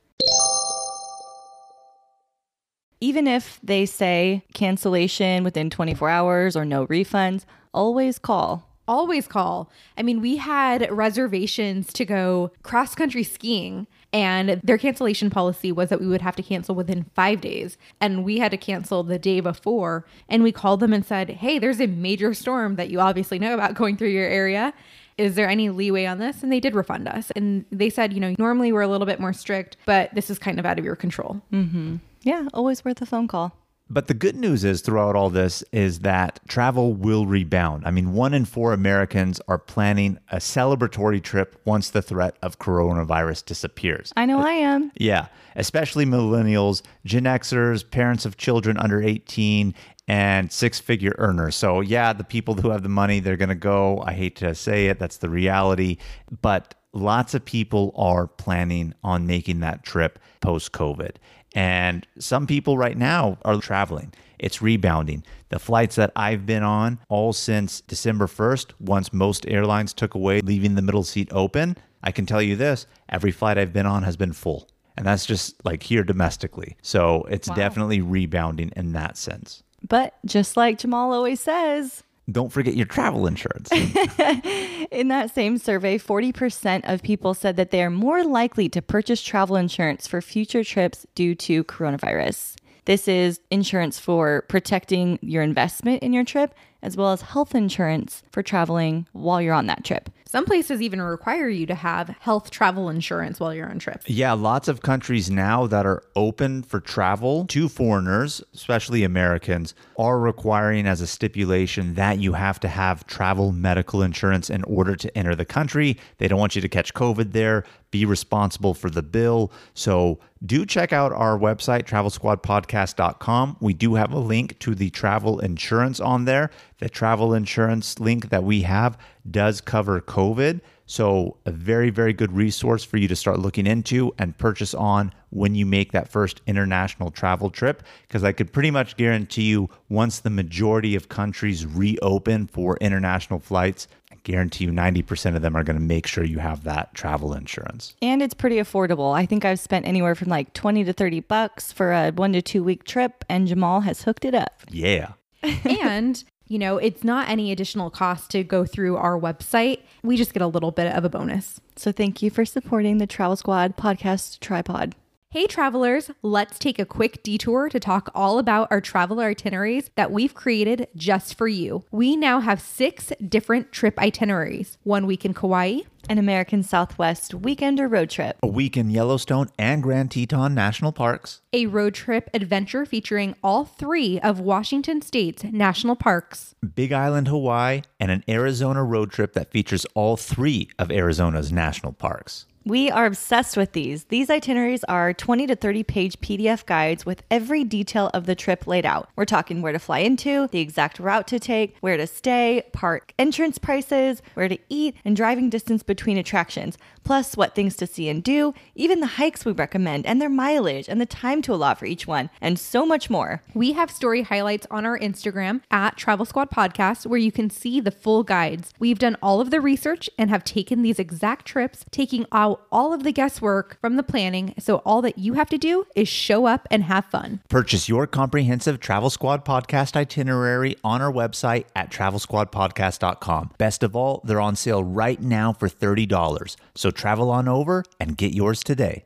Even 3.06 3.28
if 3.28 3.60
they 3.62 3.86
say 3.86 4.44
cancellation 4.56 5.44
within 5.44 5.70
24 5.70 6.10
hours 6.10 6.56
or 6.56 6.66
no 6.66 6.88
refunds, 6.88 7.46
always 7.72 8.18
call. 8.18 8.68
always 8.88 9.28
call. 9.28 9.70
I 9.96 10.02
mean, 10.02 10.22
we 10.22 10.38
had 10.38 10.88
reservations 10.92 11.94
to 11.94 12.04
go 12.04 12.52
cross 12.64 12.96
country 12.96 13.24
skiing, 13.24 13.86
and 14.12 14.60
their 14.64 14.80
cancellation 14.80 15.30
policy 15.30 15.72
was 15.72 15.90
that 15.90 16.00
we 16.00 16.08
would 16.08 16.22
have 16.22 16.36
to 16.38 16.44
cancel 16.44 16.74
within 16.74 17.06
five 17.14 17.42
days. 17.42 17.78
And 18.02 18.24
we 18.24 18.40
had 18.40 18.50
to 18.52 18.58
cancel 18.58 19.04
the 19.04 19.20
day 19.20 19.40
before. 19.40 20.06
And 20.28 20.42
we 20.42 20.52
called 20.52 20.80
them 20.80 20.94
and 20.94 21.06
said, 21.06 21.30
Hey, 21.30 21.60
there's 21.60 21.82
a 21.82 21.88
major 21.88 22.34
storm 22.34 22.76
that 22.76 22.90
you 22.90 23.00
obviously 23.00 23.38
know 23.38 23.54
about 23.54 23.76
going 23.76 23.98
through 23.98 24.10
your 24.10 24.28
area. 24.28 24.74
Is 25.18 25.36
there 25.36 25.48
any 25.48 25.70
leeway 25.70 26.06
on 26.06 26.18
this? 26.18 26.42
And 26.44 26.52
they 26.52 26.60
did 26.60 26.76
refund 26.76 27.08
us. 27.08 27.32
And 27.36 27.66
they 27.72 27.90
said, 27.90 28.14
you 28.14 28.20
know, 28.20 28.36
normally 28.38 28.72
we're 28.72 28.82
a 28.82 28.88
little 28.88 29.08
bit 29.08 29.20
more 29.20 29.32
strict, 29.34 29.78
but 29.86 30.14
this 30.14 30.30
is 30.30 30.38
kind 30.40 30.60
of 30.60 30.66
out 30.66 30.78
of 30.78 30.84
your 30.84 30.96
control. 30.96 31.42
Mm-hmm. 31.54 31.98
Yeah, 32.26 32.48
always 32.56 32.84
worth 32.84 33.02
a 33.02 33.06
phone 33.06 33.28
call. 33.28 33.56
But 33.88 34.08
the 34.08 34.16
good 34.16 34.36
news 34.36 34.64
is 34.64 34.82
throughout 34.82 35.16
all 35.16 35.30
this 35.30 35.64
is 35.72 36.00
that 36.00 36.40
travel 36.48 36.96
will 36.96 37.28
rebound. 37.28 37.84
I 37.86 37.92
mean, 37.92 38.14
one 38.14 38.34
in 38.34 38.46
four 38.46 38.74
Americans 38.74 39.40
are 39.48 39.60
planning 39.60 40.18
a 40.32 40.38
celebratory 40.38 41.22
trip 41.22 41.62
once 41.66 41.92
the 41.92 42.02
threat 42.02 42.36
of 42.42 42.58
coronavirus 42.58 43.46
disappears. 43.46 44.12
I 44.18 44.26
know 44.26 44.40
I 44.40 44.54
am. 44.54 44.92
Yeah, 44.98 45.28
especially 45.56 46.04
millennials, 46.04 46.82
Gen 47.06 47.26
Xers, 47.26 47.88
parents 47.90 48.26
of 48.26 48.38
children 48.38 48.76
under 48.78 49.04
18, 49.04 49.76
and 50.08 50.52
six 50.52 50.80
figure 50.80 51.14
earners. 51.20 51.56
So, 51.56 51.82
yeah, 51.82 52.12
the 52.12 52.24
people 52.24 52.56
who 52.56 52.72
have 52.72 52.82
the 52.82 52.90
money, 52.90 53.20
they're 53.20 53.38
going 53.38 53.50
to 53.50 53.56
go. 53.56 54.02
I 54.02 54.14
hate 54.14 54.36
to 54.38 54.56
say 54.56 54.88
it, 54.88 54.98
that's 54.98 55.18
the 55.18 55.30
reality. 55.30 55.98
But 56.42 56.74
lots 56.92 57.36
of 57.36 57.46
people 57.46 57.94
are 57.96 58.26
planning 58.26 58.96
on 59.04 59.28
making 59.28 59.60
that 59.60 59.84
trip 59.84 60.18
post 60.42 60.72
COVID. 60.72 61.18
And 61.56 62.06
some 62.20 62.46
people 62.46 62.78
right 62.78 62.98
now 62.98 63.38
are 63.46 63.60
traveling. 63.60 64.14
It's 64.38 64.62
rebounding. 64.62 65.24
The 65.50 65.58
flights 65.58 65.96
that 65.96 66.12
I've 66.16 66.46
been 66.46 66.64
on 66.64 67.00
all 67.08 67.32
since 67.32 67.82
December 67.82 68.28
1st, 68.28 68.74
once 68.80 69.14
most 69.14 69.48
airlines 69.48 69.94
took 69.94 70.14
away 70.14 70.42
leaving 70.42 70.76
the 70.76 70.82
middle 70.82 71.04
seat 71.04 71.30
open, 71.32 71.78
I 72.04 72.12
can 72.12 72.26
tell 72.26 72.42
you 72.42 72.58
this 72.58 72.86
every 73.10 73.32
flight 73.32 73.58
I've 73.58 73.74
been 73.74 73.86
on 73.86 74.04
has 74.04 74.18
been 74.18 74.34
full. 74.34 74.68
And 74.98 75.06
that's 75.06 75.26
just 75.26 75.64
like 75.66 75.84
here 75.84 76.04
domestically. 76.04 76.78
So 76.82 77.24
it's 77.30 77.50
definitely 77.50 78.02
rebounding 78.02 78.72
in 78.76 78.94
that 78.94 79.18
sense. 79.18 79.64
But 79.88 80.16
just 80.26 80.58
like 80.58 80.80
Jamal 80.80 81.14
always 81.14 81.40
says, 81.40 82.04
Don't 82.32 82.52
forget 82.52 82.76
your 82.76 82.88
travel 82.88 83.28
insurance. 83.28 83.72
in 84.92 85.10
that 85.10 85.32
same 85.34 85.58
survey, 85.60 86.00
40% 86.00 86.82
of 86.92 87.04
people 87.04 87.34
said 87.34 87.56
that 87.58 87.70
they 87.70 87.84
are 87.84 87.92
more 87.92 88.24
likely 88.24 88.68
to 88.70 88.82
purchase 88.82 89.22
travel 89.22 89.56
insurance 89.56 90.08
for 90.08 90.22
future 90.22 90.64
trips 90.64 91.06
due 91.14 91.36
to 91.36 91.64
coronavirus. 91.66 92.56
This 92.86 93.08
is 93.08 93.40
insurance 93.52 94.00
for 94.00 94.44
protecting 94.48 95.20
your 95.22 95.44
investment 95.44 96.04
in 96.04 96.14
your 96.14 96.24
trip, 96.24 96.54
as 96.86 96.96
well 96.96 97.12
as 97.12 97.24
health 97.24 97.56
insurance 97.56 98.22
for 98.32 98.44
traveling 98.44 99.08
while 99.12 99.42
you're 99.42 99.56
on 99.56 99.66
that 99.66 99.84
trip. 99.84 100.08
Some 100.28 100.46
places 100.46 100.82
even 100.82 101.02
require 101.02 101.50
you 101.50 101.66
to 101.66 101.76
have 101.76 102.10
health 102.20 102.52
travel 102.52 102.90
insurance 102.90 103.40
while 103.40 103.54
you're 103.54 103.70
on 103.70 103.80
trips. 103.80 104.08
Yeah, 104.10 104.34
lots 104.34 104.68
of 104.68 104.82
countries 104.82 105.32
now 105.32 105.66
that 105.66 105.86
are 105.86 106.04
open 106.16 106.62
for 106.62 106.80
travel 106.80 107.46
to 107.48 107.70
foreigners, 107.70 108.44
especially 108.54 109.04
Americans, 109.04 109.74
are 109.98 110.20
requiring 110.20 110.86
as 110.86 111.02
a 111.02 111.08
stipulation 111.08 111.96
that 111.96 112.20
you 112.20 112.34
have 112.34 112.60
to 112.60 112.68
have 112.68 113.08
travel 113.08 113.52
medical 113.52 114.02
insurance 114.02 114.50
in 114.50 114.64
order 114.66 114.96
to 114.96 115.18
enter 115.18 115.36
the 115.36 115.46
country. 115.46 115.98
They 116.18 116.28
don't 116.28 116.40
want 116.40 116.56
you 116.56 116.62
to 116.62 116.70
catch 116.70 116.94
COVID 116.94 117.32
there, 117.32 117.64
be 117.96 118.04
responsible 118.04 118.74
for 118.74 118.90
the 118.90 119.02
bill. 119.02 119.54
So 119.74 120.20
do 120.46 120.66
check 120.66 120.92
out 120.92 121.14
our 121.14 121.40
website, 121.40 121.84
travelsquadpodcast.com. 121.84 123.56
We 123.62 123.74
do 123.74 123.96
have 123.96 124.12
a 124.12 124.20
link 124.20 124.60
to 124.60 124.76
the 124.76 124.90
travel 124.90 125.40
insurance 125.40 126.02
on 126.02 126.26
there. 126.26 126.52
The 126.80 126.90
travel 126.90 127.34
insurance 127.34 127.98
link 128.02 128.32
that 128.32 128.44
we 128.44 128.64
have 128.64 128.98
does 129.32 129.62
cover 129.62 130.02
COVID. 130.02 130.60
So, 130.88 131.38
a 131.48 131.52
very, 131.52 131.90
very 131.90 132.14
good 132.14 132.32
resource 132.32 132.84
for 132.84 132.98
you 132.98 133.08
to 133.08 133.16
start 133.16 133.40
looking 133.40 133.66
into 133.66 134.14
and 134.20 134.38
purchase 134.38 134.76
on 134.76 135.14
when 135.32 135.56
you 135.56 135.66
make 135.66 135.94
that 135.94 136.10
first 136.10 136.42
international 136.46 137.10
travel 137.10 137.50
trip. 137.50 137.82
Because 138.08 138.24
I 138.24 138.34
could 138.34 138.54
pretty 138.54 138.70
much 138.70 138.96
guarantee 138.96 139.46
you, 139.46 139.70
once 139.90 140.20
the 140.20 140.30
majority 140.30 140.96
of 140.96 141.10
countries 141.10 141.66
reopen 141.66 142.46
for 142.46 142.78
international 142.82 143.40
flights, 143.40 143.88
guarantee 144.26 144.66
you 144.66 144.72
90% 144.72 145.36
of 145.36 145.42
them 145.42 145.56
are 145.56 145.64
going 145.64 145.78
to 145.78 145.82
make 145.82 146.06
sure 146.06 146.26
you 146.26 146.40
have 146.40 146.66
that 146.66 146.94
travel 146.94 147.34
insurance. 147.34 147.96
And 148.02 148.22
it's 148.22 148.34
pretty 148.34 148.58
affordable. 148.58 149.16
I 149.16 149.26
think 149.26 149.46
I've 149.46 149.60
spent 149.60 149.88
anywhere 149.88 150.16
from 150.16 150.28
like 150.28 150.54
20 150.54 150.84
to 150.84 150.92
30 150.92 151.22
bucks 151.22 151.72
for 151.72 151.94
a 151.94 152.12
one 152.12 152.34
to 152.34 152.42
two 152.42 152.64
week 152.64 152.84
trip, 152.84 153.24
and 153.30 153.48
Jamal 153.48 153.82
has 153.82 154.02
hooked 154.02 154.26
it 154.26 154.36
up. 154.36 154.62
Yeah. 154.70 155.14
and 155.44 156.24
you 156.48 156.60
know, 156.60 156.78
it's 156.78 157.04
not 157.04 157.30
any 157.30 157.52
additional 157.52 157.90
cost 157.90 158.30
to 158.32 158.44
go 158.44 158.66
through 158.66 158.98
our 158.98 159.20
website. 159.20 159.80
We 160.04 160.18
just 160.18 160.34
get 160.34 160.44
a 160.44 160.48
little 160.48 160.72
bit 160.72 160.94
of 160.94 161.04
a 161.04 161.10
bonus. 161.10 161.60
So 161.76 161.92
thank 161.92 162.22
you 162.22 162.30
for 162.30 162.46
supporting 162.46 162.98
the 162.98 163.08
Travel 163.08 163.36
Squad 163.36 163.78
podcast 163.78 164.40
tripod. 164.40 164.96
Hey, 165.36 165.48
travelers, 165.48 166.12
let's 166.22 166.58
take 166.58 166.80
a 166.80 166.86
quick 166.86 167.22
detour 167.22 167.68
to 167.68 167.78
talk 167.78 168.10
all 168.16 168.40
about 168.40 168.70
our 168.72 168.80
travel 168.80 169.20
itineraries 169.20 169.90
that 169.96 170.10
we've 170.10 170.34
created 170.34 170.88
just 170.96 171.38
for 171.38 171.46
you. 171.46 171.84
We 171.92 172.16
now 172.16 172.40
have 172.40 172.62
six 172.62 173.12
different 173.20 173.74
trip 173.74 174.00
itineraries 174.00 174.78
one 174.84 175.06
week 175.06 175.26
in 175.26 175.34
Kauai, 175.34 175.80
An 176.08 176.20
American 176.20 176.64
Southwest 176.64 177.34
weekend 177.34 177.82
or 177.82 177.90
road 177.90 178.12
trip. 178.12 178.38
A 178.42 178.48
week 178.48 178.78
in 178.78 178.90
Yellowstone 178.90 179.50
and 179.60 179.84
Grand 179.84 180.12
Teton 180.12 180.56
National 180.56 180.94
Parks. 180.94 181.42
a 181.52 181.66
road 181.66 181.96
trip 181.96 182.30
adventure 182.34 182.86
featuring 182.86 183.36
all 183.44 183.66
three 183.66 184.22
of 184.22 184.40
Washington 184.40 185.02
State's 185.02 185.44
national 185.44 185.98
parks, 185.98 186.56
Big 186.76 186.94
Island, 186.94 187.28
Hawaii, 187.28 187.82
and 188.00 188.10
an 188.10 188.24
Arizona 188.30 188.86
road 188.86 189.12
trip 189.12 189.34
that 189.34 189.52
features 189.52 189.86
all 189.96 190.16
three 190.16 190.70
of 190.80 190.90
Arizona's 190.94 191.52
national 191.52 191.92
parks. 191.92 192.46
We 192.68 192.90
are 192.90 193.06
obsessed 193.06 193.58
with 193.58 193.74
these. 193.74 194.06
These 194.06 194.32
itineraries 194.32 194.84
are 194.86 195.14
20 195.14 195.46
to 195.46 195.56
30 195.56 195.84
page 195.84 196.20
PDF 196.20 196.66
guides 196.66 197.06
with 197.06 197.22
every 197.30 197.64
detail 197.64 198.10
of 198.12 198.26
the 198.26 198.34
trip 198.34 198.66
laid 198.66 198.88
out. 198.88 199.08
We're 199.16 199.26
talking 199.26 199.62
where 199.62 199.72
to 199.72 199.78
fly 199.78 200.00
into, 200.00 200.48
the 200.48 200.62
exact 200.62 200.98
route 200.98 201.28
to 201.28 201.40
take, 201.40 201.78
where 201.82 201.96
to 201.96 202.08
stay, 202.08 202.64
park 202.74 203.14
entrance 203.20 203.60
prices, 203.60 204.24
where 204.34 204.48
to 204.48 204.58
eat, 204.68 204.96
and 205.06 205.16
driving 205.16 205.48
distance 205.48 205.84
between 205.84 206.18
attractions, 206.18 206.76
plus 207.04 207.38
what 207.38 207.54
things 207.54 207.76
to 207.76 207.86
see 207.86 208.10
and 208.10 208.24
do, 208.24 208.56
even 208.74 209.00
the 209.00 209.06
hikes 209.22 209.46
we 209.46 209.52
recommend 209.52 210.08
and 210.08 210.20
their 210.20 210.28
mileage 210.28 210.90
and 210.90 211.00
the 211.00 211.06
time 211.06 211.44
to 211.44 211.54
allot 211.54 211.78
for 211.78 211.86
each 211.86 212.08
one, 212.08 212.32
and 212.42 212.58
so 212.58 212.84
much 212.84 213.12
more. 213.12 213.44
We 213.54 213.74
have 213.74 213.92
story 213.92 214.24
highlights 214.24 214.66
on 214.72 214.88
our 214.88 214.98
Instagram 214.98 215.62
at 215.70 215.98
Travel 215.98 216.26
Squad 216.26 216.50
Podcast 216.50 217.06
where 217.06 217.20
you 217.20 217.32
can 217.32 217.52
see 217.52 217.80
the 217.80 217.92
full 217.92 218.24
guides. 218.24 218.74
We've 218.80 218.98
done 218.98 219.18
all 219.22 219.40
of 219.40 219.52
the 219.52 219.62
research 219.62 220.10
and 220.18 220.32
have 220.32 220.44
taken 220.44 220.82
these 220.82 220.98
exact 220.98 221.46
trips, 221.46 221.86
taking 221.92 222.26
all 222.72 222.94
of 222.94 223.04
the 223.04 223.12
guesswork 223.12 223.80
from 223.82 223.96
the 223.96 224.04
planning. 224.04 224.54
So 224.60 224.78
all 224.78 225.02
that 225.02 225.18
you 225.18 225.34
have 225.34 225.50
to 225.50 225.58
do 225.58 225.86
is 225.96 226.08
show 226.08 226.46
up 226.46 226.68
and 226.72 226.84
have 226.84 227.06
fun. 227.06 227.42
Purchase 227.50 227.90
your 227.90 228.08
comprehensive 228.08 228.80
Travel 228.80 229.10
Squad 229.10 229.46
podcast 229.46 229.96
itinerary 229.96 230.76
on 230.84 231.02
our 231.02 231.12
website 231.12 231.66
at 231.76 231.92
travelsquadpodcast.com. 231.92 233.52
Best 233.58 233.84
of 233.84 233.96
all, 233.96 234.22
they're 234.24 234.42
on 234.42 234.56
sale 234.56 234.84
right 234.84 235.22
now 235.22 235.54
for 235.54 235.70
$30. 235.70 236.56
So 236.76 236.92
travel 236.92 237.30
on 237.30 237.48
over 237.48 237.84
and 238.00 238.18
get 238.18 238.34
yours 238.34 238.64
today. 238.64 239.06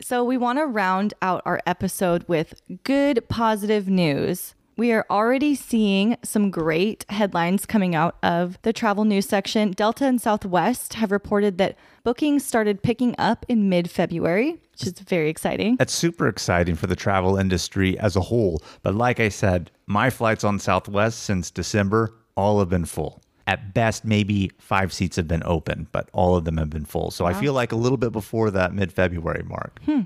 So, 0.00 0.24
we 0.24 0.36
want 0.36 0.58
to 0.58 0.66
round 0.66 1.14
out 1.22 1.42
our 1.44 1.60
episode 1.66 2.24
with 2.28 2.60
good, 2.82 3.28
positive 3.28 3.88
news. 3.88 4.54
We 4.76 4.90
are 4.90 5.06
already 5.08 5.54
seeing 5.54 6.16
some 6.24 6.50
great 6.50 7.04
headlines 7.08 7.64
coming 7.64 7.94
out 7.94 8.16
of 8.24 8.60
the 8.62 8.72
travel 8.72 9.04
news 9.04 9.28
section. 9.28 9.70
Delta 9.70 10.04
and 10.04 10.20
Southwest 10.20 10.94
have 10.94 11.12
reported 11.12 11.58
that 11.58 11.76
bookings 12.02 12.44
started 12.44 12.82
picking 12.82 13.14
up 13.16 13.46
in 13.48 13.68
mid 13.68 13.88
February, 13.88 14.60
which 14.72 14.84
is 14.84 14.98
very 14.98 15.30
exciting. 15.30 15.76
That's 15.76 15.94
super 15.94 16.26
exciting 16.26 16.74
for 16.74 16.88
the 16.88 16.96
travel 16.96 17.36
industry 17.36 17.96
as 18.00 18.16
a 18.16 18.20
whole. 18.20 18.64
But 18.82 18.96
like 18.96 19.20
I 19.20 19.28
said, 19.28 19.70
my 19.86 20.10
flights 20.10 20.42
on 20.42 20.58
Southwest 20.58 21.20
since 21.20 21.52
December 21.52 22.12
all 22.36 22.58
have 22.58 22.68
been 22.68 22.84
full. 22.84 23.22
At 23.46 23.74
best, 23.74 24.04
maybe 24.04 24.50
five 24.58 24.92
seats 24.92 25.16
have 25.16 25.28
been 25.28 25.42
open, 25.44 25.86
but 25.92 26.08
all 26.12 26.36
of 26.36 26.44
them 26.44 26.56
have 26.56 26.70
been 26.70 26.86
full. 26.86 27.10
So 27.10 27.26
I 27.26 27.34
feel 27.34 27.52
like 27.52 27.72
a 27.72 27.76
little 27.76 27.98
bit 27.98 28.10
before 28.10 28.50
that 28.50 28.72
mid 28.72 28.90
February 28.90 29.42
mark. 29.42 29.80
Hmm. 29.84 30.02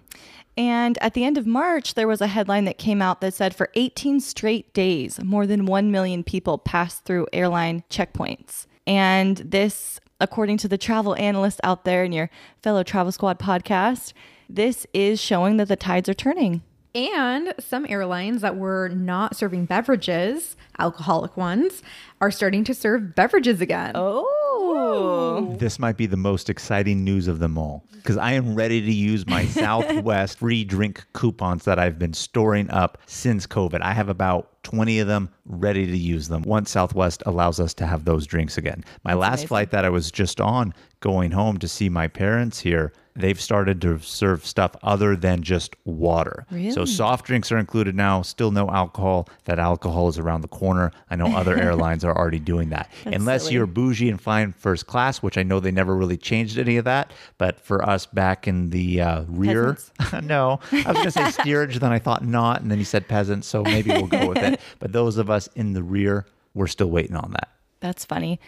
And 0.56 0.98
at 1.00 1.14
the 1.14 1.24
end 1.24 1.38
of 1.38 1.46
March, 1.46 1.94
there 1.94 2.08
was 2.08 2.20
a 2.20 2.26
headline 2.26 2.64
that 2.64 2.78
came 2.78 3.00
out 3.00 3.20
that 3.20 3.32
said 3.32 3.54
for 3.54 3.70
18 3.74 4.18
straight 4.18 4.74
days, 4.74 5.22
more 5.22 5.46
than 5.46 5.66
1 5.66 5.92
million 5.92 6.24
people 6.24 6.58
passed 6.58 7.04
through 7.04 7.28
airline 7.32 7.84
checkpoints. 7.88 8.66
And 8.84 9.36
this, 9.36 10.00
according 10.20 10.56
to 10.58 10.68
the 10.68 10.76
travel 10.76 11.14
analysts 11.14 11.60
out 11.62 11.84
there 11.84 12.02
in 12.02 12.10
your 12.10 12.28
fellow 12.60 12.82
Travel 12.82 13.12
Squad 13.12 13.38
podcast, 13.38 14.12
this 14.48 14.84
is 14.92 15.20
showing 15.20 15.58
that 15.58 15.68
the 15.68 15.76
tides 15.76 16.08
are 16.08 16.14
turning. 16.14 16.62
And 16.94 17.54
some 17.58 17.86
airlines 17.88 18.40
that 18.40 18.56
were 18.56 18.88
not 18.88 19.36
serving 19.36 19.66
beverages, 19.66 20.56
alcoholic 20.78 21.36
ones, 21.36 21.82
are 22.20 22.30
starting 22.30 22.64
to 22.64 22.74
serve 22.74 23.14
beverages 23.14 23.60
again. 23.60 23.92
Oh. 23.94 25.56
This 25.58 25.78
might 25.78 25.96
be 25.96 26.06
the 26.06 26.16
most 26.16 26.50
exciting 26.50 27.04
news 27.04 27.28
of 27.28 27.38
them 27.38 27.58
all 27.58 27.84
because 27.92 28.16
I 28.16 28.32
am 28.32 28.54
ready 28.54 28.80
to 28.80 28.92
use 28.92 29.26
my 29.26 29.44
Southwest 29.46 30.38
free 30.38 30.64
drink 30.64 31.04
coupons 31.12 31.64
that 31.64 31.78
I've 31.78 31.98
been 31.98 32.14
storing 32.14 32.70
up 32.70 32.98
since 33.06 33.46
COVID. 33.46 33.80
I 33.82 33.92
have 33.92 34.08
about 34.08 34.62
20 34.64 34.98
of 35.00 35.06
them 35.06 35.30
ready 35.46 35.86
to 35.86 35.96
use 35.96 36.28
them 36.28 36.42
once 36.42 36.70
Southwest 36.70 37.22
allows 37.26 37.60
us 37.60 37.74
to 37.74 37.86
have 37.86 38.04
those 38.04 38.26
drinks 38.26 38.58
again. 38.58 38.84
My 39.04 39.14
last 39.14 39.40
amazing. 39.40 39.48
flight 39.48 39.70
that 39.70 39.84
I 39.84 39.90
was 39.90 40.10
just 40.10 40.40
on 40.40 40.74
going 41.00 41.30
home 41.30 41.58
to 41.58 41.68
see 41.68 41.88
my 41.88 42.08
parents 42.08 42.60
here, 42.60 42.92
they've 43.18 43.40
started 43.40 43.80
to 43.82 43.98
serve 43.98 44.46
stuff 44.46 44.76
other 44.82 45.16
than 45.16 45.42
just 45.42 45.74
water. 45.84 46.46
Really? 46.50 46.70
So 46.70 46.84
soft 46.84 47.26
drinks 47.26 47.50
are 47.50 47.58
included 47.58 47.94
now, 47.94 48.22
still 48.22 48.50
no 48.50 48.70
alcohol. 48.70 49.28
That 49.44 49.58
alcohol 49.58 50.08
is 50.08 50.18
around 50.18 50.42
the 50.42 50.48
corner. 50.48 50.92
I 51.10 51.16
know 51.16 51.26
other 51.36 51.56
airlines 51.60 52.04
are 52.04 52.16
already 52.16 52.38
doing 52.38 52.70
that. 52.70 52.90
Unless 53.04 53.42
silly. 53.42 53.54
you're 53.54 53.66
bougie 53.66 54.08
and 54.08 54.20
flying 54.20 54.52
first 54.52 54.86
class, 54.86 55.18
which 55.18 55.36
I 55.36 55.42
know 55.42 55.60
they 55.60 55.72
never 55.72 55.96
really 55.96 56.16
changed 56.16 56.58
any 56.58 56.76
of 56.76 56.84
that. 56.84 57.12
But 57.38 57.60
for 57.60 57.84
us 57.84 58.06
back 58.06 58.46
in 58.46 58.70
the 58.70 59.00
uh, 59.00 59.24
rear, 59.28 59.78
no, 60.22 60.60
I 60.72 60.76
was 60.76 60.94
going 60.94 61.04
to 61.04 61.10
say 61.10 61.30
steerage, 61.42 61.78
then 61.78 61.92
I 61.92 61.98
thought 61.98 62.24
not. 62.24 62.60
And 62.60 62.70
then 62.70 62.78
you 62.78 62.84
said 62.84 63.08
peasants, 63.08 63.48
so 63.48 63.62
maybe 63.62 63.90
we'll 63.90 64.06
go 64.06 64.28
with 64.28 64.38
it. 64.38 64.60
But 64.78 64.92
those 64.92 65.18
of 65.18 65.28
us 65.28 65.48
in 65.54 65.72
the 65.72 65.82
rear, 65.82 66.26
we're 66.54 66.66
still 66.68 66.90
waiting 66.90 67.16
on 67.16 67.32
that. 67.32 67.48
That's 67.80 68.04
funny. 68.04 68.40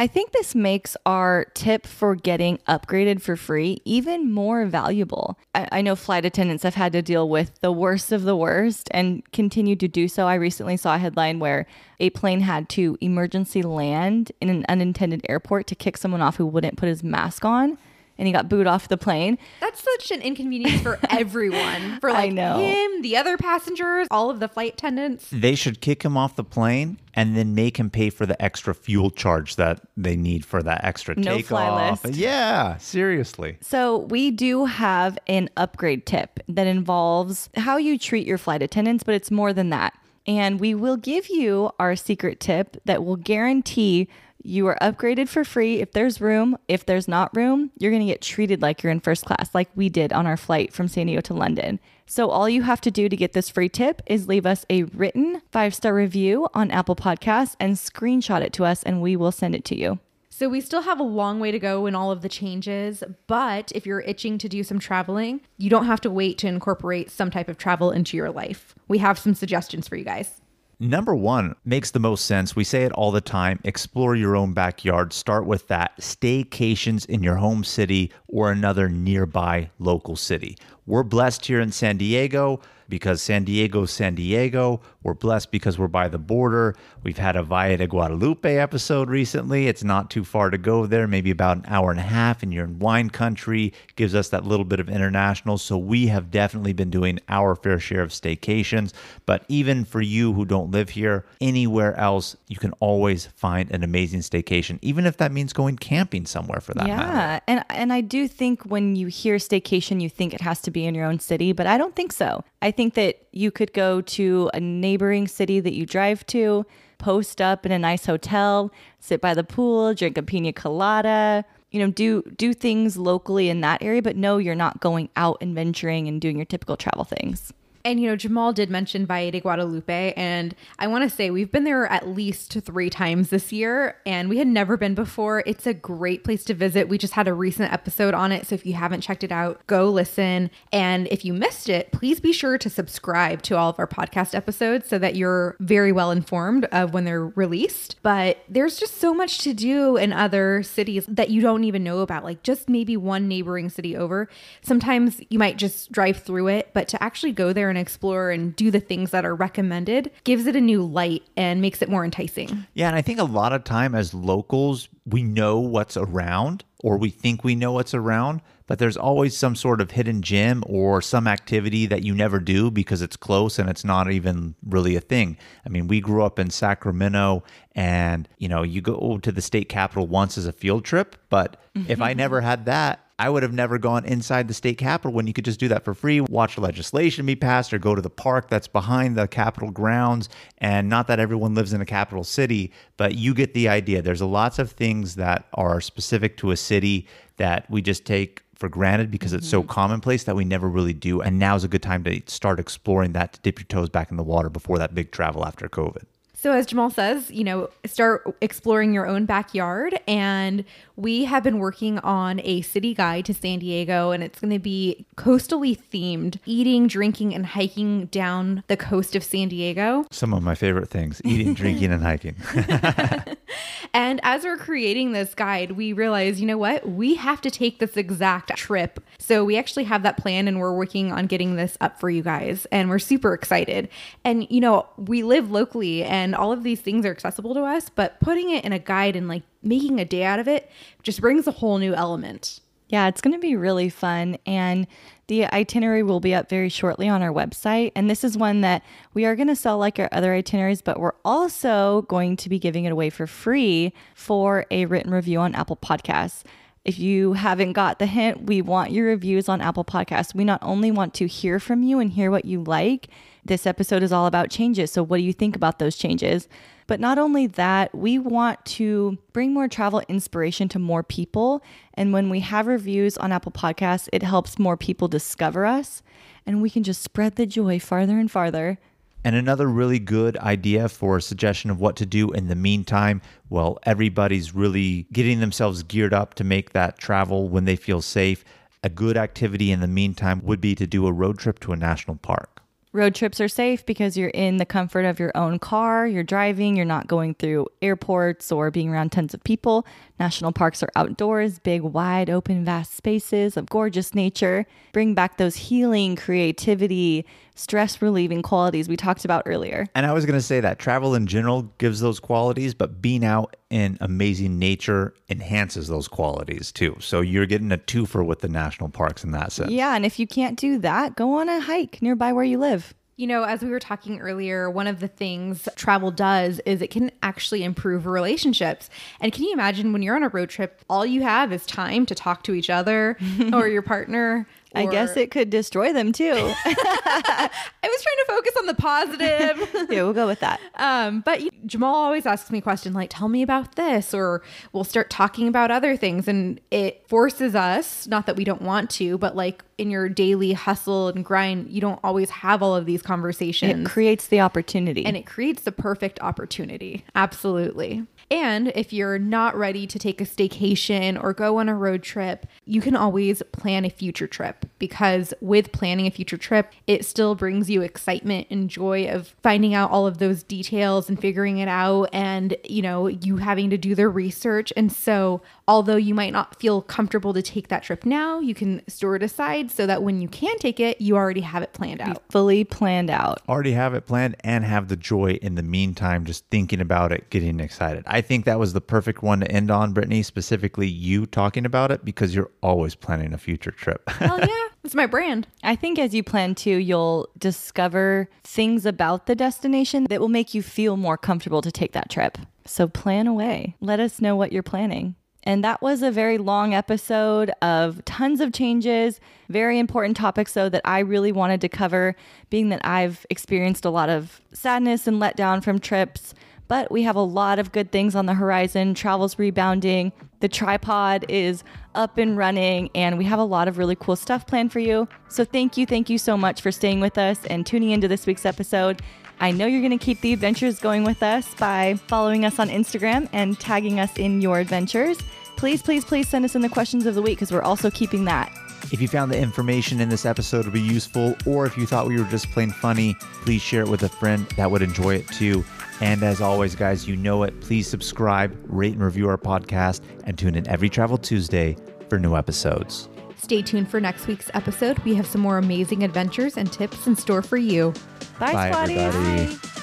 I 0.00 0.06
think 0.06 0.30
this 0.30 0.54
makes 0.54 0.96
our 1.04 1.46
tip 1.54 1.84
for 1.84 2.14
getting 2.14 2.58
upgraded 2.68 3.20
for 3.20 3.34
free 3.34 3.82
even 3.84 4.30
more 4.30 4.64
valuable. 4.64 5.36
I, 5.56 5.68
I 5.72 5.82
know 5.82 5.96
flight 5.96 6.24
attendants 6.24 6.62
have 6.62 6.76
had 6.76 6.92
to 6.92 7.02
deal 7.02 7.28
with 7.28 7.60
the 7.62 7.72
worst 7.72 8.12
of 8.12 8.22
the 8.22 8.36
worst 8.36 8.88
and 8.92 9.28
continue 9.32 9.74
to 9.74 9.88
do 9.88 10.06
so. 10.06 10.28
I 10.28 10.34
recently 10.34 10.76
saw 10.76 10.94
a 10.94 10.98
headline 10.98 11.40
where 11.40 11.66
a 11.98 12.10
plane 12.10 12.42
had 12.42 12.68
to 12.70 12.96
emergency 13.00 13.60
land 13.60 14.30
in 14.40 14.48
an 14.48 14.64
unintended 14.68 15.26
airport 15.28 15.66
to 15.66 15.74
kick 15.74 15.96
someone 15.96 16.22
off 16.22 16.36
who 16.36 16.46
wouldn't 16.46 16.76
put 16.76 16.88
his 16.88 17.02
mask 17.02 17.44
on. 17.44 17.76
And 18.18 18.26
he 18.26 18.32
got 18.32 18.48
booed 18.48 18.66
off 18.66 18.88
the 18.88 18.96
plane. 18.96 19.38
That's 19.60 19.80
such 19.82 20.10
an 20.10 20.20
inconvenience 20.22 20.80
for 20.82 20.98
everyone. 21.10 22.00
For 22.00 22.10
I 22.10 22.24
like 22.24 22.32
know. 22.32 22.58
him, 22.58 23.02
the 23.02 23.16
other 23.16 23.36
passengers, 23.36 24.08
all 24.10 24.28
of 24.28 24.40
the 24.40 24.48
flight 24.48 24.72
attendants. 24.74 25.28
They 25.30 25.54
should 25.54 25.80
kick 25.80 26.02
him 26.04 26.16
off 26.16 26.34
the 26.34 26.42
plane 26.42 26.98
and 27.14 27.36
then 27.36 27.54
make 27.54 27.76
him 27.78 27.90
pay 27.90 28.10
for 28.10 28.26
the 28.26 28.40
extra 28.42 28.74
fuel 28.74 29.10
charge 29.10 29.54
that 29.56 29.80
they 29.96 30.16
need 30.16 30.44
for 30.44 30.62
that 30.64 30.82
extra 30.84 31.14
No 31.16 31.38
fly 31.40 31.66
takeoff. 31.68 32.04
list. 32.04 32.18
Yeah, 32.18 32.76
seriously. 32.78 33.58
So, 33.60 33.98
we 33.98 34.30
do 34.32 34.64
have 34.64 35.16
an 35.28 35.48
upgrade 35.56 36.04
tip 36.04 36.40
that 36.48 36.66
involves 36.66 37.48
how 37.56 37.76
you 37.76 37.98
treat 37.98 38.26
your 38.26 38.38
flight 38.38 38.62
attendants, 38.62 39.04
but 39.04 39.14
it's 39.14 39.30
more 39.30 39.52
than 39.52 39.70
that. 39.70 39.94
And 40.26 40.58
we 40.60 40.74
will 40.74 40.96
give 40.96 41.28
you 41.30 41.70
our 41.78 41.94
secret 41.96 42.38
tip 42.40 42.76
that 42.84 43.04
will 43.04 43.16
guarantee 43.16 44.08
you 44.42 44.66
are 44.66 44.78
upgraded 44.80 45.28
for 45.28 45.44
free 45.44 45.80
if 45.80 45.92
there's 45.92 46.20
room. 46.20 46.56
If 46.68 46.86
there's 46.86 47.08
not 47.08 47.36
room, 47.36 47.70
you're 47.78 47.90
going 47.90 48.06
to 48.06 48.12
get 48.12 48.22
treated 48.22 48.62
like 48.62 48.82
you're 48.82 48.92
in 48.92 49.00
first 49.00 49.24
class, 49.24 49.54
like 49.54 49.68
we 49.74 49.88
did 49.88 50.12
on 50.12 50.26
our 50.26 50.36
flight 50.36 50.72
from 50.72 50.88
San 50.88 51.06
Diego 51.06 51.20
to 51.22 51.34
London. 51.34 51.80
So, 52.06 52.30
all 52.30 52.48
you 52.48 52.62
have 52.62 52.80
to 52.82 52.90
do 52.90 53.08
to 53.08 53.16
get 53.16 53.32
this 53.32 53.50
free 53.50 53.68
tip 53.68 54.00
is 54.06 54.28
leave 54.28 54.46
us 54.46 54.64
a 54.70 54.84
written 54.84 55.42
five 55.50 55.74
star 55.74 55.94
review 55.94 56.48
on 56.54 56.70
Apple 56.70 56.96
Podcasts 56.96 57.56
and 57.60 57.74
screenshot 57.74 58.40
it 58.40 58.52
to 58.54 58.64
us, 58.64 58.82
and 58.82 59.02
we 59.02 59.16
will 59.16 59.32
send 59.32 59.54
it 59.54 59.64
to 59.66 59.76
you. 59.76 59.98
So 60.30 60.48
we 60.48 60.60
still 60.60 60.82
have 60.82 61.00
a 61.00 61.04
long 61.04 61.40
way 61.40 61.50
to 61.50 61.58
go 61.58 61.86
in 61.86 61.96
all 61.96 62.12
of 62.12 62.22
the 62.22 62.28
changes, 62.28 63.02
but 63.26 63.72
if 63.74 63.86
you're 63.86 64.02
itching 64.02 64.38
to 64.38 64.48
do 64.48 64.62
some 64.62 64.78
traveling, 64.78 65.40
you 65.56 65.68
don't 65.68 65.86
have 65.86 66.00
to 66.02 66.10
wait 66.10 66.38
to 66.38 66.46
incorporate 66.46 67.10
some 67.10 67.28
type 67.28 67.48
of 67.48 67.58
travel 67.58 67.90
into 67.90 68.16
your 68.16 68.30
life. 68.30 68.76
We 68.86 68.98
have 68.98 69.18
some 69.18 69.34
suggestions 69.34 69.88
for 69.88 69.96
you 69.96 70.04
guys. 70.04 70.40
Number 70.80 71.12
one 71.12 71.56
makes 71.64 71.90
the 71.90 71.98
most 71.98 72.24
sense. 72.24 72.54
We 72.54 72.62
say 72.62 72.84
it 72.84 72.92
all 72.92 73.10
the 73.10 73.20
time 73.20 73.58
explore 73.64 74.14
your 74.14 74.36
own 74.36 74.52
backyard. 74.52 75.12
Start 75.12 75.44
with 75.44 75.66
that. 75.66 75.98
Staycations 76.00 77.04
in 77.06 77.20
your 77.20 77.34
home 77.34 77.64
city 77.64 78.12
or 78.28 78.52
another 78.52 78.88
nearby 78.88 79.70
local 79.80 80.14
city. 80.14 80.56
We're 80.88 81.02
blessed 81.02 81.44
here 81.44 81.60
in 81.60 81.70
San 81.70 81.98
Diego 81.98 82.60
because 82.88 83.20
San 83.20 83.44
Diego, 83.44 83.84
San 83.84 84.14
Diego. 84.14 84.80
We're 85.02 85.14
blessed 85.14 85.50
because 85.50 85.78
we're 85.78 85.88
by 85.88 86.08
the 86.08 86.18
border. 86.18 86.74
We've 87.02 87.18
had 87.18 87.36
a 87.36 87.42
Valle 87.42 87.76
de 87.76 87.86
Guadalupe 87.86 88.56
episode 88.56 89.08
recently. 89.08 89.68
It's 89.68 89.84
not 89.84 90.10
too 90.10 90.24
far 90.24 90.50
to 90.50 90.58
go 90.58 90.86
there, 90.86 91.06
maybe 91.06 91.30
about 91.30 91.58
an 91.58 91.64
hour 91.68 91.90
and 91.90 92.00
a 92.00 92.04
half, 92.04 92.42
and 92.42 92.52
you're 92.52 92.64
in 92.64 92.78
wine 92.78 93.10
country. 93.10 93.72
Gives 93.96 94.14
us 94.14 94.30
that 94.30 94.44
little 94.44 94.64
bit 94.64 94.80
of 94.80 94.88
international. 94.88 95.58
So 95.58 95.78
we 95.78 96.08
have 96.08 96.30
definitely 96.30 96.72
been 96.72 96.90
doing 96.90 97.20
our 97.28 97.54
fair 97.54 97.78
share 97.78 98.02
of 98.02 98.10
staycations. 98.10 98.92
But 99.26 99.44
even 99.48 99.84
for 99.84 100.00
you 100.00 100.32
who 100.32 100.44
don't 100.44 100.70
live 100.70 100.90
here, 100.90 101.24
anywhere 101.40 101.94
else, 101.96 102.36
you 102.48 102.56
can 102.56 102.72
always 102.80 103.26
find 103.26 103.70
an 103.70 103.84
amazing 103.84 104.20
staycation, 104.20 104.78
even 104.82 105.06
if 105.06 105.18
that 105.18 105.32
means 105.32 105.52
going 105.52 105.76
camping 105.76 106.26
somewhere 106.26 106.60
for 106.60 106.74
that 106.74 106.86
matter. 106.86 107.12
Yeah, 107.12 107.40
and 107.46 107.64
and 107.70 107.92
I 107.92 108.00
do 108.00 108.26
think 108.28 108.64
when 108.64 108.96
you 108.96 109.06
hear 109.06 109.36
staycation, 109.36 110.00
you 110.00 110.08
think 110.08 110.34
it 110.34 110.40
has 110.40 110.60
to 110.62 110.70
be 110.70 110.77
in 110.84 110.94
your 110.94 111.06
own 111.06 111.18
city, 111.18 111.52
but 111.52 111.66
I 111.66 111.78
don't 111.78 111.94
think 111.96 112.12
so. 112.12 112.44
I 112.62 112.70
think 112.70 112.94
that 112.94 113.26
you 113.32 113.50
could 113.50 113.72
go 113.72 114.00
to 114.00 114.50
a 114.54 114.60
neighboring 114.60 115.28
city 115.28 115.60
that 115.60 115.74
you 115.74 115.86
drive 115.86 116.26
to, 116.26 116.66
post 116.98 117.40
up 117.40 117.64
in 117.64 117.72
a 117.72 117.78
nice 117.78 118.06
hotel, 118.06 118.72
sit 118.98 119.20
by 119.20 119.34
the 119.34 119.44
pool, 119.44 119.94
drink 119.94 120.18
a 120.18 120.22
pina 120.22 120.52
colada. 120.52 121.44
You 121.70 121.80
know, 121.80 121.92
do 121.92 122.22
do 122.36 122.54
things 122.54 122.96
locally 122.96 123.48
in 123.50 123.60
that 123.60 123.82
area, 123.82 124.02
but 124.02 124.16
no, 124.16 124.38
you're 124.38 124.54
not 124.54 124.80
going 124.80 125.10
out 125.16 125.38
and 125.40 125.54
venturing 125.54 126.08
and 126.08 126.20
doing 126.20 126.36
your 126.36 126.46
typical 126.46 126.76
travel 126.76 127.04
things. 127.04 127.52
And 127.88 127.98
you 127.98 128.06
know, 128.06 128.16
Jamal 128.16 128.52
did 128.52 128.68
mention 128.68 129.06
Valle 129.06 129.30
de 129.30 129.40
Guadalupe, 129.40 130.12
and 130.14 130.54
I 130.78 130.86
want 130.86 131.08
to 131.08 131.16
say 131.16 131.30
we've 131.30 131.50
been 131.50 131.64
there 131.64 131.86
at 131.86 132.06
least 132.06 132.52
three 132.52 132.90
times 132.90 133.30
this 133.30 133.50
year, 133.50 133.96
and 134.04 134.28
we 134.28 134.36
had 134.36 134.46
never 134.46 134.76
been 134.76 134.94
before. 134.94 135.42
It's 135.46 135.66
a 135.66 135.72
great 135.72 136.22
place 136.22 136.44
to 136.44 136.54
visit. 136.54 136.90
We 136.90 136.98
just 136.98 137.14
had 137.14 137.26
a 137.28 137.32
recent 137.32 137.72
episode 137.72 138.12
on 138.12 138.30
it, 138.30 138.46
so 138.46 138.54
if 138.54 138.66
you 138.66 138.74
haven't 138.74 139.00
checked 139.00 139.24
it 139.24 139.32
out, 139.32 139.66
go 139.68 139.88
listen. 139.88 140.50
And 140.70 141.08
if 141.10 141.24
you 141.24 141.32
missed 141.32 141.70
it, 141.70 141.90
please 141.90 142.20
be 142.20 142.30
sure 142.30 142.58
to 142.58 142.68
subscribe 142.68 143.40
to 143.44 143.56
all 143.56 143.70
of 143.70 143.78
our 143.78 143.86
podcast 143.86 144.34
episodes 144.34 144.86
so 144.86 144.98
that 144.98 145.16
you're 145.16 145.56
very 145.58 145.90
well 145.90 146.10
informed 146.10 146.66
of 146.66 146.92
when 146.92 147.06
they're 147.06 147.28
released. 147.28 147.96
But 148.02 148.44
there's 148.50 148.78
just 148.78 148.98
so 148.98 149.14
much 149.14 149.38
to 149.38 149.54
do 149.54 149.96
in 149.96 150.12
other 150.12 150.62
cities 150.62 151.06
that 151.08 151.30
you 151.30 151.40
don't 151.40 151.64
even 151.64 151.84
know 151.84 152.00
about, 152.00 152.22
like 152.22 152.42
just 152.42 152.68
maybe 152.68 152.98
one 152.98 153.28
neighboring 153.28 153.70
city 153.70 153.96
over. 153.96 154.28
Sometimes 154.60 155.22
you 155.30 155.38
might 155.38 155.56
just 155.56 155.90
drive 155.90 156.18
through 156.22 156.48
it, 156.48 156.68
but 156.74 156.86
to 156.88 157.02
actually 157.02 157.32
go 157.32 157.54
there 157.54 157.70
and 157.70 157.77
explore 157.78 158.30
and 158.30 158.54
do 158.56 158.70
the 158.70 158.80
things 158.80 159.10
that 159.10 159.24
are 159.24 159.34
recommended 159.34 160.10
gives 160.24 160.46
it 160.46 160.56
a 160.56 160.60
new 160.60 160.82
light 160.82 161.22
and 161.36 161.60
makes 161.60 161.82
it 161.82 161.88
more 161.88 162.04
enticing. 162.04 162.66
Yeah, 162.74 162.88
and 162.88 162.96
I 162.96 163.02
think 163.02 163.18
a 163.18 163.24
lot 163.24 163.52
of 163.52 163.64
time 163.64 163.94
as 163.94 164.14
locals, 164.14 164.88
we 165.06 165.22
know 165.22 165.58
what's 165.58 165.96
around 165.96 166.64
or 166.82 166.96
we 166.96 167.10
think 167.10 167.42
we 167.42 167.54
know 167.54 167.72
what's 167.72 167.94
around, 167.94 168.40
but 168.66 168.78
there's 168.78 168.96
always 168.96 169.36
some 169.36 169.56
sort 169.56 169.80
of 169.80 169.92
hidden 169.92 170.22
gem 170.22 170.62
or 170.66 171.02
some 171.02 171.26
activity 171.26 171.86
that 171.86 172.04
you 172.04 172.14
never 172.14 172.38
do 172.38 172.70
because 172.70 173.02
it's 173.02 173.16
close 173.16 173.58
and 173.58 173.68
it's 173.68 173.84
not 173.84 174.10
even 174.10 174.54
really 174.64 174.94
a 174.94 175.00
thing. 175.00 175.36
I 175.64 175.70
mean, 175.70 175.88
we 175.88 176.00
grew 176.00 176.22
up 176.22 176.38
in 176.38 176.50
Sacramento 176.50 177.42
and, 177.74 178.28
you 178.38 178.48
know, 178.48 178.62
you 178.62 178.80
go 178.80 179.18
to 179.18 179.32
the 179.32 179.42
state 179.42 179.68
capitol 179.68 180.06
once 180.06 180.38
as 180.38 180.46
a 180.46 180.52
field 180.52 180.84
trip, 180.84 181.16
but 181.30 181.56
if 181.88 182.00
I 182.00 182.12
never 182.14 182.42
had 182.42 182.66
that, 182.66 183.00
I 183.20 183.28
would 183.28 183.42
have 183.42 183.52
never 183.52 183.78
gone 183.78 184.04
inside 184.04 184.46
the 184.46 184.54
state 184.54 184.78
capitol 184.78 185.12
when 185.12 185.26
you 185.26 185.32
could 185.32 185.44
just 185.44 185.58
do 185.58 185.66
that 185.68 185.84
for 185.84 185.92
free, 185.92 186.20
watch 186.20 186.56
legislation 186.56 187.26
be 187.26 187.34
passed, 187.34 187.72
or 187.72 187.78
go 187.78 187.96
to 187.96 188.00
the 188.00 188.10
park 188.10 188.48
that's 188.48 188.68
behind 188.68 189.16
the 189.16 189.26
capitol 189.26 189.72
grounds. 189.72 190.28
And 190.58 190.88
not 190.88 191.08
that 191.08 191.18
everyone 191.18 191.54
lives 191.54 191.72
in 191.72 191.80
a 191.80 191.86
capital 191.86 192.22
city, 192.22 192.72
but 192.96 193.16
you 193.16 193.34
get 193.34 193.54
the 193.54 193.68
idea. 193.68 194.02
There's 194.02 194.22
lots 194.22 194.60
of 194.60 194.70
things 194.70 195.16
that 195.16 195.48
are 195.54 195.80
specific 195.80 196.36
to 196.38 196.52
a 196.52 196.56
city 196.56 197.08
that 197.38 197.68
we 197.68 197.82
just 197.82 198.04
take 198.04 198.42
for 198.54 198.68
granted 198.68 199.10
because 199.10 199.32
it's 199.32 199.48
so 199.48 199.62
mm-hmm. 199.62 199.70
commonplace 199.70 200.24
that 200.24 200.36
we 200.36 200.44
never 200.44 200.68
really 200.68 200.92
do. 200.92 201.20
And 201.20 201.40
now's 201.40 201.64
a 201.64 201.68
good 201.68 201.82
time 201.82 202.04
to 202.04 202.22
start 202.26 202.60
exploring 202.60 203.12
that 203.12 203.32
to 203.32 203.40
dip 203.40 203.58
your 203.58 203.66
toes 203.66 203.88
back 203.88 204.12
in 204.12 204.16
the 204.16 204.24
water 204.24 204.48
before 204.48 204.78
that 204.78 204.94
big 204.94 205.10
travel 205.10 205.44
after 205.44 205.68
COVID. 205.68 206.04
So, 206.40 206.52
as 206.52 206.66
Jamal 206.66 206.88
says, 206.90 207.32
you 207.32 207.42
know, 207.42 207.68
start 207.84 208.22
exploring 208.40 208.94
your 208.94 209.08
own 209.08 209.26
backyard. 209.26 209.98
And 210.06 210.64
we 210.94 211.24
have 211.24 211.42
been 211.42 211.58
working 211.58 211.98
on 211.98 212.40
a 212.44 212.60
city 212.60 212.94
guide 212.94 213.24
to 213.24 213.34
San 213.34 213.58
Diego, 213.58 214.12
and 214.12 214.22
it's 214.22 214.38
going 214.38 214.52
to 214.52 214.60
be 214.60 215.04
coastally 215.16 215.76
themed 215.76 216.38
eating, 216.46 216.86
drinking, 216.86 217.34
and 217.34 217.44
hiking 217.44 218.06
down 218.06 218.62
the 218.68 218.76
coast 218.76 219.16
of 219.16 219.24
San 219.24 219.48
Diego. 219.48 220.06
Some 220.12 220.32
of 220.32 220.44
my 220.44 220.54
favorite 220.54 220.88
things 220.88 221.20
eating, 221.24 221.54
drinking, 221.54 221.90
and 221.90 222.04
hiking. 222.04 222.36
And 223.94 224.20
as 224.22 224.44
we're 224.44 224.56
creating 224.58 225.12
this 225.12 225.34
guide, 225.34 225.72
we 225.72 225.92
realize, 225.92 226.40
you 226.40 226.46
know 226.46 226.58
what? 226.58 226.88
We 226.88 227.14
have 227.14 227.40
to 227.42 227.50
take 227.50 227.78
this 227.78 227.96
exact 227.96 228.54
trip. 228.56 229.00
So 229.28 229.44
we 229.44 229.58
actually 229.58 229.84
have 229.84 230.04
that 230.04 230.16
plan 230.16 230.48
and 230.48 230.58
we're 230.58 230.72
working 230.72 231.12
on 231.12 231.26
getting 231.26 231.56
this 231.56 231.76
up 231.82 232.00
for 232.00 232.08
you 232.08 232.22
guys. 232.22 232.66
And 232.72 232.88
we're 232.88 232.98
super 232.98 233.34
excited. 233.34 233.90
And, 234.24 234.46
you 234.48 234.58
know, 234.58 234.88
we 234.96 235.22
live 235.22 235.50
locally 235.50 236.02
and 236.02 236.34
all 236.34 236.50
of 236.50 236.62
these 236.62 236.80
things 236.80 237.04
are 237.04 237.10
accessible 237.10 237.52
to 237.52 237.62
us, 237.62 237.90
but 237.90 238.18
putting 238.20 238.48
it 238.48 238.64
in 238.64 238.72
a 238.72 238.78
guide 238.78 239.16
and 239.16 239.28
like 239.28 239.42
making 239.62 240.00
a 240.00 240.06
day 240.06 240.24
out 240.24 240.38
of 240.38 240.48
it 240.48 240.70
just 241.02 241.20
brings 241.20 241.46
a 241.46 241.50
whole 241.50 241.76
new 241.76 241.92
element. 241.92 242.60
Yeah, 242.88 243.06
it's 243.06 243.20
going 243.20 243.34
to 243.34 243.38
be 243.38 243.54
really 243.54 243.90
fun. 243.90 244.38
And 244.46 244.86
the 245.26 245.44
itinerary 245.52 246.02
will 246.02 246.20
be 246.20 246.34
up 246.34 246.48
very 246.48 246.70
shortly 246.70 247.06
on 247.06 247.20
our 247.20 247.30
website. 247.30 247.92
And 247.94 248.08
this 248.08 248.24
is 248.24 248.38
one 248.38 248.62
that 248.62 248.82
we 249.12 249.26
are 249.26 249.36
going 249.36 249.48
to 249.48 249.56
sell 249.56 249.76
like 249.76 249.98
our 249.98 250.08
other 250.10 250.32
itineraries, 250.32 250.80
but 250.80 250.98
we're 250.98 251.12
also 251.22 252.06
going 252.08 252.38
to 252.38 252.48
be 252.48 252.58
giving 252.58 252.86
it 252.86 252.92
away 252.92 253.10
for 253.10 253.26
free 253.26 253.92
for 254.14 254.64
a 254.70 254.86
written 254.86 255.12
review 255.12 255.38
on 255.38 255.54
Apple 255.54 255.76
Podcasts. 255.76 256.44
If 256.84 256.98
you 256.98 257.34
haven't 257.34 257.72
got 257.72 257.98
the 257.98 258.06
hint, 258.06 258.46
we 258.46 258.62
want 258.62 258.92
your 258.92 259.06
reviews 259.06 259.48
on 259.48 259.60
Apple 259.60 259.84
Podcasts. 259.84 260.34
We 260.34 260.44
not 260.44 260.60
only 260.62 260.90
want 260.90 261.14
to 261.14 261.26
hear 261.26 261.60
from 261.60 261.82
you 261.82 261.98
and 261.98 262.10
hear 262.10 262.30
what 262.30 262.44
you 262.44 262.62
like, 262.62 263.08
this 263.44 263.66
episode 263.66 264.02
is 264.02 264.12
all 264.12 264.26
about 264.26 264.50
changes. 264.50 264.90
So, 264.90 265.02
what 265.02 265.18
do 265.18 265.22
you 265.22 265.32
think 265.32 265.56
about 265.56 265.78
those 265.78 265.96
changes? 265.96 266.48
But 266.86 267.00
not 267.00 267.18
only 267.18 267.46
that, 267.46 267.94
we 267.94 268.18
want 268.18 268.64
to 268.64 269.18
bring 269.34 269.52
more 269.52 269.68
travel 269.68 270.02
inspiration 270.08 270.68
to 270.70 270.78
more 270.78 271.02
people. 271.02 271.62
And 271.94 272.12
when 272.12 272.30
we 272.30 272.40
have 272.40 272.66
reviews 272.66 273.18
on 273.18 273.30
Apple 273.30 273.52
Podcasts, 273.52 274.08
it 274.12 274.22
helps 274.22 274.58
more 274.58 274.76
people 274.76 275.06
discover 275.06 275.66
us 275.66 276.02
and 276.48 276.62
we 276.62 276.70
can 276.70 276.82
just 276.82 277.02
spread 277.02 277.36
the 277.36 277.44
joy 277.44 277.78
farther 277.78 278.18
and 278.18 278.30
farther. 278.30 278.78
And 279.24 279.34
another 279.34 279.68
really 279.68 279.98
good 279.98 280.36
idea 280.38 280.88
for 280.88 281.16
a 281.16 281.22
suggestion 281.22 281.70
of 281.70 281.80
what 281.80 281.96
to 281.96 282.06
do 282.06 282.30
in 282.30 282.48
the 282.48 282.54
meantime, 282.54 283.20
while 283.48 283.78
everybody's 283.82 284.54
really 284.54 285.06
getting 285.12 285.40
themselves 285.40 285.82
geared 285.82 286.14
up 286.14 286.34
to 286.34 286.44
make 286.44 286.72
that 286.72 286.98
travel 286.98 287.48
when 287.48 287.64
they 287.64 287.76
feel 287.76 288.00
safe, 288.00 288.44
a 288.82 288.88
good 288.88 289.16
activity 289.16 289.72
in 289.72 289.80
the 289.80 289.88
meantime 289.88 290.40
would 290.44 290.60
be 290.60 290.74
to 290.76 290.86
do 290.86 291.06
a 291.06 291.12
road 291.12 291.38
trip 291.38 291.58
to 291.60 291.72
a 291.72 291.76
national 291.76 292.16
park. 292.16 292.62
Road 292.92 293.14
trips 293.14 293.38
are 293.40 293.48
safe 293.48 293.84
because 293.84 294.16
you're 294.16 294.30
in 294.30 294.56
the 294.56 294.64
comfort 294.64 295.04
of 295.04 295.18
your 295.18 295.30
own 295.36 295.58
car, 295.58 296.06
you're 296.06 296.22
driving, 296.22 296.74
you're 296.74 296.86
not 296.86 297.06
going 297.06 297.34
through 297.34 297.66
airports 297.82 298.50
or 298.50 298.70
being 298.70 298.88
around 298.88 299.12
tons 299.12 299.34
of 299.34 299.44
people. 299.44 299.86
National 300.18 300.52
parks 300.52 300.82
are 300.82 300.90
outdoors, 300.96 301.58
big, 301.58 301.82
wide 301.82 302.28
open, 302.28 302.64
vast 302.64 302.94
spaces 302.94 303.56
of 303.56 303.68
gorgeous 303.68 304.14
nature. 304.14 304.66
Bring 304.92 305.14
back 305.14 305.36
those 305.36 305.56
healing, 305.56 306.16
creativity, 306.16 307.24
stress 307.54 308.02
relieving 308.02 308.42
qualities 308.42 308.88
we 308.88 308.96
talked 308.96 309.24
about 309.24 309.42
earlier. 309.46 309.86
And 309.94 310.06
I 310.06 310.12
was 310.12 310.26
going 310.26 310.38
to 310.38 310.44
say 310.44 310.60
that 310.60 310.78
travel 310.78 311.14
in 311.14 311.26
general 311.26 311.62
gives 311.78 312.00
those 312.00 312.20
qualities, 312.20 312.74
but 312.74 313.00
being 313.00 313.24
out 313.24 313.56
in 313.70 313.98
amazing 314.00 314.58
nature 314.58 315.14
enhances 315.28 315.88
those 315.88 316.08
qualities 316.08 316.72
too. 316.72 316.96
So 317.00 317.20
you're 317.20 317.46
getting 317.46 317.70
a 317.72 317.78
twofer 317.78 318.24
with 318.24 318.40
the 318.40 318.48
national 318.48 318.88
parks 318.88 319.24
in 319.24 319.32
that 319.32 319.52
sense. 319.52 319.70
Yeah, 319.70 319.94
and 319.94 320.04
if 320.04 320.18
you 320.18 320.26
can't 320.26 320.58
do 320.58 320.78
that, 320.78 321.16
go 321.16 321.38
on 321.38 321.48
a 321.48 321.60
hike 321.60 322.02
nearby 322.02 322.32
where 322.32 322.44
you 322.44 322.58
live. 322.58 322.94
You 323.18 323.26
know, 323.26 323.42
as 323.42 323.62
we 323.62 323.70
were 323.70 323.80
talking 323.80 324.20
earlier, 324.20 324.70
one 324.70 324.86
of 324.86 325.00
the 325.00 325.08
things 325.08 325.68
travel 325.74 326.12
does 326.12 326.60
is 326.60 326.80
it 326.80 326.92
can 326.92 327.10
actually 327.20 327.64
improve 327.64 328.06
relationships. 328.06 328.88
And 329.20 329.32
can 329.32 329.42
you 329.42 329.52
imagine 329.52 329.92
when 329.92 330.02
you're 330.02 330.14
on 330.14 330.22
a 330.22 330.28
road 330.28 330.50
trip, 330.50 330.84
all 330.88 331.04
you 331.04 331.22
have 331.22 331.52
is 331.52 331.66
time 331.66 332.06
to 332.06 332.14
talk 332.14 332.44
to 332.44 332.54
each 332.54 332.70
other 332.70 333.18
or 333.52 333.66
your 333.66 333.82
partner? 333.82 334.46
I 334.74 334.86
guess 334.86 335.16
it 335.16 335.30
could 335.30 335.50
destroy 335.50 335.92
them 335.92 336.12
too. 336.12 336.32
I 336.64 337.50
was 337.82 338.02
trying 338.02 338.16
to 338.18 338.24
focus 338.28 338.52
on 338.58 338.66
the 338.66 338.74
positive. 338.74 339.88
yeah, 339.90 340.02
we'll 340.02 340.12
go 340.12 340.26
with 340.26 340.40
that. 340.40 340.60
Um, 340.76 341.20
but 341.20 341.40
you, 341.40 341.50
Jamal 341.66 341.94
always 341.94 342.26
asks 342.26 342.50
me 342.50 342.58
a 342.58 342.62
question 342.62 342.92
like, 342.92 343.10
"Tell 343.10 343.28
me 343.28 343.42
about 343.42 343.76
this," 343.76 344.12
or 344.12 344.42
we'll 344.72 344.84
start 344.84 345.10
talking 345.10 345.48
about 345.48 345.70
other 345.70 345.96
things, 345.96 346.28
and 346.28 346.60
it 346.70 347.06
forces 347.08 347.54
us. 347.54 348.06
Not 348.06 348.26
that 348.26 348.36
we 348.36 348.44
don't 348.44 348.62
want 348.62 348.90
to, 348.90 349.18
but 349.18 349.34
like 349.34 349.64
in 349.78 349.90
your 349.90 350.08
daily 350.08 350.52
hustle 350.52 351.08
and 351.08 351.24
grind, 351.24 351.70
you 351.70 351.80
don't 351.80 352.00
always 352.04 352.30
have 352.30 352.62
all 352.62 352.76
of 352.76 352.84
these 352.84 353.02
conversations. 353.02 353.86
It 353.86 353.90
creates 353.90 354.26
the 354.26 354.40
opportunity, 354.40 355.04
and 355.06 355.16
it 355.16 355.26
creates 355.26 355.62
the 355.62 355.72
perfect 355.72 356.20
opportunity. 356.20 357.04
Absolutely. 357.14 358.06
And 358.30 358.72
if 358.74 358.92
you're 358.92 359.18
not 359.18 359.56
ready 359.56 359.86
to 359.86 359.98
take 359.98 360.20
a 360.20 360.24
staycation 360.24 361.22
or 361.22 361.32
go 361.32 361.58
on 361.58 361.68
a 361.68 361.74
road 361.74 362.02
trip, 362.02 362.46
you 362.66 362.80
can 362.80 362.94
always 362.94 363.42
plan 363.52 363.84
a 363.84 363.90
future 363.90 364.26
trip 364.26 364.66
because 364.78 365.32
with 365.40 365.72
planning 365.72 366.06
a 366.06 366.10
future 366.10 366.36
trip, 366.36 366.72
it 366.86 367.04
still 367.04 367.34
brings 367.34 367.70
you 367.70 367.80
excitement 367.80 368.46
and 368.50 368.68
joy 368.68 369.08
of 369.08 369.34
finding 369.42 369.74
out 369.74 369.90
all 369.90 370.06
of 370.06 370.18
those 370.18 370.42
details 370.42 371.08
and 371.08 371.20
figuring 371.20 371.58
it 371.58 371.68
out 371.68 372.10
and, 372.12 372.56
you 372.64 372.82
know, 372.82 373.06
you 373.06 373.38
having 373.38 373.70
to 373.70 373.78
do 373.78 373.94
the 373.94 374.08
research. 374.08 374.72
And 374.76 374.92
so, 374.92 375.40
although 375.68 375.96
you 375.96 376.14
might 376.14 376.32
not 376.32 376.58
feel 376.58 376.80
comfortable 376.80 377.34
to 377.34 377.42
take 377.42 377.68
that 377.68 377.82
trip 377.82 378.06
now, 378.06 378.40
you 378.40 378.54
can 378.54 378.82
store 378.88 379.14
it 379.14 379.22
aside 379.22 379.70
so 379.70 379.86
that 379.86 380.02
when 380.02 380.20
you 380.20 380.26
can 380.26 380.56
take 380.58 380.80
it, 380.80 381.00
you 381.00 381.14
already 381.14 381.42
have 381.42 381.62
it 381.62 381.74
planned 381.74 382.00
out. 382.00 382.22
fully 382.30 382.64
planned 382.64 383.10
out. 383.10 383.42
Already 383.48 383.72
have 383.72 383.92
it 383.92 384.06
planned 384.06 384.34
and 384.40 384.64
have 384.64 384.88
the 384.88 384.96
joy 384.96 385.38
in 385.42 385.54
the 385.54 385.62
meantime, 385.62 386.24
just 386.24 386.46
thinking 386.46 386.80
about 386.80 387.12
it, 387.12 387.28
getting 387.28 387.60
excited. 387.60 388.02
I 388.06 388.22
think 388.22 388.46
that 388.46 388.58
was 388.58 388.72
the 388.72 388.80
perfect 388.80 389.22
one 389.22 389.40
to 389.40 389.50
end 389.52 389.70
on, 389.70 389.92
Brittany, 389.92 390.22
specifically 390.22 390.88
you 390.88 391.26
talking 391.26 391.66
about 391.66 391.92
it 391.92 392.04
because 392.04 392.34
you're 392.34 392.50
always 392.62 392.94
planning 392.94 393.34
a 393.34 393.38
future 393.38 393.70
trip. 393.70 394.08
Hell 394.08 394.40
yeah. 394.40 394.64
It's 394.84 394.94
my 394.94 395.06
brand. 395.06 395.46
I 395.62 395.76
think 395.76 395.98
as 395.98 396.14
you 396.14 396.22
plan 396.22 396.54
to, 396.56 396.70
you'll 396.70 397.28
discover 397.36 398.30
things 398.42 398.86
about 398.86 399.26
the 399.26 399.34
destination 399.34 400.06
that 400.08 400.18
will 400.18 400.28
make 400.28 400.54
you 400.54 400.62
feel 400.62 400.96
more 400.96 401.18
comfortable 401.18 401.60
to 401.60 401.70
take 401.70 401.92
that 401.92 402.08
trip. 402.08 402.38
So 402.64 402.88
plan 402.88 403.26
away. 403.26 403.76
Let 403.80 404.00
us 404.00 404.20
know 404.20 404.34
what 404.34 404.50
you're 404.50 404.62
planning. 404.62 405.16
And 405.48 405.64
that 405.64 405.80
was 405.80 406.02
a 406.02 406.10
very 406.10 406.36
long 406.36 406.74
episode 406.74 407.50
of 407.62 408.04
tons 408.04 408.42
of 408.42 408.52
changes, 408.52 409.18
very 409.48 409.78
important 409.78 410.14
topics, 410.14 410.52
though, 410.52 410.68
that 410.68 410.82
I 410.84 410.98
really 410.98 411.32
wanted 411.32 411.62
to 411.62 411.70
cover, 411.70 412.14
being 412.50 412.68
that 412.68 412.84
I've 412.84 413.24
experienced 413.30 413.86
a 413.86 413.90
lot 413.90 414.10
of 414.10 414.42
sadness 414.52 415.06
and 415.06 415.22
letdown 415.22 415.64
from 415.64 415.78
trips. 415.78 416.34
But 416.68 416.92
we 416.92 417.02
have 417.04 417.16
a 417.16 417.22
lot 417.22 417.58
of 417.58 417.72
good 417.72 417.90
things 417.90 418.14
on 418.14 418.26
the 418.26 418.34
horizon. 418.34 418.92
Travel's 418.92 419.38
rebounding. 419.38 420.12
The 420.40 420.50
tripod 420.50 421.24
is 421.30 421.64
up 421.94 422.18
and 422.18 422.36
running, 422.36 422.90
and 422.94 423.16
we 423.16 423.24
have 423.24 423.38
a 423.38 423.44
lot 423.44 423.68
of 423.68 423.78
really 423.78 423.96
cool 423.96 424.16
stuff 424.16 424.46
planned 424.46 424.70
for 424.70 424.80
you. 424.80 425.08
So, 425.30 425.46
thank 425.46 425.78
you, 425.78 425.86
thank 425.86 426.10
you 426.10 426.18
so 426.18 426.36
much 426.36 426.60
for 426.60 426.70
staying 426.70 427.00
with 427.00 427.16
us 427.16 427.46
and 427.46 427.64
tuning 427.64 427.92
into 427.92 428.06
this 428.06 428.26
week's 428.26 428.44
episode. 428.44 429.00
I 429.40 429.52
know 429.52 429.66
you're 429.66 429.80
going 429.80 429.96
to 429.96 430.04
keep 430.04 430.20
the 430.20 430.32
adventures 430.32 430.80
going 430.80 431.04
with 431.04 431.22
us 431.22 431.54
by 431.54 431.94
following 432.08 432.44
us 432.44 432.58
on 432.58 432.68
Instagram 432.68 433.28
and 433.32 433.58
tagging 433.58 434.00
us 434.00 434.16
in 434.16 434.40
your 434.40 434.58
adventures. 434.58 435.18
Please, 435.56 435.80
please, 435.80 436.04
please 436.04 436.28
send 436.28 436.44
us 436.44 436.54
in 436.54 436.62
the 436.62 436.68
questions 436.68 437.06
of 437.06 437.14
the 437.14 437.22
week 437.22 437.38
because 437.38 437.52
we're 437.52 437.62
also 437.62 437.90
keeping 437.90 438.24
that. 438.24 438.52
If 438.90 439.00
you 439.00 439.08
found 439.08 439.30
the 439.30 439.38
information 439.38 440.00
in 440.00 440.08
this 440.08 440.24
episode 440.24 440.64
to 440.64 440.70
be 440.70 440.80
useful, 440.80 441.36
or 441.46 441.66
if 441.66 441.76
you 441.76 441.86
thought 441.86 442.06
we 442.06 442.18
were 442.18 442.28
just 442.28 442.50
plain 442.50 442.70
funny, 442.70 443.14
please 443.42 443.60
share 443.60 443.82
it 443.82 443.88
with 443.88 444.02
a 444.02 444.08
friend 444.08 444.46
that 444.56 444.70
would 444.70 444.82
enjoy 444.82 445.16
it 445.16 445.28
too. 445.28 445.64
And 446.00 446.22
as 446.22 446.40
always, 446.40 446.74
guys, 446.74 447.06
you 447.06 447.16
know 447.16 447.42
it. 447.42 447.60
Please 447.60 447.88
subscribe, 447.88 448.56
rate, 448.66 448.94
and 448.94 449.02
review 449.02 449.28
our 449.28 449.38
podcast, 449.38 450.00
and 450.24 450.38
tune 450.38 450.54
in 450.54 450.66
every 450.68 450.88
Travel 450.88 451.18
Tuesday 451.18 451.76
for 452.08 452.18
new 452.18 452.36
episodes. 452.36 453.08
Stay 453.38 453.62
tuned 453.62 453.88
for 453.90 454.00
next 454.00 454.26
week's 454.26 454.50
episode. 454.54 454.98
We 455.00 455.14
have 455.14 455.26
some 455.26 455.40
more 455.40 455.58
amazing 455.58 456.02
adventures 456.02 456.56
and 456.56 456.70
tips 456.70 457.06
in 457.06 457.16
store 457.16 457.40
for 457.42 457.56
you. 457.56 457.92
Bye, 458.38 458.52
Bye, 458.52 458.70
Squatties. 458.70 458.96
everybody. 458.96 459.77